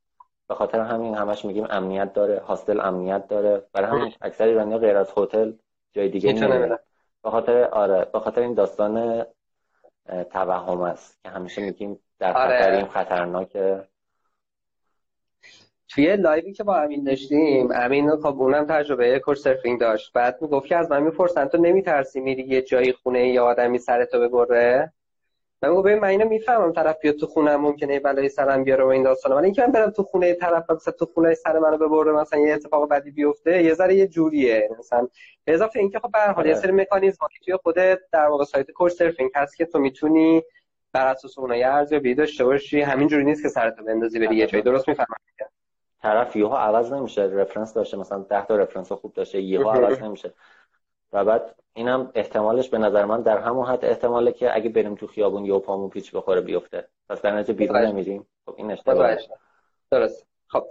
به 0.47 0.55
خاطر 0.55 0.79
همین 0.79 1.15
همش 1.15 1.45
میگیم 1.45 1.67
امنیت 1.69 2.13
داره 2.13 2.39
هاستل 2.39 2.79
امنیت 2.81 3.27
داره. 3.27 3.63
برای 3.73 3.99
همین 3.99 4.13
اکثر 4.21 4.47
ایرانی 4.47 4.77
غیر 4.77 4.97
از 4.97 5.13
هتل 5.17 5.53
جای 5.93 6.09
دیگه 6.09 6.33
نمیرن. 6.33 6.79
به 7.23 7.29
خاطر 7.29 7.63
آره 7.63 8.05
به 8.13 8.19
خاطر 8.19 8.41
این 8.41 8.53
داستان 8.53 9.25
توهم 10.31 10.81
است 10.81 11.23
که 11.23 11.29
همیشه 11.29 11.61
میگیم 11.61 11.99
در 12.19 12.37
آره. 12.37 12.59
خطریم 12.59 12.85
خطرناکه. 12.85 13.83
توی 15.89 16.15
live 16.15 16.46
ی 16.46 16.53
که 16.53 16.63
با 16.63 16.77
امین 16.77 17.03
داشتیم 17.03 17.69
امین 17.73 18.15
خب 18.15 18.41
اونم 18.41 18.65
تجربه 18.65 19.19
couchsurfing 19.19 19.79
داشت. 19.79 20.13
بعد 20.13 20.41
می‌گفت 20.41 20.67
که 20.67 20.75
از 20.75 20.91
من 20.91 21.03
می‌پرسن 21.03 21.47
تو 21.47 21.57
نمیترسی 21.57 22.19
میری 22.19 22.43
یه 22.43 22.61
جایی 22.61 22.93
خونه 22.93 23.27
یا 23.27 23.45
آدمی 23.45 23.77
سرتو 23.77 24.19
ببره؟ 24.19 24.93
من 25.63 25.73
گفتم 25.75 25.95
من 25.95 26.07
اینو 26.07 26.29
می‌فهمم 26.29 26.71
طرف 26.73 26.99
بیاد 27.01 27.15
تو 27.15 27.25
خونه 27.27 27.57
ممکنه 27.57 27.99
بلای 27.99 28.29
سرم 28.29 28.63
بیاره 28.63 28.83
و 28.83 28.87
این 28.87 29.03
داستانا 29.03 29.35
ولی 29.35 29.45
اینکه 29.45 29.61
من 29.61 29.71
برم 29.71 29.89
تو 29.89 30.03
خونه 30.03 30.33
طرف 30.33 30.69
مثلا 30.71 30.93
تو 30.93 31.05
خونه 31.05 31.33
سر 31.33 31.59
منو 31.59 31.77
ببره 31.77 32.11
مثلا 32.11 32.39
یه 32.39 32.53
اتفاق 32.53 32.89
بدی 32.89 33.11
بیفته 33.11 33.63
یه 33.63 33.73
ذره 33.73 33.95
یه 33.95 34.07
جوریه. 34.07 34.69
مثلا 34.79 35.07
به 35.45 35.53
اضافه 35.53 35.79
اینکه 35.79 35.99
خب 35.99 36.11
به 36.11 36.19
هر 36.19 36.31
حال 36.31 36.45
یه 36.45 36.51
آره. 36.51 36.61
سری 36.61 36.71
مکانیزم 36.71 37.27
توی 37.45 37.57
خودت 37.63 37.99
در 38.11 38.27
واقع 38.27 38.43
سایت 38.43 38.71
couchsurfing 38.71 39.31
هست 39.35 39.55
که 39.57 39.65
تو 39.65 39.79
می‌تونی 39.79 40.43
بر 40.93 41.07
اساس 41.07 41.39
اونها 41.39 41.57
یه 41.57 41.67
ارزیابی 41.67 42.15
داشته 42.15 42.45
باشی. 42.45 42.81
همین 42.81 43.07
جوری 43.07 43.23
نیست 43.23 43.43
که 43.43 43.49
سرتو 43.49 43.83
بندازی 43.83 44.19
بری 44.19 44.35
یه 44.35 44.47
جایی. 44.47 44.63
درست 44.63 44.87
می‌فهمم. 44.87 45.15
طرف 46.01 46.35
یهو 46.35 46.53
عوض 46.53 46.93
نمیشه. 46.93 47.21
رفرنس 47.21 47.73
داشته 47.73 47.97
مثلا 47.97 48.25
10 48.29 48.45
تا 48.45 48.55
رفرنس 48.55 48.91
خوب 48.91 49.13
داشته 49.13 49.41
یهو 49.41 49.69
عوض 49.69 50.01
نمیشه. 50.03 50.33
و 51.13 51.25
بعد 51.25 51.55
اینم 51.73 52.11
احتمالش 52.15 52.69
به 52.69 52.77
نظر 52.77 53.05
من 53.05 53.21
در 53.21 53.37
همون 53.37 53.65
حد 53.65 53.85
احتماله 53.85 54.31
که 54.31 54.55
اگه 54.55 54.69
بریم 54.69 54.95
تو 54.95 55.07
خیابون 55.07 55.45
یهو 55.45 55.59
پامون 55.59 55.89
پیچ 55.89 56.15
بخوره 56.15 56.41
بیفته. 56.41 56.87
پس 57.09 57.21
در 57.21 57.31
نتیجه 57.31 57.53
بیرون 57.53 57.77
نمیریم. 57.77 58.27
خب 58.45 58.53
این 58.57 58.71
اشتباهه 58.71 59.19
درست 59.91 60.27
خب 60.47 60.63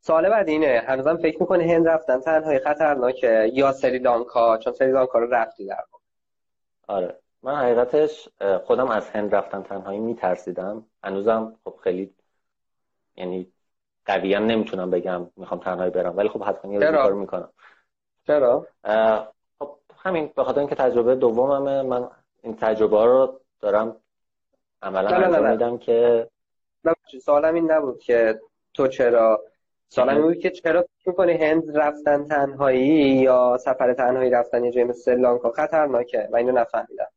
سوال 0.00 0.28
بعد 0.28 0.48
اینه. 0.48 0.82
هنوزم 0.86 1.16
فکر 1.16 1.40
می‌کنه 1.40 1.64
هند 1.64 1.88
رفتن 1.88 2.20
تنهایی 2.20 2.58
خطرناکه 2.58 3.50
یا 3.52 3.72
سریلانکا 3.72 4.58
چون 4.58 4.72
سریلانکا 4.72 5.18
رو 5.18 5.26
رفتی 5.30 5.66
در 5.66 5.84
آره. 6.88 7.18
من 7.42 7.54
حقیقتش 7.54 8.28
خودم 8.64 8.88
از 8.88 9.10
هند 9.10 9.34
رفتن 9.34 9.62
تنهایی 9.62 10.00
میترسیدم. 10.00 10.86
هنوزم 11.04 11.56
خب 11.64 11.74
خیلی 11.82 12.14
یعنی 13.16 13.52
قویا 14.06 14.38
نمی‌تونم 14.38 14.90
بگم 14.90 15.30
می‌خوام 15.36 15.60
تنهایی 15.60 15.90
برم. 15.90 16.16
ولی 16.16 16.28
خب 16.28 16.42
حتما 16.42 16.72
یه 16.72 16.80
کار 16.80 17.12
می‌کنم. 17.12 17.52
چرا؟ 18.26 18.66
همین 20.04 20.30
به 20.36 20.44
خاطر 20.44 20.58
اینکه 20.58 20.74
تجربه 20.74 21.14
دوممه 21.14 21.82
من 21.82 22.08
این 22.42 22.56
تجربه 22.56 23.04
رو 23.04 23.40
دارم 23.60 23.96
عملا 24.82 25.08
انجام 25.08 25.50
میدم 25.50 25.78
که 25.78 26.28
سوالم 27.22 27.54
این 27.54 27.72
نبود 27.72 27.98
که 27.98 28.40
تو 28.74 28.88
چرا؟ 28.88 29.40
سوالم 29.88 30.22
بود 30.22 30.38
که 30.38 30.50
چرا 30.50 30.84
می‌کنی 31.06 31.32
هند 31.32 31.76
رفتن 31.78 32.24
تنهایی 32.24 33.16
یا 33.16 33.58
سفر 33.60 33.94
تنهایی 33.94 34.30
رفتن 34.30 34.64
یه 34.64 34.70
جای 34.70 34.84
مثل 34.84 35.20
لانکا 35.20 35.50
خطرناکه؟ 35.50 36.28
و 36.32 36.36
اینو 36.36 36.52
نفهمیدم. 36.52 37.08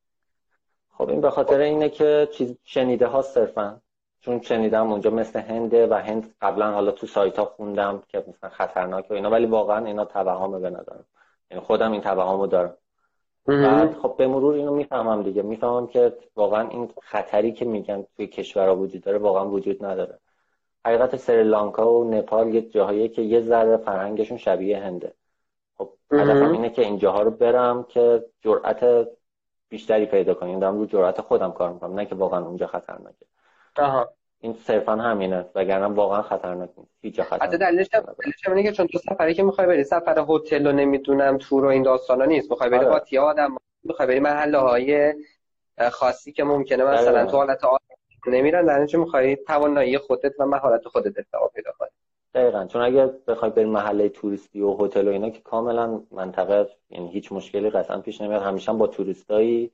خب 0.98 1.10
این 1.10 1.22
به 1.22 1.30
خاطر 1.30 1.60
اینه 1.60 1.90
که 1.90 2.28
چیز 2.32 2.58
شنیده 2.64 3.08
ها 3.08 3.22
صرفا. 3.22 3.82
چون 4.20 4.42
شنیدم 4.42 4.92
اونجا 4.92 5.10
مثل 5.10 5.40
هنده 5.40 5.88
و 5.88 5.94
هند 5.94 6.36
قبلا 6.42 6.72
حالا 6.72 6.92
تو 6.92 7.08
سایت 7.08 7.40
ها 7.40 7.46
خوندم 7.46 8.04
که 8.08 8.24
مثلا 8.28 8.50
خطرناک 8.50 9.12
و 9.12 9.14
اینا 9.14 9.30
ولی 9.30 9.46
واقعا 9.46 9.86
اینا 9.86 10.06
توهمه 10.06 10.60
به 10.60 10.70
نظرم. 10.70 11.06
یعنی 11.52 11.64
خودم 11.64 11.92
این 11.92 12.02
توهمو 12.02 12.48
دارم. 12.48 12.78
بعد 13.48 13.94
خب 13.94 14.16
به 14.18 14.28
مرور 14.28 14.54
اینو 14.56 14.76
می‌فهمم 14.76 15.24
دیگه. 15.24 15.42
می‌فهمم 15.42 15.88
که 15.88 16.18
واقعا 16.36 16.68
این 16.68 16.90
خطری 17.02 17.52
که 17.52 17.66
میگن 17.66 18.06
توی 18.16 18.28
کشورها 18.28 18.76
وجود 18.76 19.02
داره 19.02 19.18
واقعا 19.18 19.50
وجود 19.50 19.86
نداره. 19.86 20.20
حقیقت 20.86 21.16
سریلانکا 21.16 21.94
و 21.94 22.12
نپال 22.12 22.56
یه 22.56 22.62
جاهایی 22.62 23.10
که 23.10 23.22
یه 23.22 23.42
ذره 23.42 23.78
فرهنگشون 23.78 24.38
شبیه 24.38 24.80
هنده. 24.80 25.14
خب 25.78 25.90
هدفم 26.12 26.52
اینه 26.52 26.70
که 26.70 26.82
اینجاها 26.82 27.22
رو 27.22 27.32
برم 27.32 27.84
که 27.84 28.26
جرأت 28.42 29.08
بیشتری 29.70 30.06
پیدا 30.06 30.34
کنیم 30.34 30.60
دارم 30.60 30.78
رو 30.78 30.86
جرأت 30.86 31.22
خودم 31.22 31.52
کار 31.52 31.74
می‌کنم. 31.74 32.00
نه 32.00 32.06
که 32.06 32.16
واقعا 32.16 32.46
اونجا 32.46 32.68
خطرناکه. 32.68 33.26
این 34.40 34.54
صرفا 34.54 34.96
همینه 34.96 35.46
وگرنه 35.56 35.88
واقعا 35.88 36.22
خطرناک 36.22 36.70
نیست. 36.78 36.92
هیچ 37.02 37.22
خطر 37.22 37.46
حتی 37.46 37.58
دلیلش 37.58 37.88
اینه 38.48 38.64
که 38.64 38.72
چون 38.72 38.88
تو 38.88 38.98
سفری 38.98 39.34
که 39.34 39.44
می‌خوای 39.44 39.68
بری 39.68 39.84
سفر 39.84 40.26
هتل 40.30 40.68
و 40.68 40.72
نمی‌دونم 40.72 41.38
تور 41.38 41.66
و 41.66 41.68
این 41.68 41.84
داستانا 41.84 42.26
نیست. 42.26 42.52
می‌خوای 42.52 42.70
بری 42.70 42.86
با 42.86 42.92
آره. 42.92 43.20
آدم 43.20 43.58
می‌خوای 43.84 44.08
بری 44.08 44.20
محله 44.20 44.58
های 44.58 45.14
خاصی 45.92 46.32
که 46.32 46.44
ممکنه 46.44 46.84
مثلا 46.84 47.26
تو 47.26 47.38
حالت 47.38 47.60
نمیرن 48.28 48.66
در 48.66 48.80
نتیجه 48.80 49.00
می‌خوای 49.00 49.36
توانایی 49.36 49.98
خودت 49.98 50.40
و 50.40 50.46
مهارت 50.46 50.88
خودت 50.88 51.18
ارتقا 51.18 51.48
پیدا 51.48 51.72
کنی. 51.80 51.90
دقیقا. 52.34 52.66
چون 52.66 52.82
اگه 52.82 53.14
بخوای 53.28 53.52
بری 53.52 53.66
محله 53.66 54.10
توریستی 54.10 54.62
و 54.62 54.78
هتل 54.80 55.08
و 55.08 55.12
اینا 55.12 55.30
که 55.30 55.42
کاملا 55.42 56.02
منطقه 56.12 56.70
یعنی 56.90 57.12
هیچ 57.12 57.32
مشکلی 57.32 57.70
قطعا 57.70 58.02
پیش 58.02 58.22
نمیاد. 58.22 58.42
همیشه 58.42 58.74
با 58.74 58.88
توریستایی. 58.88 59.72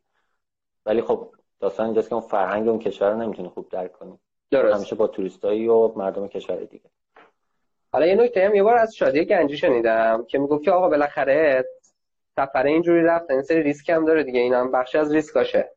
ولی 0.86 1.02
خب 1.02 1.30
داستان 1.60 1.86
اینجاست 1.86 2.10
که 2.10 2.16
اون 2.16 2.28
فرهنگ 2.28 2.68
اون 2.68 2.80
کشور 2.80 3.12
رو 3.12 3.18
نمی‌تونی 3.18 3.50
خوب 3.50 3.70
درک 3.70 3.92
کنی. 3.92 4.20
درست. 4.52 4.76
همیشه 4.76 4.96
با 4.96 5.08
توریستایی 5.08 5.68
و 5.68 5.88
مردم 5.96 6.28
کشور 6.28 6.56
دیگه. 6.56 6.90
حالا 7.94 8.06
یه 8.06 8.16
نکته 8.16 8.46
هم 8.46 8.56
یه 8.56 8.64
بار 8.64 8.78
از 8.78 8.96
شادی 8.96 9.26
گنجی 9.26 9.58
شنیدم 9.58 10.26
که 10.28 10.40
می‌گفت 10.40 10.64
که 10.64 10.72
آقا 10.72 10.90
بالاخره 10.90 11.66
سفره 12.36 12.70
اینجوری 12.70 13.04
رفتن 13.04 13.34
این 13.34 13.44
سری 13.44 13.64
ریسک 13.64 13.90
هم 13.90 14.06
داره 14.06 14.24
دیگه 14.24 14.40
اینا 14.40 14.60
هم 14.60 14.72
بخشی 14.72 14.98
از 14.98 15.14
ریسکاشه. 15.14 15.70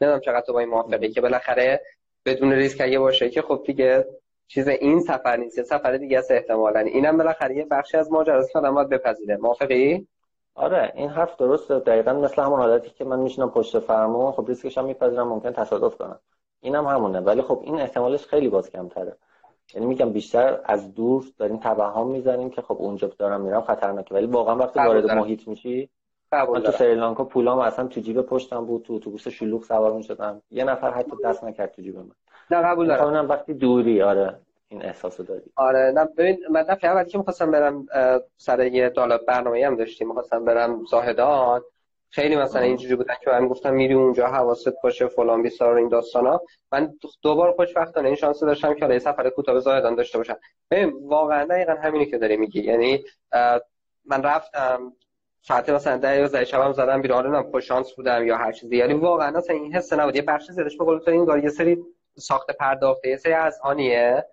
نمی‌دونم 0.00 0.20
چقدر 0.20 0.40
تو 0.40 0.52
با 0.52 0.58
این 0.58 0.68
موافقی 0.68 1.08
که 1.08 1.20
بالاخره 1.20 1.82
بدون 2.26 2.52
ریسک 2.52 2.80
اگه 2.80 2.98
باشه 2.98 3.30
که 3.30 3.42
خب 3.42 3.62
دیگه 3.66 4.06
چیز 4.48 4.68
این 4.68 5.00
سفر 5.00 5.36
نیست 5.36 5.62
سفر 5.62 5.96
دیگه 5.96 6.18
است 6.18 6.30
احتمالاً. 6.30 6.80
اینم 6.80 7.16
بالاخره 7.16 7.56
یه 7.56 7.64
بخشی 7.64 7.96
از 7.96 8.12
ماجراست 8.12 8.52
که 8.52 8.58
آدم 8.58 8.74
باید 8.74 8.88
بپذیره. 8.88 9.36
موافقی؟ 9.36 10.08
آره 10.54 10.92
این 10.94 11.08
حرف 11.08 11.36
درسته. 11.36 11.78
دقیقا 11.78 12.12
مثل 12.12 12.42
همون 12.42 12.60
حالتی 12.60 12.90
که 12.90 13.04
من 13.04 13.18
میشینم 13.18 13.50
پشت 13.50 13.78
فرمون 13.78 14.32
خب 14.32 14.44
ریسکش 14.48 14.78
هم 14.78 14.84
میپذیرم 14.84 15.28
ممکن 15.28 15.52
تصادف 15.52 15.96
کنم. 15.96 16.20
اینم 16.62 16.86
هم 16.86 16.94
همونه. 16.94 17.20
ولی 17.20 17.42
خب 17.42 17.60
این 17.64 17.80
احتمالش 17.80 18.26
خیلی 18.26 18.48
باز 18.48 18.70
کمتره. 18.70 19.16
یعنی 19.74 19.86
میگم 19.86 20.12
بیشتر 20.12 20.60
از 20.64 20.94
دور 20.94 21.24
داریم 21.38 21.56
توهم 21.56 22.06
می‌زنیم 22.06 22.50
که 22.50 22.62
خب 22.62 22.76
اونجا 22.78 23.10
دارم 23.18 23.40
میرم 23.40 23.60
خطرناکه. 23.60 24.14
ولی 24.14 24.26
واقعا 24.26 24.56
وقتی 24.56 24.80
وارد 24.80 25.10
محیط 25.10 25.48
میشی 25.48 25.90
من 26.32 26.62
تو 26.62 26.72
سریلانکا 26.72 27.24
پولام 27.24 27.58
اصلا 27.58 27.86
تو 27.86 28.00
جیب 28.00 28.22
پشتم 28.22 28.66
بود 28.66 28.82
تو 28.82 28.92
اتوبوس 28.94 29.28
شلوغ 29.28 29.64
سوار 29.64 29.92
می‌شدم. 29.92 30.42
یه 30.50 30.64
نفر 30.64 30.90
حتی 30.90 31.10
دست 31.24 31.44
نکرد 31.44 31.72
تو 31.72 31.82
جیب 31.82 31.96
من. 31.96 32.10
نه 32.50 32.62
قبول 32.62 32.86
دارم. 32.86 33.28
وقتی 33.28 33.54
دوری 33.54 34.02
آره 34.02 34.38
این 34.68 34.84
احساسو 34.84 35.22
داری. 35.22 35.42
آره 35.56 35.92
نه 35.94 36.04
ببین 36.04 36.38
من 36.50 36.62
دفعه 36.62 36.90
اولی 36.90 37.10
که 37.10 37.18
می‌خواستم 37.18 37.50
برم 37.50 37.86
سر 38.36 38.66
یه 38.66 38.88
دالا 38.88 39.18
برنامه 39.28 39.66
هم 39.66 39.76
داشتیم. 39.76 40.08
می‌خواستم 40.08 40.44
برم 40.44 40.84
زاهدان. 40.84 41.62
خیلی 42.14 42.36
مثلا 42.36 42.62
اینجوری 42.62 42.96
بودن 42.96 43.14
که 43.24 43.30
من 43.30 43.48
گفتم 43.48 43.74
میری 43.74 43.94
اونجا 43.94 44.26
حواست 44.26 44.82
باشه 44.82 45.06
فلان 45.06 45.42
بیسار 45.42 45.76
این 45.76 45.88
داستانا. 45.88 46.40
من 46.72 46.94
دوبار 47.22 47.52
خوشبختانه 47.52 48.06
این 48.06 48.16
شانس 48.16 48.40
داشتم 48.40 48.74
که 48.74 48.88
یه 48.88 48.98
سفر 48.98 49.30
کوتاه 49.30 49.60
زاهدان 49.60 49.94
داشته 49.94 50.18
باشم. 50.18 50.36
ببین 50.70 50.92
واقعا 51.02 51.44
دقیقا 51.44 51.72
همینی 51.72 52.06
که 52.06 52.18
داری 52.18 52.36
میگی. 52.36 52.60
یعنی 52.60 53.04
من 54.04 54.22
رفتم 54.22 54.92
ساعت 55.40 55.70
مثلا 55.70 55.96
ده 55.96 56.16
یا 56.16 56.44
شبم 56.44 56.72
زدم 56.72 57.02
بیرون. 57.02 57.26
نم 57.26 57.50
خوش 57.50 57.68
شانس 57.68 57.92
بودم 57.92 58.26
یا 58.26 58.36
هر 58.36 58.52
چیزی. 58.52 58.76
یعنی 58.76 58.94
واقعا 58.94 59.38
اصلا 59.38 59.56
این 59.56 59.74
حس 59.74 59.92
نبود. 59.92 60.16
یه 60.16 60.22
بخش 60.22 60.50
زیادش 60.50 60.76
به 60.76 60.84
قول 60.84 60.98
تو 60.98 61.10
این 61.10 61.42
یه 61.42 61.48
سری 61.50 61.78
ساخت 62.16 62.50
پرداخته 62.50 63.08
یه 63.08 63.16
سری 63.16 63.32
از 63.32 63.60
آنیه. 63.62 64.26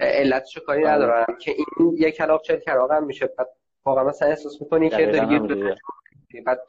علتش 0.00 0.58
کاری 0.58 0.84
آره. 0.84 0.94
ندارم 0.94 1.36
که 1.40 1.50
این 1.78 1.96
یک 1.98 2.16
کلاق 2.16 2.42
چل 2.42 2.56
کراغ 2.56 2.92
هم 2.92 3.04
میشه. 3.04 3.26
بعد 3.26 3.48
واقعا 3.84 4.04
مثلا 4.04 4.28
احساس 4.28 4.60
می‌کنی 4.60 4.90
که 4.90 5.06
داری 5.06 5.40
بعد 6.46 6.60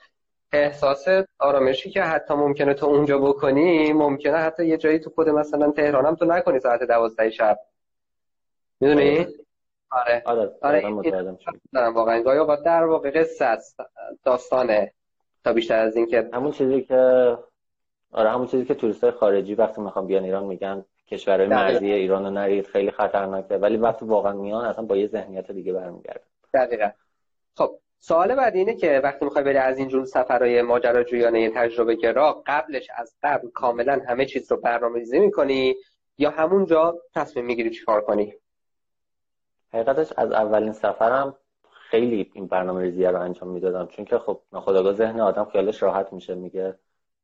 احساس 0.52 1.06
آرامشی 1.40 1.90
که 1.90 2.02
حتی 2.02 2.34
ممکنه 2.34 2.74
تو 2.74 2.86
اونجا 2.86 3.18
بکنی 3.18 3.94
ممکنه 3.94 4.38
حتی 4.38 4.66
یه 4.66 4.78
جایی 4.78 5.00
تو 5.00 5.10
خود 5.10 5.30
مثلا 5.30 5.72
تهران 5.72 6.06
هم 6.06 6.16
تو 6.16 6.26
نکنی 6.26 6.60
ساعت 6.60 6.84
دوازده 6.84 7.30
شب. 7.30 7.60
می‌دونی؟ 8.80 9.28
آره. 9.92 10.22
آره. 10.26 10.56
آره 10.62 10.82
دارم 11.74 11.96
واقعا. 11.96 12.22
گاهی 12.22 12.38
اوقات 12.38 12.64
در 12.64 12.84
واقع 12.84 13.12
قصه 13.12 13.46
است 13.46 13.80
داستانه. 14.24 14.94
تا 15.44 15.54
بیشتر 15.54 15.80
از 15.80 15.96
این 15.96 16.06
که 16.06 16.30
همون 16.34 16.52
چیزی 16.52 16.82
که 16.82 17.38
آره 18.12 18.30
همون 18.30 18.48
چیزی 18.48 18.66
که 18.66 18.74
توریست 18.74 19.12
خارجی 19.12 19.56
وقتی 19.56 19.82
می‌خوام 19.82 20.08
بیان 20.08 20.24
ایران 20.24 20.44
میگن 20.44 20.86
کشورهای 21.08 21.48
مرزی 21.48 21.92
ایران 21.92 22.24
رو 22.24 22.30
نرید 22.30 22.68
خیلی 22.68 22.92
خطرناکه. 22.92 23.58
ولی 23.58 23.78
وقتی 23.78 24.06
واقعا 24.06 24.34
میان 24.34 24.66
اصلا 24.66 24.86
با 24.86 24.98
یه 24.98 25.08
ذهنیت 25.08 25.52
دیگه 25.52 25.74
برمیگردن. 25.74 26.24
دقیقا. 26.54 26.90
خب 27.56 27.80
سوال 28.00 28.36
بعد 28.36 28.56
اینه 28.56 28.76
که 28.76 29.02
وقتی 29.04 29.26
می‌خوای 29.26 29.44
بری 29.44 29.58
از 29.58 29.78
اینجور 29.78 30.06
سفرهای 30.06 30.62
ماجراجویانه 30.62 31.50
تجربه 31.50 31.96
گرا 31.96 32.44
قبلش 32.48 32.88
از 32.96 33.16
قبل 33.24 33.50
کاملا 33.50 34.02
همه 34.08 34.26
چیز 34.26 34.52
رو 34.52 34.58
برنامه‌ریزی 34.58 35.20
می‌کنی 35.20 35.76
یا 36.18 36.30
همونجا 36.30 36.98
تصمیم 37.16 37.46
می‌گیری 37.46 37.70
چیکار 37.70 38.02
کنی؟ 38.02 38.34
حقیقتش 39.74 40.14
از 40.18 40.32
اولین 40.32 40.72
سفرم 40.72 41.36
خیلی 41.90 42.32
این 42.34 42.48
برنامه 42.48 42.82
ریزی 42.82 43.04
رو 43.06 43.22
انجام 43.22 43.50
می‌دادم. 43.50 43.88
چون 43.88 44.06
که 44.06 44.18
خب 44.18 44.42
ناخداگاه 44.54 44.94
ذهن 44.94 45.20
آدم 45.20 45.46
خیالش 45.46 45.84
راحت 45.84 46.14
میشه 46.14 46.36
میگه 46.36 46.76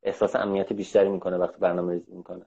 احساس 0.04 0.36
امنیت 0.36 0.74
بیشتری 0.74 1.10
می‌کنه 1.10 1.38
وقتی 1.38 1.58
برنامه 1.60 1.94
ریزی 1.94 2.12
می‌کنه. 2.12 2.46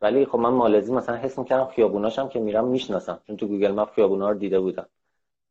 ولی 0.00 0.26
خب 0.26 0.38
من 0.38 0.50
مالزی 0.50 0.92
مثلا 0.92 1.16
حس 1.16 1.38
می‌کردم 1.38 1.66
خیابوناشم 1.66 2.28
که 2.28 2.40
میرم 2.40 2.64
می‌شناسم 2.64 3.20
چون 3.26 3.36
تو 3.36 3.46
گوگل 3.46 3.72
مپ 3.72 3.90
خیابونا 3.90 4.30
رو 4.30 4.38
دیده 4.38 4.60
بودم. 4.60 4.86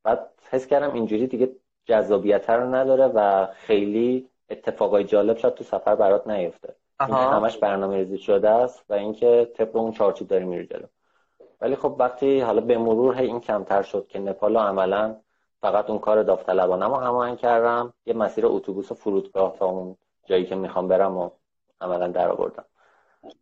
بعد 0.04 0.30
حس 0.50 0.68
کردم 0.68 0.94
اینجوری 0.94 1.28
دیگه 1.28 1.56
جذابیت 1.86 2.50
رو 2.50 2.76
نداره 2.76 3.08
و 3.08 3.48
خیلی 3.54 4.30
اتفاقای 4.50 5.04
جالب 5.04 5.38
شد 5.38 5.54
تو 5.54 5.64
سفر 5.64 5.96
برات 5.96 6.28
نیفته. 6.28 6.76
همش 7.00 7.58
برنامه 7.58 7.98
ریزی 7.98 8.18
شده 8.18 8.50
است 8.50 8.84
و 8.90 8.94
اینکه 8.94 9.52
طبق 9.54 9.76
اون 9.76 9.92
چارچوب 9.92 10.28
داری 10.28 10.46
میری 10.46 10.68
جلو. 10.68 10.86
ولی 11.62 11.76
خب 11.76 11.96
وقتی 12.00 12.40
حالا 12.40 12.62
به 12.62 12.78
مرور 12.78 13.16
هی 13.16 13.28
این 13.28 13.40
کمتر 13.40 13.82
شد 13.82 14.08
که 14.08 14.20
نپال 14.20 14.58
عملا 14.58 15.16
فقط 15.62 15.90
اون 15.90 16.00
کار 16.00 16.24
داوطلبانه 16.24 16.86
رو 16.86 16.96
هماهنگ 16.96 17.38
کردم 17.38 17.94
یه 18.06 18.14
مسیر 18.14 18.46
اتوبوس 18.46 18.92
و 18.92 18.96
فرودگاه 18.96 19.56
تا 19.60 19.66
اون 19.66 19.98
جایی 20.26 20.46
که 20.46 20.56
می‌خوام 20.56 20.88
برم 20.88 21.18
و 21.18 21.30
عملا 21.82 22.08
در 22.08 22.30
آوردم. 22.30 22.66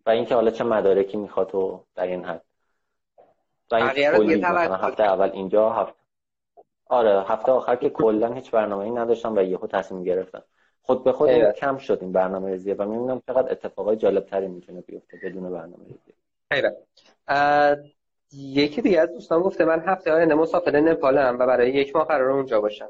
و 0.05 0.09
اینکه 0.09 0.35
حالا 0.35 0.51
چه 0.51 0.63
مدارکی 0.63 1.17
می‌خواد 1.17 1.55
و 1.55 1.83
در 1.95 2.07
این 2.07 2.25
حد. 2.25 2.41
و 3.71 3.75
این 3.75 4.43
هفته 4.45 5.03
اول 5.03 5.29
اینجا 5.33 5.69
هفته 5.69 6.01
آره 6.91 7.23
هفته 7.27 7.51
آخر 7.51 7.75
که 7.75 7.89
کلا 7.89 8.33
هیچ 8.33 8.51
برنامه 8.51 8.83
ای 8.83 8.91
نداشتم 8.91 9.35
و 9.35 9.41
یهو 9.41 9.67
تصمیم 9.67 10.03
گرفتم. 10.03 10.43
خود 10.81 11.03
به 11.03 11.11
خود 11.11 11.29
کم 11.51 11.77
شد 11.77 11.97
این 12.01 12.11
برنامه 12.11 12.49
ریزیه 12.49 12.73
و 12.73 12.85
می‌بینم 12.85 13.21
چقدر 13.27 13.51
اتفاقای 13.51 13.95
جالب 13.95 14.25
تری 14.25 14.47
می‌تونه 14.47 14.81
بیفته 14.81 15.19
بدون 15.23 15.51
برنامه 15.51 15.85
ریزی. 15.85 16.13
یکی 18.33 18.81
دیگه 18.81 19.01
از 19.01 19.09
دوستان 19.13 19.41
گفته 19.41 19.65
من 19.65 19.79
هفته 19.79 20.11
های 20.11 20.25
مسافر 20.25 20.79
نپالم 20.79 21.39
و 21.39 21.47
برای 21.47 21.71
یک 21.71 21.95
ماه 21.95 22.07
قرار 22.07 22.29
اونجا 22.31 22.61
باشم. 22.61 22.89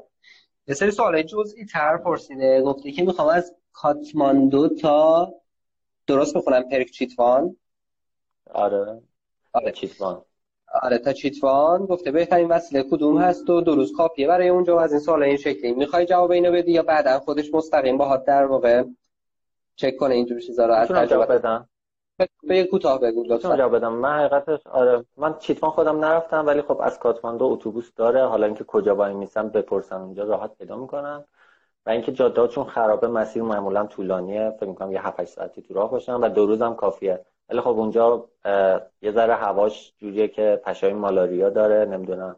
یه 0.66 0.74
سری 0.74 0.90
سوالای 0.90 1.24
جزئی 1.24 1.64
تر 1.64 1.96
پرسیده. 1.96 2.62
گفته 2.62 2.92
که 2.92 3.02
می‌خوام 3.02 3.28
از 3.28 3.54
کاتماندو 3.72 4.68
تا 4.68 5.34
درست 6.06 6.36
بخونم 6.36 6.62
پرک 6.62 6.90
چیتوان؟ 6.90 7.56
آره. 8.54 9.02
آره. 9.52 9.72
چیتوان. 9.72 10.22
آره 10.82 10.98
تا 10.98 11.12
چیتوان 11.12 11.86
گفته 11.86 12.10
بهترین 12.10 12.48
وسیله 12.48 12.82
کدوم 12.90 13.18
هست 13.18 13.50
و 13.50 13.60
دو 13.60 13.74
روز 13.74 13.92
کافیه 13.96 14.28
برای 14.28 14.48
اونجا 14.48 14.76
و 14.76 14.80
از 14.80 14.92
این 14.92 15.00
سوال 15.00 15.22
این 15.22 15.36
شکلی. 15.36 15.72
می‌خوای 15.72 16.06
جواب 16.06 16.30
اینو 16.30 16.52
بدی 16.52 16.72
یا 16.72 16.82
بعدا 16.82 17.18
خودش 17.18 17.54
مستقیم 17.54 17.98
باهات 17.98 18.24
در 18.24 18.44
واقع 18.44 18.84
چک 19.76 19.96
کنه 19.96 20.14
اینجور 20.14 20.40
چیزا 20.40 20.66
رو 20.66 20.74
از 20.74 20.88
تجربه؟ 20.88 21.26
بدم؟ 21.26 21.68
به 22.42 22.64
کوتاه 22.64 23.00
بگو 23.00 23.24
لطفا. 23.24 23.56
جواب 23.56 23.76
بدم. 23.76 23.92
من 23.92 24.18
حقیقتش 24.18 24.66
آره 24.66 25.04
من 25.16 25.38
چیتوان 25.38 25.70
خودم 25.70 26.04
نرفتم 26.04 26.46
ولی 26.46 26.62
خب 26.62 26.80
از 26.80 26.98
کاتماندو 26.98 27.44
اتوبوس 27.44 27.92
داره. 27.96 28.26
حالا 28.26 28.46
اینکه 28.46 28.64
کجا 28.64 28.96
وای 28.96 29.14
میسم 29.14 29.48
بپرسن 29.48 29.96
اونجا 29.96 30.24
راحت 30.24 30.58
پیدا 30.58 30.76
می‌کنن 30.76 31.24
و 31.86 31.90
اینکه 31.90 32.12
جاده 32.12 32.48
چون 32.48 32.64
خرابه 32.64 33.08
مسیر 33.08 33.42
معمولا 33.42 33.86
طولانیه. 33.86 34.50
فکر 34.60 34.68
می‌کنم 34.68 34.92
یه 34.92 35.06
7 35.06 35.24
ساعتی 35.24 35.62
تو 35.62 35.74
راه 35.74 35.90
باشم 35.90 36.20
و 36.22 36.28
دو 36.28 36.46
روزم 36.46 36.74
کافیه. 36.74 37.24
ولی 37.48 37.60
خب 37.60 37.68
اونجا 37.68 38.28
یه 39.02 39.12
ذره 39.12 39.34
هواش 39.34 39.92
جوریه 39.98 40.28
که 40.28 40.60
پشای 40.64 40.92
مالاریا 40.92 41.50
داره 41.50 41.84
نمی‌دونم. 41.84 42.36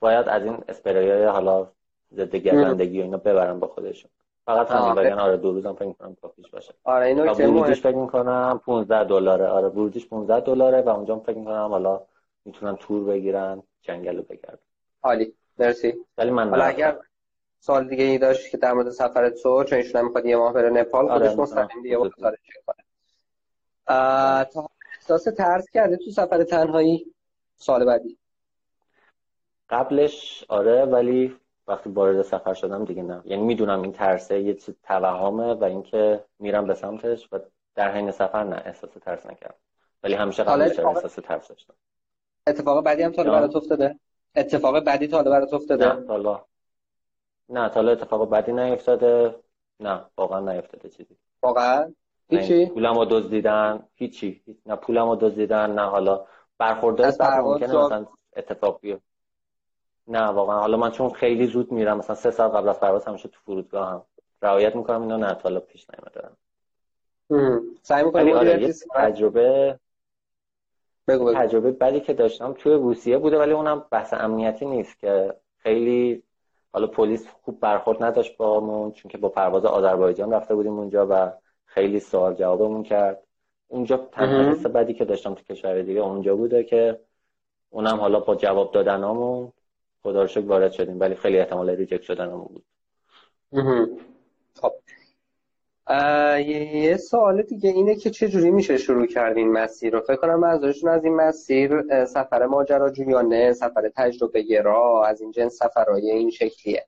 باید 0.00 0.28
از 0.28 0.42
این 0.44 0.58
اسپریای 0.68 1.24
حالا 1.24 1.68
ضد 2.14 2.36
گردندگی 2.36 3.00
و 3.00 3.02
اینا 3.02 3.16
ببرم 3.16 3.60
با 3.60 3.66
خودشون. 3.66 4.10
فقط 4.46 4.70
همین 4.70 4.94
بگن 4.94 5.18
آره 5.18 5.36
دو 5.36 5.52
روزم 5.52 5.72
فکر 5.72 5.88
می‌کنم 5.88 6.16
کافیش 6.22 6.50
باشه. 6.50 6.74
آره 6.84 7.06
اینو 7.06 7.34
که 7.34 7.46
ورودیش 7.46 7.80
فکر 7.80 7.96
می‌کنم 7.96 8.60
15 8.64 9.04
دلاره. 9.04 9.46
آره 9.46 9.68
ورودیش 9.68 10.06
15 10.06 10.40
دلاره 10.40 10.82
و 10.82 10.88
اونجا 10.88 11.18
فکر 11.18 11.38
می‌کنم 11.38 11.68
حالا 11.68 12.00
می‌تونن 12.44 12.76
تور 12.76 13.04
بگیرن 13.04 13.62
جنگل 13.82 14.16
رو 14.16 14.22
بگردن. 14.22 14.58
عالی. 15.02 15.34
مرسی. 15.58 15.94
ولی 16.18 16.30
من 16.30 16.50
حالا 16.50 16.64
اگر 16.64 16.98
سوال 17.60 17.88
دیگه 17.88 18.04
ای 18.04 18.18
داشت 18.18 18.50
که 18.50 18.56
در 18.56 18.72
مورد 18.72 18.90
سفر 18.90 19.30
تو 19.30 19.64
چون 19.64 19.78
ایشون 19.78 20.02
می‌خواد 20.02 20.26
یه 20.26 20.36
ماه 20.36 20.52
بره 20.52 20.70
نپال 20.70 21.10
آره 21.10 21.28
خودش 21.28 21.38
مستقیم 21.38 21.82
دیگه 21.82 21.98
تا 23.86 24.70
احساس 24.96 25.24
ترس 25.24 25.70
کرده 25.70 25.96
تو 25.96 26.10
سفر 26.10 26.44
تنهایی 26.44 27.14
سال 27.56 27.84
بعدی. 27.84 28.18
قبلش 29.70 30.44
آره 30.48 30.84
ولی 30.84 31.36
وقتی 31.66 31.90
وارد 31.90 32.22
سفر 32.22 32.54
شدم 32.54 32.84
دیگه 32.84 33.02
نه. 33.02 33.22
یعنی 33.24 33.42
می‌دونم 33.42 33.82
این 33.82 33.92
ترسه 33.92 34.40
یه 34.40 34.54
چیز 34.54 34.74
توهمه 34.82 35.54
و 35.54 35.64
اینکه 35.64 36.24
میرم 36.38 36.66
به 36.66 36.74
سمتش 36.74 37.28
و 37.32 37.38
در 37.74 37.92
حین 37.92 38.10
سفر 38.10 38.44
نه 38.44 38.62
احساس 38.64 38.90
ترس 38.90 39.26
نکردم. 39.26 39.54
ولی 40.02 40.14
همیشه 40.14 40.42
قبلش 40.42 40.78
احساس 40.78 41.14
ترس 41.14 41.48
داشتم. 41.48 41.74
اتفاق 42.46 42.84
بعدی 42.84 43.02
هم 43.02 43.12
تا 43.12 43.24
برات 43.24 43.56
افتاده؟ 43.56 43.98
اتفاق 44.36 44.80
بعدی 44.84 45.06
تا 45.06 45.22
برات 45.22 45.54
افتاده؟ 45.54 45.92
نه 45.92 46.06
حالا 46.08 46.44
نه 47.48 47.68
تا 47.68 47.80
اتفاق 47.80 48.28
بعدی 48.28 48.52
نیفتاده. 48.52 49.34
نه 49.80 50.04
واقعا 50.16 50.52
نیفتاده 50.52 50.88
چیزی. 50.88 51.16
واقعا؟ 51.42 51.94
هیچی؟ 52.40 52.66
پولمو 52.66 53.04
دزدیدن 53.04 53.82
هیچی. 53.94 54.42
نه 54.66 54.76
پولمو 54.76 55.16
دزدیدن 55.16 55.70
نه 55.70 55.82
حالا 55.82 56.24
برخوردار 56.58 57.10
سفر 57.10 57.40
ممکنه 57.40 57.84
مثلا 57.84 58.06
اتفاق 58.36 58.80
بیفته. 58.80 59.04
نه 60.08 60.22
واقعا. 60.22 60.60
حالا 60.60 60.76
من 60.76 60.90
چون 60.90 61.10
خیلی 61.10 61.46
زود 61.46 61.72
میرم 61.72 61.98
مثلا 61.98 62.16
سه 62.16 62.30
سال 62.30 62.48
قبل 62.48 62.68
از 62.68 62.80
پرواز 62.80 63.04
همیشه 63.04 63.28
تو 63.28 63.40
فرودگاه 63.44 63.90
هم 63.90 64.02
رعایت 64.42 64.76
می‌کنم 64.76 65.02
اینو 65.02 65.16
نه 65.16 65.34
تا 65.34 65.60
پیش 65.60 65.86
نیومده 65.90 66.28
سعی 67.82 68.04
می‌کنم 68.04 68.32
آره 68.32 68.72
تجربه 68.94 69.78
بگو 71.08 71.24
بگو. 71.24 71.34
تجربه 71.34 71.70
بعدی 71.70 72.00
که 72.00 72.12
داشتم 72.12 72.52
توی 72.52 72.72
روسیه 72.72 73.18
بوده 73.18 73.38
ولی 73.38 73.52
اونم 73.52 73.84
بحث 73.90 74.14
امنیتی 74.14 74.66
نیست 74.66 74.98
که 74.98 75.34
خیلی 75.56 76.22
حالا 76.72 76.86
پلیس 76.86 77.28
خوب 77.42 77.60
برخورد 77.60 78.02
نداشت 78.02 78.36
با 78.36 78.92
چون 78.94 79.10
که 79.10 79.18
با 79.18 79.28
پرواز 79.28 79.64
آذربایجان 79.64 80.32
رفته 80.32 80.54
بودیم 80.54 80.78
اونجا 80.78 81.06
و 81.10 81.32
خیلی 81.74 82.00
سوال 82.00 82.34
جوابمون 82.34 82.82
کرد. 82.82 83.22
اونجا 83.68 83.96
تنها 83.96 84.50
حس 84.50 84.66
بدی 84.66 84.94
که 84.94 85.04
داشتم 85.04 85.34
تو 85.34 85.42
کشور 85.44 85.82
دیگه 85.82 86.00
اونجا 86.00 86.36
بوده 86.36 86.64
که 86.64 87.00
اونم 87.70 88.00
حالا 88.00 88.20
با 88.20 88.34
جواب 88.34 88.72
دادنامون 88.72 89.52
خدا 90.02 90.22
رو 90.22 90.28
شکر 90.28 90.46
وارد 90.46 90.72
شدیم 90.72 91.00
ولی 91.00 91.14
خیلی 91.14 91.38
احتمال 91.38 91.70
ریجکت 91.70 92.02
شدنمون 92.02 92.44
بود. 92.44 92.64
خب. 94.60 94.72
یه 96.84 96.96
سوال 96.96 97.42
دیگه 97.42 97.70
اینه 97.70 97.96
که 97.96 98.10
چه 98.10 98.28
جوری 98.28 98.50
میشه 98.50 98.76
شروع 98.76 99.06
کردین 99.06 99.52
مسیر 99.52 99.92
رو؟ 99.92 100.00
فکر 100.00 100.16
کنم 100.16 100.40
منظورشون 100.40 100.90
از 100.90 101.04
این 101.04 101.16
مسیر 101.16 102.04
سفر 102.04 102.46
ماجراجویانه 102.46 103.52
سفر 103.52 103.90
تجربه 103.96 104.42
گرا 104.42 105.06
از 105.06 105.20
این 105.20 105.30
جنس 105.30 105.54
سفرهای 105.54 106.10
این 106.10 106.30
شکلیه. 106.30 106.86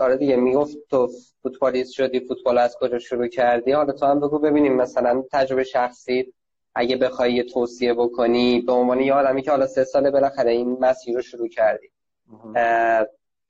داره 0.00 0.16
دیگه 0.16 0.36
می‌گفت 0.36 0.76
تو 0.90 1.10
فوتبالیست 1.42 1.92
شدی 1.92 2.20
فوتبال 2.20 2.58
از 2.58 2.76
کجا 2.80 2.98
شروع 2.98 3.26
کردی؟ 3.26 3.72
حالا 3.72 3.92
تو 3.92 4.06
هم 4.06 4.20
بگو 4.20 4.38
ببینیم 4.38 4.74
مثلا 4.74 5.24
تجربه 5.32 5.64
شخصی 5.64 6.32
اگه 6.74 6.96
بخوای 6.96 7.32
یه 7.32 7.42
توصیه 7.42 7.94
بکنی 7.94 8.60
به 8.60 8.72
عنوان 8.72 9.00
یه 9.00 9.12
آدمی 9.14 9.42
که 9.42 9.50
حالا 9.50 9.66
سه 9.66 9.84
ساله 9.84 10.10
بالاخره 10.10 10.50
این 10.50 10.76
مسیر 10.80 11.14
رو 11.14 11.22
شروع 11.22 11.48
کردی. 11.48 11.90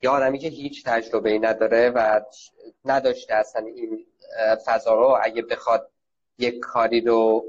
یه 0.02 0.10
آدمی 0.10 0.38
که 0.38 0.48
هیچ 0.48 0.84
تجربه 0.84 1.30
ای 1.30 1.38
نداره 1.38 1.90
و 1.90 2.20
نداشته 2.84 3.34
اصلا 3.34 3.66
این 3.66 4.06
فضا 4.66 4.94
رو. 4.94 5.18
اگه 5.22 5.42
بخواد 5.42 5.90
یک 6.38 6.58
کاری 6.58 7.00
رو 7.00 7.44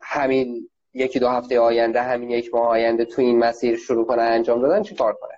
همین 0.00 0.70
یکی 0.94 1.18
دو 1.18 1.28
هفته 1.28 1.60
آینده 1.60 2.02
همین 2.02 2.30
یک 2.30 2.54
ماه 2.54 2.68
آینده 2.68 3.04
تو 3.04 3.22
این 3.22 3.38
مسیر 3.38 3.76
شروع 3.76 4.06
کنه 4.06 4.22
انجام 4.22 4.62
دادن 4.62 4.82
چی 4.82 4.94
کار 4.94 5.12
کنه؟ 5.12 5.35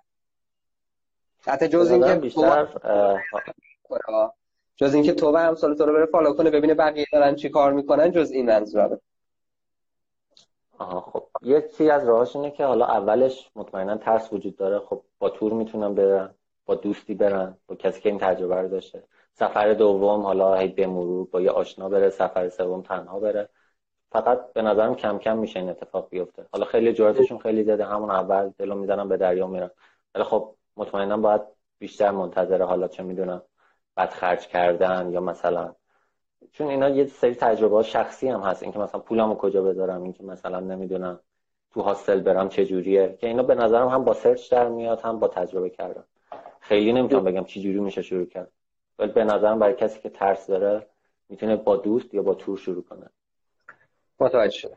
حتی 1.48 1.68
جز 1.68 1.90
اینکه 1.90 2.14
بیشتر 2.14 2.64
تو 2.64 4.30
جز 4.76 4.94
اینکه 4.94 5.12
تو 5.12 5.32
و 5.32 5.36
همسال 5.36 5.74
تو 5.74 5.86
رو 5.86 5.92
بره 5.92 6.06
فالو 6.06 6.32
کنه 6.32 6.50
ببینه 6.50 6.74
بقیه 6.74 7.06
دارن 7.12 7.34
چی 7.34 7.48
کار 7.48 7.72
می‌کنن 7.72 8.10
جز 8.10 8.30
این 8.30 8.46
منظوره 8.46 9.00
آها 10.78 11.00
خب. 11.00 11.28
یه 11.42 11.62
چیزی 11.62 11.90
از 11.90 12.08
راهاش 12.08 12.36
اینه 12.36 12.50
که 12.50 12.64
حالا 12.64 12.86
اولش 12.86 13.50
مطمئنا 13.56 13.96
ترس 13.96 14.32
وجود 14.32 14.56
داره. 14.56 14.78
خب 14.78 15.02
با 15.18 15.30
تور 15.30 15.52
می‌تونم 15.52 15.94
برم 15.94 16.34
با 16.66 16.74
دوستی 16.74 17.14
برن 17.14 17.56
با 17.66 17.74
کسی 17.74 18.00
که 18.00 18.08
این 18.08 18.18
تجربه 18.18 18.54
رو 18.62 18.68
داشته. 18.68 19.02
سفر 19.32 19.74
دوم 19.74 20.22
حالا 20.22 20.54
هی 20.54 20.68
به 20.68 20.86
مرور 20.86 21.26
با 21.30 21.40
یه 21.40 21.50
آشنا 21.50 21.88
بره 21.88 22.10
سفر 22.10 22.48
سوم 22.48 22.82
تنها 22.82 23.20
بره. 23.20 23.48
فقط 24.12 24.52
به 24.52 24.62
نظرم 24.62 24.94
کم 24.94 25.18
کم 25.18 25.38
میشه 25.38 25.60
این 25.60 25.68
اتفاق 25.68 26.08
بیفته. 26.10 26.46
حالا 26.52 26.64
خیلی 26.64 26.92
جرأتشون 26.92 27.38
خیلی 27.38 27.64
زده 27.64 27.84
همون 27.84 28.10
اول 28.10 28.52
دلو 28.58 28.74
می‌زنن 28.74 29.08
به 29.08 29.16
دریا 29.16 29.46
میرن. 29.46 29.70
ولی 30.14 30.24
خب 30.24 30.54
مطمئنا 30.78 31.16
باید 31.16 31.42
بیشتر 31.78 32.10
منتظر 32.10 32.62
حالا 32.62 32.88
چه 32.88 33.02
می‌دونم 33.02 33.42
بعد 33.94 34.10
خرج 34.10 34.46
کردن 34.46 35.10
یا 35.12 35.20
مثلا. 35.20 35.74
چون 36.52 36.68
اینا 36.68 36.88
یه 36.88 37.06
سری 37.06 37.34
تجربه 37.34 37.82
شخصی 37.82 38.28
هم 38.28 38.40
هست. 38.40 38.62
اینکه 38.62 38.78
مثلا 38.78 39.00
پولمو 39.00 39.34
کجا 39.34 39.62
بذارم 39.62 40.02
اینکه 40.02 40.24
مثلا 40.24 40.60
نمی‌دونم 40.60 41.20
تو 41.70 41.82
هاستل 41.82 42.20
برم 42.20 42.48
چه 42.48 42.66
جوریه. 42.66 43.16
که 43.20 43.26
اینا 43.26 43.42
به 43.42 43.54
نظرم 43.54 43.88
هم 43.88 44.04
با 44.04 44.14
سرچ 44.14 44.50
در 44.50 44.68
میاد 44.68 45.00
هم 45.00 45.18
با 45.18 45.28
تجربه 45.28 45.70
کردن 45.70 46.04
خیلی 46.60 46.92
نمی‌تونم 46.92 47.24
بگم 47.24 47.44
چی 47.44 47.62
جوری 47.62 47.80
میشه 47.80 48.02
شروع 48.02 48.26
کرد. 48.26 48.52
ولی 48.98 49.12
به 49.12 49.24
نظرم 49.24 49.58
برای 49.58 49.74
کسی 49.74 50.00
که 50.00 50.08
ترس 50.08 50.46
داره 50.46 50.86
می‌تونه 51.28 51.56
با 51.56 51.76
دوست 51.76 52.14
یا 52.14 52.22
با 52.22 52.34
تور 52.34 52.58
شروع 52.58 52.84
کنه. 52.84 53.10
متوجه 54.20 54.76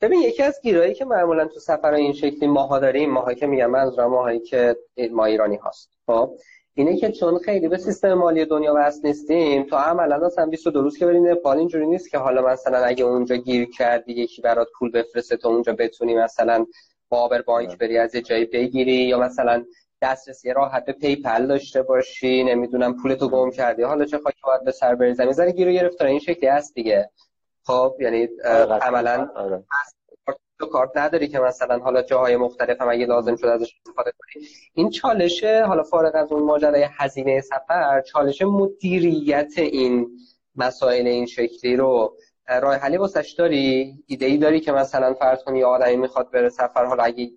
ببین 0.00 0.20
یکی 0.20 0.42
از 0.42 0.60
گیرایی 0.62 0.94
که 0.94 1.04
معمولا 1.04 1.46
تو 1.46 1.60
سفر 1.60 1.94
این 1.94 2.12
شکلی 2.12 2.46
ماها 2.46 2.78
داریم 2.78 3.10
ماها 3.10 3.34
که 3.34 3.46
میگم 3.46 3.74
از 3.74 3.98
ماهایی 3.98 4.40
که 4.40 4.76
ما 5.10 5.24
ایرانی 5.24 5.56
هاست. 5.56 5.90
خب 6.06 6.30
اینه 6.74 6.96
که 6.96 7.12
چون 7.12 7.38
خیلی 7.38 7.68
به 7.68 7.78
سیستم 7.78 8.14
مالی 8.14 8.44
دنیا 8.44 8.74
وصل 8.76 9.00
نیستیم 9.04 9.62
تو 9.62 9.76
عملا 9.76 10.26
اصلا 10.26 10.46
22 10.46 10.82
روز 10.82 10.98
که 10.98 11.06
بریم 11.06 11.28
نپال 11.28 11.58
اینجوری 11.58 11.86
نیست 11.86 12.10
که 12.10 12.18
حالا 12.18 12.42
مثلا 12.42 12.78
اگه 12.78 13.04
اونجا 13.04 13.36
گیر 13.36 13.70
کردی 13.70 14.12
یکی 14.12 14.42
برات 14.42 14.68
پول 14.78 14.90
بفرسته 14.90 15.36
تو 15.36 15.48
اونجا 15.48 15.72
بتونی 15.72 16.14
مثلا 16.14 16.66
بابر 17.08 17.42
بانک 17.42 17.78
بری 17.78 17.98
از 17.98 18.14
یه 18.14 18.22
جایی 18.22 18.44
بگیری 18.44 18.92
یا 18.92 19.18
مثلا 19.18 19.64
دسترسی 20.02 20.52
راحت 20.52 20.84
به 20.84 20.92
PayPal 20.92 21.46
داشته 21.46 21.82
باشی 21.82 22.44
نمی‌دونم 22.44 22.96
پول 23.02 23.14
تو 23.14 23.28
گم 23.28 23.50
کردی. 23.50 23.82
حالا 23.82 24.04
چه 24.04 24.18
خاکی 24.18 24.40
باید 24.46 24.64
به 24.64 24.72
سر 24.72 24.94
بریزم؟ 24.94 25.32
زمین 25.32 25.50
گیر 25.50 25.68
و 25.68 25.72
گرفتار 25.72 26.08
این 26.08 26.18
شکلی 26.18 26.46
هست 26.46 26.74
دیگه. 26.74 27.10
خب 27.64 27.96
یعنی 28.00 28.28
آره، 28.44 28.72
عملا 28.74 29.30
آره. 29.36 29.64
تو 30.58 30.66
کارت 30.66 30.96
نداری 30.96 31.28
که 31.28 31.38
مثلا 31.38 31.78
حالا 31.78 32.02
جاهای 32.02 32.36
مختلف 32.36 32.80
هم 32.80 32.88
اگه 32.88 33.06
لازم 33.06 33.36
شد 33.36 33.46
ازش 33.46 33.74
استفاده 33.86 34.12
کنی. 34.18 34.46
این 34.74 34.90
چالشه 34.90 35.64
حالا 35.64 35.82
فارغ 35.82 36.14
از 36.14 36.32
اون 36.32 36.42
ماجرای 36.42 36.86
هزینه 36.98 37.40
سفر 37.40 38.00
چالش 38.00 38.42
مدیریت 38.42 39.52
این 39.56 40.18
مسائل 40.56 41.06
این 41.06 41.26
شکلی 41.26 41.76
رو 41.76 42.16
راه 42.62 42.74
حلی 42.74 42.96
واسش 42.96 43.34
داری؟ 43.38 43.94
ایده 44.06 44.26
ای 44.26 44.36
داری 44.36 44.60
که 44.60 44.72
مثلا 44.72 45.14
فرض 45.14 45.44
کنی 45.44 45.62
آدمی 45.62 45.96
می‌خواد 45.96 46.30
بره 46.30 46.48
سفر 46.48 46.84
حالا 46.84 47.02
اگه 47.02 47.30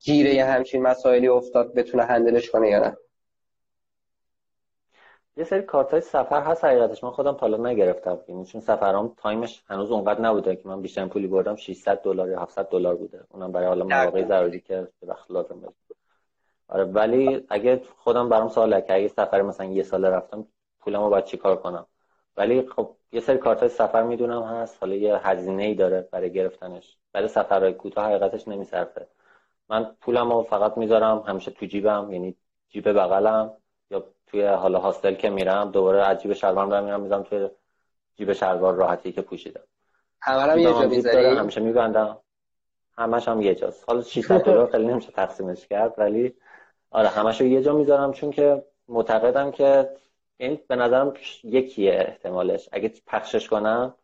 گیره 0.00 0.44
همچین 0.44 0.82
مسائلی 0.82 1.28
افتاد 1.28 1.74
بتونه 1.74 2.02
هندلش 2.04 2.50
کنه 2.50 2.68
یا 2.68 2.78
نه؟ 2.78 2.96
یه 5.36 5.44
سری 5.44 5.62
کارت 5.62 5.90
های 5.90 6.00
سفر 6.00 6.42
هست 6.42 6.64
حقیقتش. 6.64 7.04
من 7.04 7.10
خودم 7.10 7.36
حالا 7.40 7.70
نگرفتم. 7.70 8.18
یعنی 8.28 8.44
چون 8.44 8.60
سفرام 8.60 9.14
تایمش 9.16 9.62
هنوز 9.66 9.90
اونقدر 9.90 10.20
نبوده 10.20 10.56
که 10.56 10.68
من 10.68 10.82
بیشتر 10.82 11.06
پولی 11.06 11.26
بردم 11.26 11.56
600 11.56 12.02
دلار 12.02 12.28
یا 12.28 12.40
700 12.40 12.68
دلار 12.68 12.94
بوده. 12.94 13.24
اونم 13.28 13.52
برای 13.52 13.66
حالا 13.66 13.84
مواقع 13.84 14.24
ضروری 14.24 14.60
که 14.60 14.88
وقت 15.02 15.30
لازم 15.30 15.60
بود 15.60 15.74
آره 16.70 16.84
ولی 16.84 17.46
اگه 17.48 17.82
خودم 17.98 18.28
برام 18.28 18.48
سواله 18.48 18.80
که 18.80 18.94
اگه 18.94 19.08
سفر 19.08 19.42
مثلا 19.42 19.66
یه 19.66 19.82
سال 19.82 20.04
رفتم 20.04 20.46
پولمو 20.80 21.08
باید 21.10 21.24
چیکار 21.24 21.56
کنم؟ 21.56 21.86
ولی 22.36 22.68
خب 22.68 22.96
یه 23.12 23.20
سری 23.20 23.38
کارت 23.38 23.60
های 23.60 23.68
سفر 23.68 24.02
می‌دونم 24.02 24.42
هست. 24.42 24.76
حالا 24.80 24.94
یه 24.94 25.16
هزینه 25.16 25.62
ای 25.62 25.74
داره 25.74 26.08
برای 26.12 26.32
گرفتنش. 26.32 26.98
برای 27.12 27.28
سفرهای 27.28 27.72
کوتاه 27.72 28.04
حقیقتش 28.04 28.48
نمیصرفه. 28.48 29.08
من 29.68 29.96
پولمو 30.00 30.42
فقط 30.42 30.78
می‌ذارم 30.78 31.24
همیشه 31.26 31.50
تو 31.50 31.66
جیبم 31.66 32.08
یعنی 32.12 32.36
جیب 32.68 32.88
بغلم. 32.92 33.52
یا 33.90 34.04
توی 34.26 34.46
حالا 34.46 34.78
هاستل 34.78 35.14
که 35.14 35.30
میرم 35.30 35.70
دوباره 35.70 36.06
از 36.08 36.22
جیب 36.22 36.32
شلوارم 36.32 36.68
دارم 36.68 36.84
میرم 36.84 37.00
می‌ذارم 37.00 37.22
توی 37.22 37.48
جیب 38.16 38.32
شلوار 38.32 38.74
راحتی 38.74 39.12
که 39.12 39.22
پوشیدم. 39.22 39.60
همه 40.20 40.62
یه 40.62 40.72
جا 40.72 40.88
می‌ذاری؟ 40.88 41.26
همیشه 41.26 41.60
میبندم. 41.60 42.18
همش 42.98 43.28
هم 43.28 43.40
یه 43.40 43.54
جاست. 43.54 43.84
حالا 43.88 44.02
600 44.02 44.42
دلار 44.42 44.70
خیلی 44.70 44.86
نمیشه 44.86 45.12
تقسیمش 45.12 45.66
کرد 45.66 45.94
ولی 45.98 46.34
آره 46.90 47.08
همشو 47.08 47.44
یه 47.44 47.62
جا 47.62 47.74
می‌ذارم 47.74 48.12
چون 48.12 48.30
که 48.30 48.64
معتقدم 48.88 49.50
که 49.50 49.90
این 50.36 50.60
به 50.68 50.76
نظرم 50.76 51.14
یکیه 51.44 51.92
احتمالش. 52.08 52.68
اگه 52.72 52.92
پخشش 53.06 53.48
کنم 53.48 53.94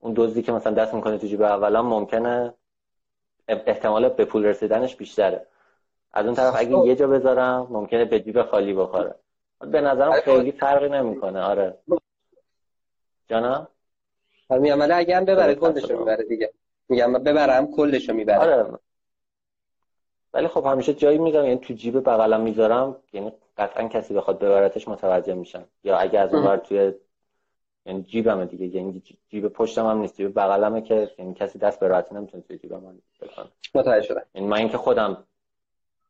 اون 0.00 0.12
دزدی 0.16 0.42
که 0.42 0.52
مثلا 0.52 0.72
دست 0.72 0.94
می‌کنه 0.94 1.18
تو 1.18 1.26
جیب 1.26 1.42
اولا 1.42 1.82
ممکنه 1.82 2.54
احتمال 3.48 4.08
به 4.08 4.24
پول 4.24 4.44
رسیدنش 4.44 4.96
بیشتره. 4.96 5.46
از 6.12 6.26
اون 6.26 6.34
طرف 6.34 6.54
اگه 6.56 6.76
خب. 6.76 6.86
یه 6.86 6.96
جا 6.96 7.06
بذارم 7.06 7.66
ممکنه 7.70 8.04
به 8.04 8.20
جیب 8.20 8.42
خالی 8.42 8.74
بخوره. 8.74 9.14
به 9.60 9.80
نظرم 9.80 10.12
خیلی 10.12 10.52
فرقی 10.52 10.88
نمی‌کنه. 10.88 11.40
آره. 11.40 11.78
جانا؟ 13.28 13.68
میگم 14.50 14.80
ولی 14.80 14.92
اگه 14.92 15.16
هم 15.16 15.24
ببره 15.24 15.54
کلشو 15.54 15.98
می‌بره 15.98 16.24
دیگه. 16.24 16.52
میگم 16.88 17.12
ببرم 17.12 17.66
کلشو 17.66 18.12
می‌بره. 18.12 18.38
آره. 18.38 18.78
ولی 20.34 20.48
خب 20.48 20.66
همیشه 20.66 20.94
جایی 20.94 21.18
می‌ذارم 21.18 21.44
یعنی 21.46 21.60
تو 21.60 21.74
جیب 21.74 22.00
بغلم 22.00 22.40
می‌ذارم. 22.40 22.96
یعنی 23.12 23.32
قطعا 23.56 23.88
کسی 23.88 24.14
بخواد 24.14 24.38
ببرتش 24.38 24.88
متوجه 24.88 25.34
میشن 25.34 25.64
یا 25.84 25.96
اگه 25.96 26.18
از 26.20 26.34
اون 26.34 26.56
توی 26.56 26.92
یعنی 27.86 28.02
جیبم 28.02 28.44
دیگه. 28.44 28.66
یعنی 28.66 29.02
جیب 29.28 29.48
پشتم 29.48 29.86
هم 29.86 29.98
نیست. 29.98 30.16
جیب 30.16 30.38
بغلمه 30.38 30.82
که 30.82 31.10
یعنی 31.18 31.34
کسی 31.34 31.58
دست 31.58 31.80
به 31.80 31.88
راحتی 31.88 32.14
نمی‌تونه 32.14 32.42
توی 32.42 32.58
جیبم 32.58 32.80
من 32.80 32.98
بکنه. 33.20 33.46
متوجه 33.74 34.06
شدم. 34.06 34.22
یعنی 34.34 34.46
من 34.46 34.56
اینکه 34.56 34.78
خودم 34.78 35.24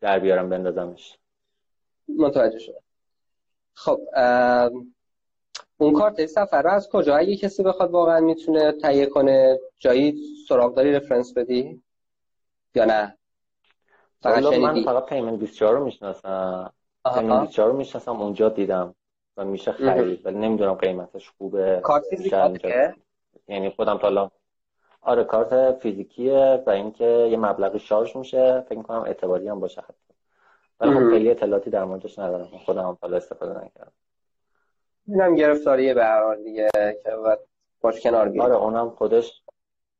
در 0.02 0.18
بیارم 0.18 0.48
بندازمش. 0.48 1.18
متوجه 2.18 2.58
شدم. 2.58 2.82
خب 3.74 4.00
اون 5.76 5.92
کارت 5.92 6.26
سفر 6.26 6.62
رو 6.62 6.70
از 6.70 6.88
کجا؟ 6.92 7.16
اگه 7.16 7.36
کسی 7.36 7.62
بخواد 7.62 7.90
واقعا 7.90 8.20
می‌تونه 8.20 8.72
تهیه 8.72 9.06
کنه 9.06 9.58
جایی 9.78 10.14
سراغ 10.48 10.74
داری 10.74 10.92
reference 10.92 11.34
بدی؟ 11.34 11.82
یا 12.74 12.84
نه؟ 12.84 13.18
فقط 14.20 14.42
من 14.44 14.84
فقط 14.84 15.06
Payment 15.06 15.38
24 15.38 15.74
رو 15.74 15.84
می‌شناسم. 15.84 16.72
Payment 17.14 17.40
24 17.40 17.70
رو 17.70 17.76
می‌شناسم 17.76 18.20
اونجا 18.20 18.48
دیدم. 18.48 18.94
و 19.36 19.44
میشه 19.44 19.72
خرید 19.72 20.26
ولی 20.26 20.38
نمی‌دونم 20.38 20.74
قیمتش 20.74 21.30
خوبه. 21.38 21.80
کارت 21.84 22.04
فیزیکیه 22.10 22.94
یعنی 23.48 23.70
خودم 23.70 23.98
تا 23.98 24.08
آره 25.02 25.24
کارت 25.24 25.78
فیزیکیه 25.78 26.62
و 26.66 26.70
اینکه 26.70 27.04
یه 27.04 27.36
مبلغی 27.36 27.78
شارژ 27.78 28.16
میشه. 28.16 28.60
فکر 28.60 28.78
می‌کنم 28.78 29.00
اعتباری 29.00 29.48
هم 29.48 29.60
باشه 29.60 29.80
حتی. 29.80 30.14
ولی 30.80 30.94
خب 30.94 31.10
خیلی 31.10 31.30
اطلاعاتی 31.30 31.70
در 31.70 31.84
موردش 31.84 32.18
ندارم. 32.18 32.44
خودم 32.44 32.88
هم 32.88 32.98
حالا 33.02 33.16
استفاده 33.16 33.52
نکردم. 33.52 33.92
اینم 35.08 35.34
گرفتاریه 35.34 35.94
به 35.94 36.04
هر 36.04 36.22
حال 36.22 36.42
دیگه 36.42 36.70
که 36.74 37.10
باش 37.80 38.00
کنار 38.00 38.28
بیاد 38.28 38.44
آره 38.44 38.56
اونم 38.56 38.90
خودش 38.90 39.42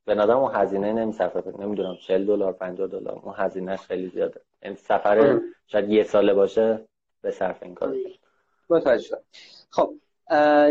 به 0.04 0.14
نظرم 0.14 0.38
اون 0.38 0.54
هزینه 0.54 0.92
نمیصرفه. 0.92 1.52
نمی‌دونم 1.58 1.96
40 1.96 2.26
دلار 2.26 2.52
50 2.52 2.86
دلار. 2.88 3.20
اون 3.22 3.34
هزینهش 3.36 3.80
خیلی 3.80 4.08
زیاده. 4.08 4.40
این 4.62 4.74
سفر 4.74 5.40
شاید 5.66 5.90
یه 5.90 6.04
ساله 6.04 6.34
باشه 6.34 6.88
به 7.22 7.30
صرف 7.30 7.62
این 7.62 7.74
کار. 7.74 7.96
متوجه 8.70 9.18
خب 9.70 9.94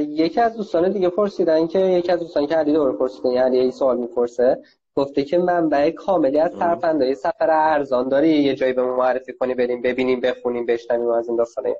یکی 0.08 0.42
از 0.42 0.58
دوستان 0.58 0.92
دیگه 0.92 1.10
پرسیدن 1.10 1.68
که 1.68 1.80
یکی 1.80 2.12
از 2.12 2.20
دوستان 2.20 2.48
که 2.48 2.56
علی 2.56 2.74
دور 2.74 2.98
پرسیدن 2.98 3.32
یعنی 3.32 3.58
این 3.58 3.72
سوال 3.72 3.98
می‌پرسه 3.98 4.64
گفته 4.96 5.24
که 5.24 5.38
منبع 5.38 5.90
کاملی 5.90 6.40
از 6.40 6.52
سرفندهای 6.54 7.16
سفر 7.16 7.50
ارزان 7.50 8.10
داری؟ 8.10 8.30
یه 8.30 8.56
جایی 8.56 8.74
به 8.74 8.84
ما 8.84 8.96
معرفی 8.96 9.34
کنی 9.34 9.56
بریم 9.56 9.82
ببینیم 9.82 10.20
بخونیم 10.20 10.66
بشنویم 10.66 11.10
از 11.10 11.28
این 11.28 11.38
داستانه 11.38 11.76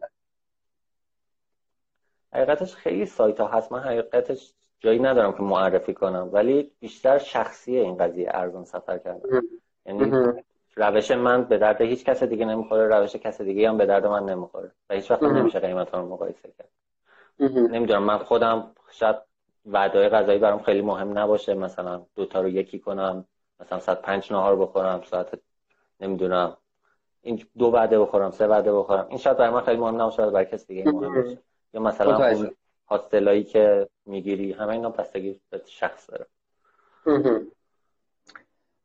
حقیقتش 2.34 2.76
خیلی 2.76 3.06
سایت 3.06 3.40
ها 3.40 3.48
هست. 3.48 3.72
من 3.72 3.80
حقیقتش 3.80 4.54
جایی 4.80 5.00
ندارم 5.00 5.34
که 5.34 5.44
معرفی 5.44 5.94
کنم 5.94 6.30
ولی 6.32 6.72
بیشتر 6.80 7.18
شخصیه 7.18 7.82
این 7.82 7.98
قضیه 7.98 8.30
ارزان 8.34 8.66
سفر 8.66 8.98
کردن. 8.98 9.22
یعنی 9.86 10.12
روش 10.76 11.12
من 11.12 11.44
به 11.44 11.58
درد 11.58 11.82
هیچ 11.82 12.06
کس 12.06 12.24
دیگه 12.24 12.46
نمی‌خوره 12.46 12.88
روش 12.88 13.16
کس 13.16 13.42
دیگه 13.42 13.70
هم 13.70 13.78
به 13.78 13.86
درد 13.86 14.06
من 14.06 14.26
نمی‌خوره 14.26 14.72
و 14.90 14.94
هیچ 14.94 15.12
وقت 15.12 15.24
نمیشه 15.24 15.60
قیمت 15.60 15.94
رو 15.94 16.06
مقایسه 16.06 16.50
کرد. 16.58 16.70
نمی‌دونم 17.42 18.04
من 18.04 18.18
خودم 18.18 18.72
شاید 18.92 19.16
وعدای 19.66 20.10
غذایی 20.10 20.40
برام 20.40 20.64
خیلی 20.64 20.82
مهم 20.82 21.18
نباشه. 21.18 21.54
مثلا 21.54 22.06
دوتا 22.16 22.42
رو 22.42 22.50
یکی 22.50 22.80
کنم 22.80 23.26
مثلا 23.60 23.80
ساعت 23.80 24.02
پنج 24.02 24.32
نهار 24.32 24.56
بخورم 24.56 25.02
ساعت 25.06 25.40
نمی‌دونم 26.00 26.58
این 27.22 27.44
دو 27.58 27.66
وعده 27.66 28.00
بخورم 28.00 28.32
سه 28.32 28.48
وعده 28.48 28.74
بخورم. 28.74 29.08
این 29.10 29.18
شاید 29.18 29.38
برای 29.38 29.54
من 29.54 29.62
خیلی 29.62 29.78
مهم 29.78 30.02
نباشه 30.02 30.30
برای 30.30 30.46
کسی 30.46 30.66
دیگه 30.68 30.92
مهم 30.92 31.16
باشه 31.24 31.38
یا 31.74 31.82
مثلا 31.82 32.46
هاستلایی 32.88 33.44
که 33.44 33.90
می‌گیری 34.06 34.52
همه 34.52 34.70
اینا 34.70 34.90
بستگی 34.90 35.40
به 35.50 35.62
شخص 35.66 36.10
داره. 36.10 36.26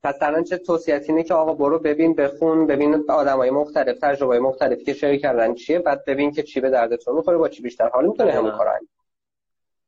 پس 0.07 0.23
الان 0.23 0.45
چه 0.45 0.59
توصیتی 0.59 1.13
اینه 1.13 1.23
که 1.23 1.35
آقا 1.35 1.55
برو 1.55 1.79
ببین 1.79 2.15
بخون 2.15 2.67
ببین 2.67 3.11
آدمای 3.11 3.51
مختلف 3.51 3.99
تجربه 3.99 4.41
مختلفی 4.41 4.85
که 4.85 4.93
شیر 4.93 5.17
کردن 5.17 5.55
چیه 5.55 5.79
بعد 5.79 6.05
ببین 6.05 6.33
که 6.33 6.43
چی 6.43 6.61
به 6.61 6.71
دردتون 6.71 7.17
می‌خوره 7.17 7.37
با 7.37 7.49
چی 7.49 7.63
بیشتر 7.63 7.89
حال 7.89 8.07
می‌تونه 8.07 8.33
همون 8.33 8.51
کارو 8.51 8.71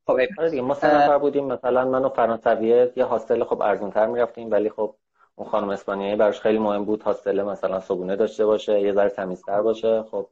خب 0.06 0.18
آره 0.38 0.50
دیگه 0.50 0.62
ما 0.62 0.74
سه 0.74 0.94
نفر 0.94 1.18
بودیم 1.18 1.44
مثلا 1.44 1.84
من 1.84 2.04
و 2.04 2.08
فرانسویه 2.08 2.92
یه 2.96 3.04
هاستل 3.04 3.44
خب 3.44 3.62
ارزون 3.62 3.90
تر 3.90 4.06
می‌رفتیم 4.06 4.50
ولی 4.50 4.70
خب 4.70 4.94
اون 5.36 5.48
خانم 5.48 5.68
اسپانیایی 5.68 6.16
براش 6.16 6.40
خیلی 6.40 6.58
مهم 6.58 6.84
بود 6.84 7.02
هاستله 7.02 7.42
مثلا 7.42 7.80
صبونه 7.80 8.16
داشته 8.16 8.46
باشه 8.46 8.80
یه 8.80 8.92
ذره 8.92 9.08
تمیزتر 9.08 9.62
باشه. 9.62 10.02
خب 10.02 10.26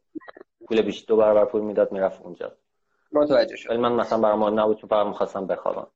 پول 0.68 0.82
بیشتر 0.82 1.04
دو 1.08 1.16
برابر 1.16 1.44
پول 1.44 1.60
می‌داد 1.60 1.92
می‌رفت 1.92 2.22
اونجا. 2.22 2.52
متوجه 3.12 3.56
شد 3.56 3.70
ولی 3.70 3.78
من 3.78 3.92
مثلا 3.92 4.18
برام 4.18 4.60
نبود 4.60 4.78
چون 4.78 4.90
فقط 4.90 5.06
می‌خواستم 5.06 5.46
بخوابم. 5.46 5.86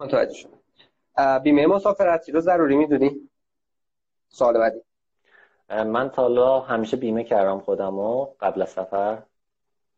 متوجه 0.00 0.34
شد 0.34 0.59
بیمه 1.42 1.66
مسافرتی 1.66 2.32
رو 2.32 2.40
ضروری 2.40 2.76
می‌دونی؟ 2.76 3.28
سوال 4.28 4.58
بعدی. 4.58 4.80
من 5.70 6.10
تا 6.10 6.22
حالا 6.22 6.60
همیشه 6.60 6.96
بیمه 6.96 7.24
کردم 7.24 7.58
خودم 7.60 7.98
و 7.98 8.26
قبل 8.40 8.62
از 8.62 8.68
سفر. 8.68 9.22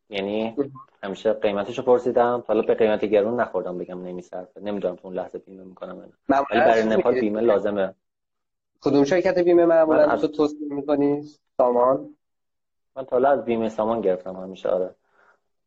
یعنی 0.08 0.56
همیشه 1.02 1.32
قیمتش 1.32 1.78
رو 1.78 1.84
پرسیدم. 1.84 2.44
حالا 2.46 2.62
به 2.62 2.74
قیمت 2.74 3.04
گرون 3.04 3.40
نخوردم 3.40 3.78
بگم 3.78 4.02
نمیصرفه 4.02 4.60
نمی‌دونم 4.60 4.96
تو 4.96 5.08
اون 5.08 5.16
لحظه 5.16 5.38
بیمه 5.38 5.64
می‌کنم 5.64 5.98
ولی 6.28 6.60
برای 6.60 6.86
نپال 6.86 7.20
بیمه 7.20 7.40
لازمه. 7.40 7.94
کدوم 8.80 9.04
شرکت 9.04 9.38
بیمه 9.38 9.64
معمولا 9.64 10.10
از... 10.10 10.20
تو 10.20 10.28
توصیه 10.28 10.74
می‌کنی؟ 10.74 11.24
سامان؟ 11.56 12.16
من 12.96 13.04
تا 13.04 13.16
از 13.16 13.44
بیمه 13.44 13.68
سامان 13.68 14.00
گرفتم 14.00 14.36
همیشه 14.36 14.68
آره. 14.68 14.94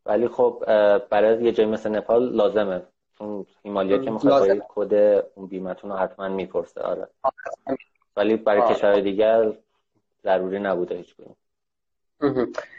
ولی 0.06 0.28
خب 0.28 0.64
برای 1.10 1.44
یه 1.44 1.52
جای 1.52 1.66
مثل 1.66 1.90
نپال 1.90 2.30
لازمه. 2.30 2.82
چون 3.20 3.46
هیمالیا 3.64 3.98
که 3.98 4.12
می‌خواد 4.12 4.62
کد 4.68 4.94
اون 5.36 5.48
بیمتون 5.48 5.92
رو 5.92 5.98
حتما 5.98 6.30
می‌پرسه 6.30 6.82
آره. 6.82 7.08
ولی 8.16 8.36
برای 8.36 8.74
کشور 8.74 9.00
دیگر 9.00 9.54
ضروری 10.24 10.60
نبوده 10.60 10.96
هیچ 10.96 11.16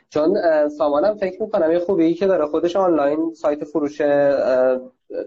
چون 0.08 0.38
سامانم 0.68 1.14
فکر 1.14 1.42
می‌کنم 1.42 1.72
یه 1.72 1.78
خوبی 1.78 2.14
که 2.14 2.26
داره 2.26 2.46
خودش 2.46 2.76
آنلاین 2.76 3.34
سایت 3.34 3.64
فروش 3.64 4.00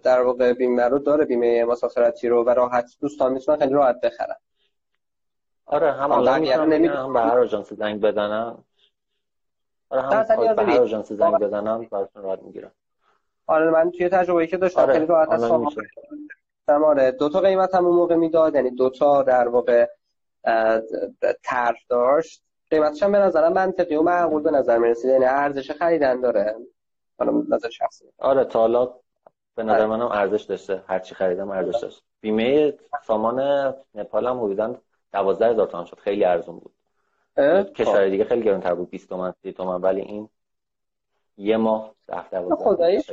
در 0.04 0.22
واقع 0.22 0.54
بیمه 0.54 0.84
رو 0.84 1.00
داره 1.00 1.26
بیمه 1.26 1.66
مسافرتی 1.66 2.30
رو 2.30 2.44
و 2.44 2.50
راحت 2.50 2.96
دوستان 3.02 3.34
می‌تونن 3.34 3.58
خیلی 3.58 3.74
راحت 3.74 4.02
بخرن. 4.02 4.36
آره 5.66 5.92
هم 5.92 6.12
آنلاین 6.12 6.42
می‌تونم 6.42 7.06
هم 7.06 7.14
به 7.14 7.20
هر 7.20 7.40
آژانس 7.40 7.74
زنگ 7.74 8.02
بزنم. 8.02 8.64
آره 9.90 10.02
هم 10.02 10.56
به 10.56 10.64
هر 10.64 10.82
آژانس 10.82 11.12
زنگ 11.12 11.34
بزنم 11.34 11.88
براتون 11.92 12.24
راحت 12.24 12.44
می‌گیرم. 12.44 12.72
آره 13.50 13.70
من 13.70 13.92
توی 13.92 14.10
تجربه‌ای 14.10 14.48
که 14.48 14.58
داشتم 14.58 14.82
آره. 14.82 14.94
خیلی 14.94 15.06
راحت 15.06 15.30
از 15.30 15.42
سامان 15.42 15.74
آره 16.68 17.12
دو 17.12 17.30
تا 17.30 17.40
قیمت 17.40 17.76
هم 17.76 17.86
اون 17.86 17.96
موقع 17.96 18.16
می‌داد 18.16 18.56
یعنی 18.56 18.72
دو 18.72 18.90
تا 18.90 19.24
در 19.24 19.48
واقع 19.48 19.88
طرح 21.44 21.78
داشت. 21.90 22.44
قیمتش 22.70 23.04
هم 23.04 23.12
به 23.12 23.18
نظرم 23.18 23.54
منطقی 23.54 23.96
و 23.96 24.02
معقول 24.02 24.44
به 24.44 24.52
نظر 24.52 24.78
می‌رسید 24.78 25.12
یعنی 25.12 25.26
ارزش 25.26 25.72
خریدن 25.72 26.22
داره. 26.22 26.56
حالا 27.20 27.44
نظر 27.50 27.70
شخصی. 27.70 28.06
آره 28.18 28.46
تا 28.46 28.60
حالا 28.60 28.90
به 29.56 29.64
نظر 29.64 29.74
آره. 29.74 29.86
منم 29.86 30.08
ارزش 30.08 30.44
داشته. 30.44 30.84
هر 30.88 31.00
چی 31.00 31.16
خریدم 31.16 31.52
ارزش 31.52 31.80
داشت 31.82 32.04
بیمه 32.22 32.74
سامان 33.04 33.74
نپال 33.96 34.28
هم 34.28 34.44
حدودا 34.44 34.76
12000 35.14 35.68
تومان 35.68 35.86
شد. 35.86 36.00
خیلی 36.00 36.26
ارزون 36.26 36.60
بود. 36.60 36.74
کشور 37.74 37.94
خب. 37.94 38.10
دیگه 38.10 38.24
خیلی 38.24 38.44
گرونتر 38.44 38.74
بود 38.74 38.90
20 38.90 39.10
تومن 39.10 39.34
30 39.42 39.52
تومن 39.52 39.82
ولی 39.82 40.02
این 40.02 40.30
یه 41.38 41.58
ماه 41.58 41.96
10 42.12 42.30
12 42.30 42.56
خداییش. 42.56 43.12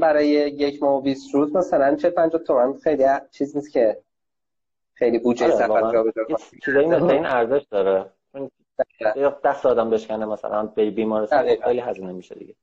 برای 0.00 0.28
یک 0.28 0.82
ماه 0.82 0.98
و 0.98 1.00
20 1.00 1.34
روز 1.34 1.56
مثلا 1.56 1.96
40 1.96 2.10
50 2.10 2.42
تومن 2.42 2.78
خیلی 2.78 3.04
چیز 3.30 3.56
نیست 3.56 3.72
که 3.72 4.02
خیلی 4.94 5.18
بودجه 5.18 5.44
آره 5.44 5.54
سفر 5.54 6.02
کنه 6.02 6.36
چیزایی 6.64 6.86
مثل 6.86 7.10
این 7.10 7.26
ارزش 7.26 7.66
داره. 7.70 8.10
یا 9.16 9.40
دست 9.44 9.66
آدم 9.66 9.90
بشکنه 9.90 10.26
مثلا 10.26 10.66
به 10.66 10.90
بیمارستان 10.90 11.56
خیلی 11.56 11.80
هزینه 11.80 12.12
میشه 12.12 12.34
دیگه. 12.34 12.54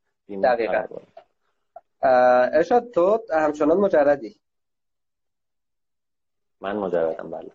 دقیقا. 0.43 0.83
ارشاد 2.01 2.91
تو 2.91 3.19
همچنان 3.33 3.77
مجردی؟ 3.77 4.39
من 6.61 6.77
مجردم 6.77 7.31
بله. 7.31 7.51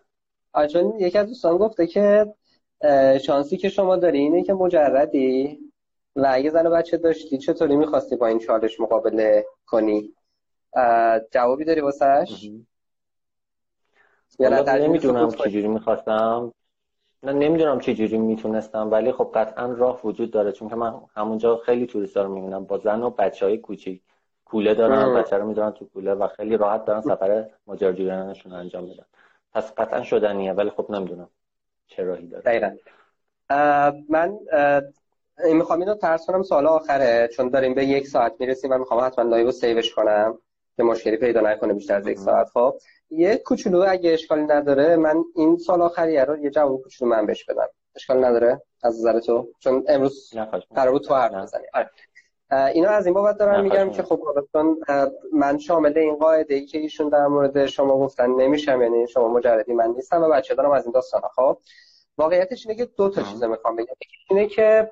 چون 0.67 0.99
یکی 0.99 1.17
از 1.17 1.27
دوستان 1.27 1.57
گفته 1.57 1.87
که 1.87 2.33
شانسی 3.21 3.57
که 3.57 3.69
شما 3.69 3.95
داری 3.95 4.19
اینه 4.19 4.43
که 4.43 4.53
مجردی. 4.53 5.59
و 6.17 6.27
اگه 6.29 6.49
زن 6.49 6.67
و 6.67 6.69
بچه 6.69 6.97
داشتی. 6.97 7.37
چطوری 7.37 7.75
می‌خواستی 7.75 8.15
با 8.15 8.27
این 8.27 8.39
چالش 8.39 8.79
مقابله 8.79 9.45
کنی؟ 9.65 10.13
جوابی 11.31 11.65
داری 11.65 11.81
واسهش؟ 11.81 12.49
نمی‌دونم 14.39 15.31
چجوری 15.31 15.67
می‌خواستم. 15.67 16.53
نه 17.23 17.31
نمی‌دونم 17.31 17.77
جوری 17.77 18.17
می‌تونستم 18.17 18.91
ولی 18.91 19.11
خب 19.11 19.31
قطعا 19.35 19.65
راه 19.65 20.01
وجود 20.03 20.31
داره. 20.31 20.51
چون 20.51 20.69
که 20.69 20.75
من 20.75 20.93
همونجا 21.15 21.57
خیلی 21.57 21.87
توریست 21.87 22.17
رو 22.17 22.35
می‌بینم. 22.35 22.65
با 22.65 22.77
زن 22.77 23.03
و 23.03 23.09
بچه 23.09 23.45
های 23.45 23.57
کوچیک. 23.57 24.01
کوله 24.45 24.73
دارن 24.73 25.13
بچه 25.13 25.37
رو 25.37 25.47
میدارن 25.47 25.71
تو 25.71 25.85
کوله 25.85 26.13
و 26.13 26.27
خیلی 26.27 26.57
راحت 26.57 26.85
دارن 26.85 27.01
سفر 27.01 27.49
ماجراجویانشون 27.67 28.53
انجام 28.53 28.83
میدن. 28.83 29.05
پس 29.53 29.73
قطعا 29.73 30.03
شدنیه 30.03 30.53
ولی 30.53 30.69
خب 30.69 30.91
نمی‌دونم 30.91 31.29
چه 31.87 32.03
راهی 32.03 32.27
داره. 32.27 32.43
دقیقا. 32.43 32.75
من 34.09 34.39
می‌خوام 35.53 35.79
اینو 35.79 35.95
ترس 35.95 36.25
کنم 36.25 36.43
سوال 36.43 36.67
آخره. 36.67 37.29
چون 37.33 37.49
داریم 37.49 37.73
به 37.73 37.85
یک 37.85 38.07
ساعت 38.07 38.33
می‌رسیم 38.39 38.71
و 38.71 38.77
می‌خوام 38.77 39.05
حتما 39.05 39.25
live 39.25 39.51
save 39.51 39.79
ش 39.79 39.93
کنم 39.93 40.37
که 40.77 40.83
مشکلی 40.83 41.17
پیدا 41.17 41.41
نکنه 41.41 41.73
بیشتر 41.73 41.95
از 41.95 42.07
یک 42.07 42.19
ساعت. 42.19 42.49
خب 42.53 42.75
یه 43.09 43.35
کوچولو 43.35 43.85
اگه 43.87 44.13
اشکالی 44.13 44.43
نداره 44.43 44.95
من 44.95 45.23
این 45.35 45.57
سوال 45.57 45.81
آخریه 45.81 46.23
رو 46.23 46.37
یه 46.37 46.49
جواب 46.49 46.81
کوچولو 46.81 47.11
من 47.11 47.25
بهش 47.25 47.45
بدم. 47.45 47.67
اشکال 47.95 48.25
نداره 48.25 48.61
از 48.83 48.99
نظر 48.99 49.19
تو؟ 49.19 49.47
چون 49.59 49.83
امروز 49.87 50.33
قرار 50.75 50.91
بود 50.91 51.03
تو 51.03 51.15
حرف 51.15 51.33
بزنی. 51.33 51.65
آره. 51.73 51.89
اینا 52.73 52.89
از 52.89 53.05
این 53.05 53.15
بابت 53.15 53.37
دارم 53.37 53.63
میگم 53.63 53.91
که 53.91 54.03
خب 54.03 54.19
چون 54.51 54.79
من 55.33 55.57
شامل 55.57 55.97
این 55.97 56.15
قاعده 56.15 56.55
ای 56.55 56.65
که 56.65 56.77
ایشون 56.77 57.09
در 57.09 57.27
مورد 57.27 57.65
شما 57.65 57.99
گفتن 57.99 58.29
نمیشم 58.29 58.81
یعنی 58.81 59.07
شما 59.07 59.27
مجردی 59.27 59.73
من 59.73 59.87
نیستم 59.87 60.23
و 60.23 60.29
بچه 60.29 60.55
دارم 60.55 60.71
از 60.71 60.83
این 60.83 60.91
داستان 60.91 61.21
خب 61.35 61.57
واقعیتش 62.17 62.67
اینه 62.67 62.77
که 62.77 62.85
دو 62.97 63.09
تا 63.09 63.21
چیز 63.21 63.43
می‌خوام 63.43 63.75
بگم. 63.75 63.95
اینه 64.29 64.47
که 64.47 64.91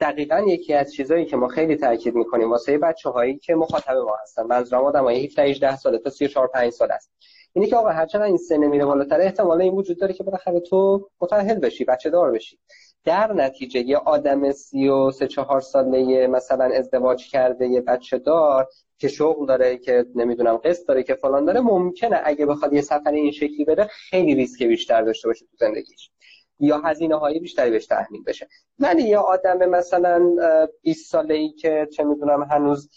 دقیقا 0.00 0.40
یکی 0.46 0.74
از 0.74 0.92
چیزهایی 0.92 1.24
که 1.24 1.36
ما 1.36 1.48
خیلی 1.48 1.76
تاکید 1.76 2.14
می‌کنیم 2.14 2.50
واسه 2.50 2.78
بچه 2.78 3.10
هایی 3.10 3.38
که 3.38 3.54
مخاطب 3.54 3.96
ما 3.96 4.16
هستن. 4.22 4.42
منظورم 4.42 4.84
آدمای 4.84 5.26
17 5.26 5.42
18 5.42 5.76
ساله 5.76 5.98
تا 5.98 6.10
34 6.10 6.48
5 6.48 6.72
سال 6.72 6.90
است. 6.92 7.12
اینه 7.52 7.66
که 7.66 7.76
آقا 7.76 7.88
هرچند 7.88 8.22
این 8.22 8.36
سن 8.36 8.66
میره 8.66 8.84
بالاتر 8.84 9.20
احتمال 9.20 9.62
این 9.62 9.74
وجود 9.74 10.00
داره 10.00 10.14
که 10.14 10.24
بالاخره 10.24 10.60
تو 10.60 11.08
متأهل 11.20 11.58
بشی 11.58 11.84
بچه 11.84 12.10
دار 12.10 12.32
بشی. 12.32 12.58
در 13.04 13.32
نتیجه 13.32 13.80
یه 13.80 13.96
آدم 13.96 14.52
33 14.52 15.28
4 15.28 15.60
ساله 15.60 16.26
مثلا 16.26 16.64
ازدواج 16.64 17.30
کرده 17.30 17.66
یه 17.66 17.80
بچه 17.80 18.18
دار 18.18 18.68
که 18.98 19.08
شغل 19.08 19.46
داره 19.46 19.78
که 19.78 20.06
نمی‌دونم 20.14 20.56
قسط 20.56 20.86
داره 20.86 21.02
که 21.02 21.14
فلان 21.14 21.44
داره 21.44 21.60
ممکنه 21.60 22.20
اگه 22.24 22.46
بخواد 22.46 22.72
یه 22.72 22.80
سفر 22.80 23.10
این 23.10 23.32
شکلی 23.32 23.64
بره 23.64 23.84
خیلی 23.90 24.34
ریسک 24.34 24.62
بیشتر 24.62 25.02
داشته 25.02 25.28
باشه 25.28 25.44
تو 25.46 25.56
زندگیش. 25.60 26.10
یا 26.60 26.78
هزینه 26.78 27.16
های 27.18 27.40
بیشتری 27.40 27.70
بهش 27.70 27.86
تحمیل 27.86 28.24
بشه. 28.24 28.48
ولی 28.78 29.02
یا 29.02 29.20
آدم 29.20 29.66
مثلا 29.66 30.36
20 30.82 31.10
ساله 31.10 31.34
ای 31.34 31.52
که 31.52 31.88
چه 31.92 32.04
می‌دونم 32.04 32.42
هنوز 32.42 32.90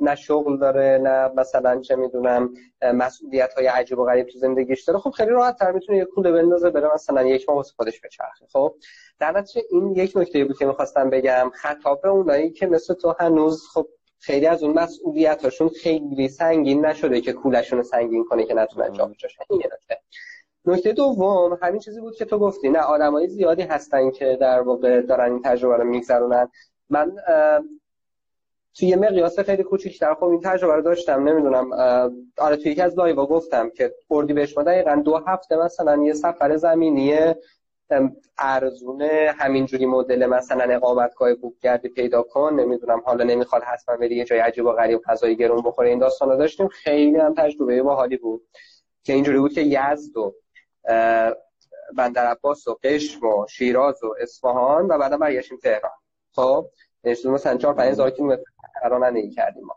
نه 0.00 0.14
شغل 0.14 0.58
داره 0.58 1.00
نه 1.02 1.28
مثلا 1.36 1.80
چه 1.80 1.96
می‌دونم 1.96 2.54
مسئولیت 2.94 3.54
های 3.54 3.66
عجیب 3.66 3.98
و 3.98 4.04
غریب 4.04 4.26
تو 4.26 4.38
زندگیش 4.38 4.84
داره 4.84 4.98
خب 4.98 5.10
خیلی 5.10 5.30
راحت 5.30 5.58
تر 5.58 5.72
می‌تونه 5.72 5.98
یه 5.98 6.04
کوله 6.04 6.32
بندازه 6.32 6.70
بره 6.70 6.94
مثلا 6.94 7.22
یک 7.22 7.48
ماه 7.48 7.56
واسه 7.56 7.72
خودش 7.76 8.00
بچرخه. 8.00 8.46
خب 8.52 8.74
در 9.18 9.38
نتیجه 9.38 9.66
این 9.70 9.96
یک 9.96 10.16
نکته 10.16 10.44
بود 10.44 10.58
که 10.58 10.66
می‌خواستم 10.66 11.10
بگم 11.10 11.50
خطاب 11.54 12.06
اونایی 12.06 12.50
که 12.50 12.66
مثل 12.66 12.94
تو 12.94 13.14
هنوز 13.20 13.66
خب 13.74 13.88
خیلی 14.20 14.46
از 14.46 14.62
اون 14.62 14.78
مسئولیت 14.78 15.44
هاشون 15.44 15.68
خیلی 15.68 16.28
سنگین 16.28 16.86
نشده 16.86 17.20
که 17.20 17.32
کولشون 17.32 17.82
سنگین 17.82 18.24
کنه 18.24 18.44
که 18.44 18.54
نتونن 18.54 18.92
جابجاش 18.92 19.36
این 19.50 19.62
نکته. 19.72 20.00
نکته 20.68 20.92
دوم 20.92 21.58
همین 21.62 21.80
چیزی 21.80 22.00
بود 22.00 22.16
که 22.16 22.24
تو 22.24 22.38
گفتی 22.38 22.68
نه 22.68 22.78
آدمای 22.78 23.28
زیادی 23.28 23.62
هستن 23.62 24.10
که 24.10 24.38
در 24.40 24.60
واقع 24.60 25.00
دارن 25.00 25.32
این 25.32 25.42
تجربه 25.42 25.76
رو 25.76 25.84
میگذرونن. 25.84 26.48
من 26.90 27.12
توی 28.74 28.88
یه 28.88 28.96
مقیاس 28.96 29.38
خیلی 29.38 29.62
کوچیک‌تر 29.62 30.14
خب 30.14 30.24
این 30.24 30.40
تجربه 30.40 30.74
رو 30.74 30.82
داشتم 30.82 31.28
نمی‌دونم 31.28 31.72
آره 32.38 32.56
توی 32.56 32.72
یکی 32.72 32.82
از 32.82 32.98
live 32.98 33.26
گفتم 33.26 33.70
که 33.70 33.94
اردیبهشت 34.10 34.56
ما 34.56 34.62
دقیقا 34.62 35.02
دو 35.04 35.16
هفته 35.16 35.56
مثلا 35.56 36.02
یه 36.02 36.12
سفر 36.12 36.56
زمینی 36.56 37.18
ارزونه 38.38 39.34
همینجوری 39.38 39.86
مدل 39.86 40.26
مثلا 40.26 40.74
اقامتگاه 40.74 41.34
بوک 41.34 41.58
کردی 41.58 41.88
پیدا 41.88 42.22
کن 42.22 42.54
نمی‌دونم 42.54 43.02
حالا 43.04 43.24
نمی‌خواد 43.24 43.62
حتما 43.62 43.96
بری 43.96 44.16
یه 44.16 44.24
جای 44.24 44.38
عجیب 44.38 44.66
و 44.66 44.72
غریب 44.72 45.00
غذای 45.00 45.36
گرون 45.36 45.62
بخوره 45.62 45.88
این 45.88 45.98
داستانا 45.98 46.36
داشتیم. 46.36 46.68
خیلی 46.68 47.16
هم 47.16 47.34
تجربه 47.34 47.82
باحالی 47.82 48.16
بود. 48.16 48.42
که 49.04 49.12
اینجوری 49.12 49.38
بود 49.38 49.52
که 49.52 49.60
یزد 49.60 50.16
و 50.16 50.34
بندر 51.96 52.26
عباس 52.26 52.68
و 52.68 52.78
قشم 52.82 53.26
و 53.26 53.46
شیراز 53.46 54.04
و 54.04 54.14
اصفهان 54.20 54.86
و 54.86 54.98
بعدا 54.98 55.16
برگشتیم 55.16 55.58
تهران. 55.62 55.92
خب 56.32 56.66
مثلا 57.04 57.56
4 57.56 57.74
5 57.74 57.90
هزار 57.90 58.10
کیلومتر 58.10 58.42
رانندگی 58.90 59.30
کردیم 59.30 59.64
ما. 59.64 59.76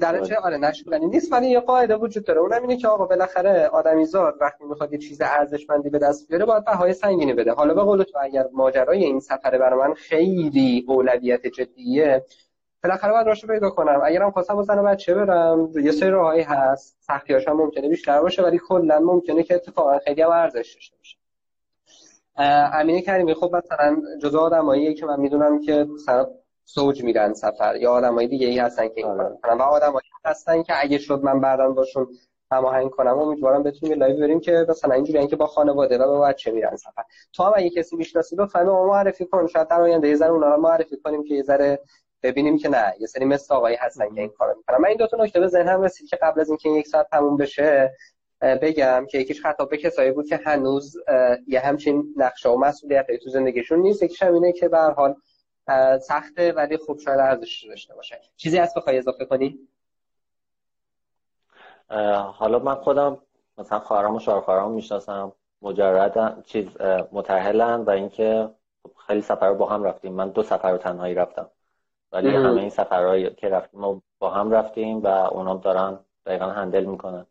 درجه 0.00 0.36
آره 0.36 0.56
نشدنی 0.56 1.06
نیست 1.06 1.32
ولی 1.32 1.46
یه 1.46 1.60
قاعده 1.60 1.96
وجود 1.96 2.24
داره. 2.24 2.40
اونم 2.40 2.62
اینه 2.62 2.76
که 2.76 2.88
آقا 2.88 3.06
بالاخره 3.06 3.66
آدمیزاد 3.66 4.34
وقتی 4.40 4.64
می‌خواد 4.64 4.92
یه 4.92 4.98
چیز 4.98 5.20
ارزشمندی 5.20 5.90
به 5.90 5.98
دست 5.98 6.28
بیاره 6.28 6.44
باید 6.44 6.64
بهای 6.64 6.92
سنگینی 6.92 7.32
بده. 7.32 7.52
حالا 7.52 7.74
به 7.74 7.82
قول 7.82 8.02
تو 8.02 8.18
اگر 8.22 8.48
ماجرای 8.52 9.04
این 9.04 9.20
سفر 9.20 9.58
برای 9.58 9.88
من 9.88 9.94
خیلی 9.94 10.84
اولویت 10.88 11.46
جدیه 11.46 12.24
بالاخره 12.84 13.12
باید 13.12 13.26
راهشو 13.26 13.46
پیدا 13.46 13.70
کنم. 13.70 14.00
اگرم 14.04 14.30
خواستم 14.30 14.54
با 14.54 14.62
زن 14.62 14.82
بچه 14.82 15.14
برم؟ 15.14 15.70
یه 15.84 15.92
سری 15.92 16.10
راهی 16.10 16.42
هست. 16.42 16.96
سختیاش 17.00 17.48
هم 17.48 17.56
ممکنه 17.56 17.88
بیشتر 17.88 18.20
باشه 18.20 18.42
ولی 18.42 18.60
کلا 18.68 18.98
ممکنه 18.98 19.42
که 19.42 19.54
اتفاقا 19.54 19.98
خیلی 19.98 20.22
هم 20.22 20.30
ارزش 20.30 20.74
داشته 20.74 20.96
باشه. 20.96 21.16
امینه 22.76 23.02
کریمی 23.02 23.34
خب 23.34 23.56
مثلا 23.56 23.96
جزء 24.22 24.38
آدماییه 24.38 24.94
که 24.94 25.06
من 25.06 25.20
می‌دونم 25.20 25.60
که 25.60 25.86
مثلا 25.94 26.26
زوج 26.64 27.04
میرن 27.04 27.34
سفر 27.34 27.76
یا 27.76 27.92
آدمای 27.92 28.26
دیگه 28.26 28.46
ای 28.46 28.58
هستن 28.58 28.88
که 28.88 28.94
این 28.96 29.06
آره. 29.06 29.38
کارو 29.42 29.58
و 29.58 29.62
آدمایی 29.62 30.08
هستن 30.24 30.62
که 30.62 30.72
اگه 30.76 30.98
شد 30.98 31.22
من 31.22 31.40
بعدا 31.40 31.70
باشون 31.70 32.06
هماهنگ 32.52 32.90
کنم 32.90 33.18
امیدوارم 33.18 33.62
بتونیم 33.62 33.98
live 33.98 34.20
بریم 34.20 34.40
که 34.40 34.66
مثلا 34.68 34.94
اینجوری 34.94 35.26
که 35.26 35.36
با 35.36 35.46
خانواده 35.46 35.98
و 35.98 36.06
با 36.06 36.20
بچه 36.20 36.50
میرن 36.50 36.76
سفر. 36.76 37.02
تو 37.32 37.42
هم 37.42 37.52
اگه 37.56 37.70
کسی 37.70 37.96
می‌شناسی 37.96 38.36
لطفا 38.36 38.62
ما 38.62 38.86
معرفی 38.86 39.26
کن. 39.26 39.46
شاید 39.46 39.68
در 39.68 39.80
آینده 39.80 40.08
یه 40.08 40.16
ذره 40.16 40.30
اونها 40.30 40.54
رو 40.54 40.60
معرفی 40.60 40.96
کنیم 40.96 41.24
که 41.24 41.34
یه 41.34 41.42
ذره 41.42 41.80
ببینیم 42.24 42.58
که 42.58 42.68
نه. 42.68 42.94
یه 43.00 43.06
سری 43.06 43.24
مثل 43.24 43.54
آقایی 43.54 43.76
هستن 43.76 44.14
که 44.14 44.20
این 44.20 44.30
کارو 44.30 44.54
می‌کنن. 44.56 44.78
من 44.78 44.88
این 44.88 44.96
دو 44.96 45.06
تا 45.06 45.16
نکته 45.16 45.40
به 45.40 45.46
ذهنم 45.46 45.82
رسید 45.82 46.08
که 46.08 46.16
قبل 46.16 46.40
از 46.40 46.48
اینکه 46.48 46.68
یک 46.68 46.86
ساعت 46.86 47.10
تموم 47.10 47.36
بشه 47.36 47.96
بگم 48.40 49.06
که 49.10 49.18
یکیش 49.18 49.42
خطاب 49.42 49.70
به 49.70 49.76
کسایی 49.76 50.10
بود 50.10 50.26
که 50.26 50.40
هنوز 50.44 50.96
یه 51.46 51.60
همچین 51.60 52.14
نقشه 52.16 52.48
و 52.48 52.56
مسئولیت 52.56 53.06
تو 53.24 53.30
زندگیشون 53.30 53.78
نیست. 53.78 54.02
یکیش 54.02 54.22
هم 54.22 54.34
اینه 54.34 54.52
که 54.52 54.68
به 54.68 54.78
حال 54.78 55.14
سخته 55.98 56.52
ولی 56.52 56.76
خوب 56.76 56.98
شاید 56.98 57.20
ارزش 57.20 57.64
داشته 57.68 57.94
باشه. 57.94 58.20
چیزی 58.36 58.58
هست 58.58 58.76
بخوای 58.76 58.98
اضافه 58.98 59.24
کنی؟ 59.24 59.58
حالا 62.38 62.58
من 62.58 62.74
خودم 62.74 63.18
مثلا 63.58 63.78
خواهرام 63.80 64.14
و 64.14 64.20
شوهر 64.20 64.64
می‌شناسم. 64.64 65.32
مجرد 65.62 66.44
چیز 66.44 66.66
متأهلن 67.12 67.80
و 67.80 67.90
اینکه 67.90 68.48
خیلی 69.06 69.22
سفر 69.22 69.48
رو 69.48 69.54
با 69.54 69.66
هم 69.66 69.84
رفتیم. 69.84 70.12
من 70.12 70.28
دو 70.28 70.42
سفر 70.42 70.70
رو 70.70 70.78
تنهایی 70.78 71.14
رفتم. 71.14 71.50
ولی 72.14 72.28
همه 72.28 72.60
این 72.60 72.70
سفرهایی 72.70 73.30
که 73.30 73.48
رفتیم 73.48 73.80
ما 73.80 74.02
با 74.18 74.30
هم 74.30 74.50
رفتیم 74.50 75.02
و 75.02 75.06
اونا 75.06 75.54
دارن 75.54 75.98
دقیقا 76.26 76.46
هندل 76.46 76.84
می‌کنن. 76.84 77.26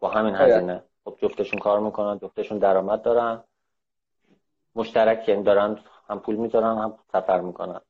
با 0.00 0.08
همین 0.08 0.34
هزینه. 0.34 0.82
خب 1.04 1.16
جفتشون 1.22 1.58
کار 1.60 1.80
می‌کنن 1.80 2.18
جفتشون 2.18 2.58
درآمد 2.58 3.02
دارن. 3.02 3.42
مشترک 4.74 5.28
یعنی 5.28 5.42
دارن 5.42 5.78
هم 6.08 6.20
پول 6.20 6.36
می‌ذارن 6.36 6.78
هم 6.78 6.94
سفر 7.12 7.40
می‌کنن. 7.40 7.80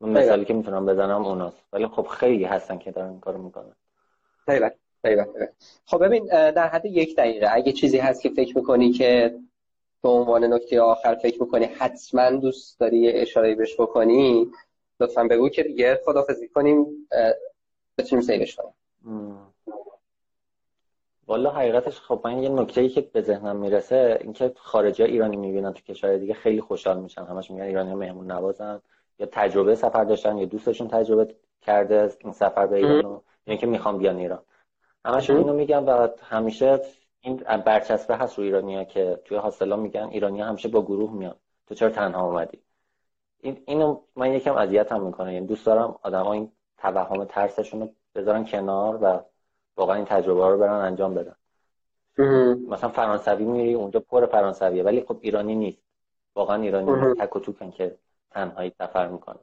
مثالی 0.00 0.44
که 0.44 0.54
می‌تونم 0.54 0.86
بزنم 0.86 1.24
اوناست. 1.24 1.64
ولی 1.72 1.86
خب 1.86 2.06
خیلی 2.06 2.44
هستن 2.44 2.78
که 2.78 2.90
دارن 2.90 3.08
این 3.08 3.20
کارو 3.20 3.42
می‌کنن. 3.42 3.76
خیلی. 4.46 4.70
خب 5.86 6.04
ببین 6.04 6.26
در 6.26 6.68
حد 6.68 6.86
یک 6.86 7.16
دقیقه 7.16 7.48
اگه 7.52 7.72
چیزی 7.72 7.98
هست 7.98 8.22
که 8.22 8.28
فکر 8.28 8.56
می‌کنی 8.56 8.92
که 8.92 9.38
به 10.02 10.08
عنوان 10.08 10.44
نکته 10.44 10.80
آخر 10.80 11.14
فکر 11.14 11.42
می‌کنی 11.42 11.64
حتما 11.64 12.30
دوست 12.30 12.80
داری 12.80 13.12
اشاره 13.12 13.54
بهش 13.54 13.80
بکنی 13.80 14.50
لطفا 15.00 15.24
بگو 15.24 15.48
که 15.48 15.62
دیگه 15.62 16.00
خدافزی 16.04 16.48
کنیم 16.48 16.86
بتونیم 17.98 18.24
سیوش 18.24 18.56
کنیم. 18.56 18.74
والا 21.26 21.50
حقیقتش 21.50 22.00
خب 22.00 22.20
من 22.24 22.42
یه 22.42 22.48
نکته 22.48 22.80
ای 22.80 22.88
که 22.88 23.00
به 23.00 23.22
ذهنم 23.22 23.56
می‌رسه 23.56 24.18
اینکه 24.20 24.52
خارجی 24.56 25.02
ها 25.02 25.08
ایرانی 25.08 25.36
می‌بینن 25.36 25.72
تو 25.72 25.80
کشور 25.80 26.16
دیگه 26.16 26.34
خیلی 26.34 26.60
خوشحال 26.60 27.00
میشن. 27.00 27.24
همش 27.24 27.50
میگن 27.50 27.64
ایرانی 27.64 27.90
ها 27.90 27.96
مهمون 27.96 28.30
نوازن. 28.32 28.80
یا 29.18 29.28
تجربه 29.32 29.74
سفر 29.74 30.04
داشتن 30.04 30.38
یا 30.38 30.44
دوستشون 30.44 30.88
تجربه 30.88 31.34
کرده 31.62 32.12
این 32.20 32.32
سفر 32.32 32.66
به 32.66 32.76
ایران 32.76 33.02
یا 33.02 33.22
اینکه 33.46 33.66
می‌خوام 33.66 33.98
بیان 33.98 34.16
ایران. 34.16 34.42
همشون 35.04 35.36
اینو 35.36 35.52
میگن 35.52 35.84
و 35.84 36.08
همیشه 36.22 36.80
این 37.20 37.36
برچسبه 37.36 38.16
هست 38.16 38.38
رو 38.38 38.44
ایرانیا 38.44 38.84
که 38.84 39.20
توی 39.24 39.36
هاستلا 39.36 39.76
میگن 39.76 40.08
ایرانی 40.08 40.40
همیشه 40.40 40.68
با 40.68 40.82
گروه 40.82 41.12
میان. 41.12 41.34
تو 41.66 41.74
چرا 41.74 41.90
تنها 41.90 42.26
اومدی؟ 42.26 42.58
این 43.40 43.62
اینو 43.66 44.00
من 44.16 44.32
یکم 44.32 44.54
اذیتم 44.54 45.00
می‌کنه. 45.00 45.34
یعنی 45.34 45.46
دوست 45.46 45.66
دارم 45.66 45.98
آدما 46.02 46.32
این 46.32 46.52
توهم 46.78 47.24
ترسشون 47.24 47.80
رو 47.80 47.88
بذارن 48.14 48.44
کنار 48.44 48.98
و 49.02 49.20
واقعا 49.76 49.96
این 49.96 50.04
تجربه 50.04 50.48
رو 50.48 50.58
برن 50.58 50.72
انجام 50.72 51.14
بدن. 51.14 51.34
مثلا 52.68 52.90
فرانسوی 52.90 53.44
میری 53.44 53.74
اونجا 53.74 54.00
پر 54.00 54.26
فرانسویه 54.26 54.82
ولی 54.82 55.04
خب 55.08 55.16
ایرانی 55.20 55.54
نیست. 55.54 55.82
واقعا 56.34 56.62
ایرانی 56.62 57.14
تک 57.14 57.36
و 57.36 57.40
توکن 57.40 57.70
که 57.70 57.96
تنهایی 58.30 58.72
سفر 58.78 59.08
می‌کنن. 59.08 59.38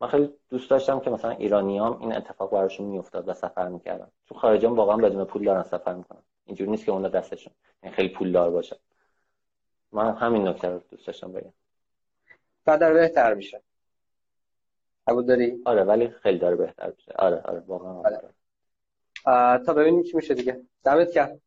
من 0.00 0.08
خیلی 0.08 0.32
دوست 0.50 0.70
داشتم 0.70 1.00
که 1.00 1.10
مثلا 1.10 1.30
ایرانیام 1.30 2.00
این 2.00 2.16
اتفاق 2.16 2.50
براشون 2.50 2.86
میافتاد 2.86 3.28
و 3.28 3.32
سفر 3.32 3.68
می‌کردن. 3.68 4.08
چون 4.28 4.38
خارجیان 4.38 4.72
واقعا 4.72 4.96
بدون 4.96 5.24
پول 5.24 5.44
دارن 5.44 5.62
سفر 5.62 5.94
می‌کنن. 5.94 6.22
اینجوری 6.46 6.70
نیست 6.70 6.84
که 6.84 6.92
اونا 6.92 7.08
دستشون. 7.08 7.52
این 7.82 7.92
خیلی 7.92 8.08
پول 8.08 8.32
دار 8.32 8.50
باشه 8.50 8.76
من 9.92 10.14
همین 10.14 10.48
نکته 10.48 10.68
رو 10.68 10.80
دوست 10.90 11.06
داشتم 11.06 11.32
بگم. 11.32 11.52
بعد 12.64 12.92
بهتر 12.92 13.34
میشه. 13.34 13.62
قبول 15.06 15.26
داری؟ 15.26 15.62
آره 15.64 15.84
ولی 15.84 16.08
خیلی 16.08 16.38
داره 16.38 16.56
بهتر 16.56 16.92
میشه. 16.96 17.12
آره 17.18 17.40
آره 17.44 17.60
واقعا 17.66 17.92
آره. 17.92 19.64
تا 19.64 19.74
ببینیم 19.74 20.02
چی 20.02 20.16
میشه 20.16 20.34
دیگه. 20.34 20.60
دمت 20.84 21.10
کرد 21.10 21.40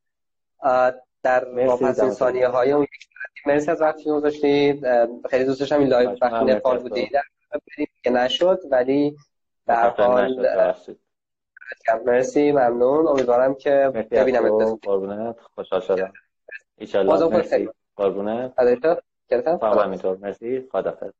در 1.23 1.65
واپس 1.67 2.09
ثانیه 2.09 2.47
های 2.47 2.71
اون 2.71 2.87
مرسی 3.45 3.71
از 3.71 3.81
وقتی 3.81 4.03
گذاشتید. 4.03 4.85
خیلی 5.29 5.45
دوست 5.45 5.59
داشتم 5.59 5.79
این 5.79 5.87
لایو 5.87 6.09
وقتی 6.21 6.45
نپال 6.45 6.77
بودی. 6.77 7.09
که 8.03 8.09
نشد 8.09 8.59
ولی 8.71 9.15
در 9.67 9.89
حال 9.89 10.47
مرسی 12.05 12.51
ممنون. 12.51 13.07
امیدوارم 13.07 13.55
که 13.55 13.91
ببینم 14.11 14.57
قربونت. 14.83 15.39
خوشحال 15.39 15.81
شدم. 15.81 16.13
ان 16.77 16.87
شاء 16.87 17.01
الله 17.01 17.37
مرسی. 17.37 17.69
قربونت 19.29 19.47
ازت 19.47 19.63
همینطور. 19.85 20.17
مرسی. 20.17 20.69
خدافظ 20.71 21.11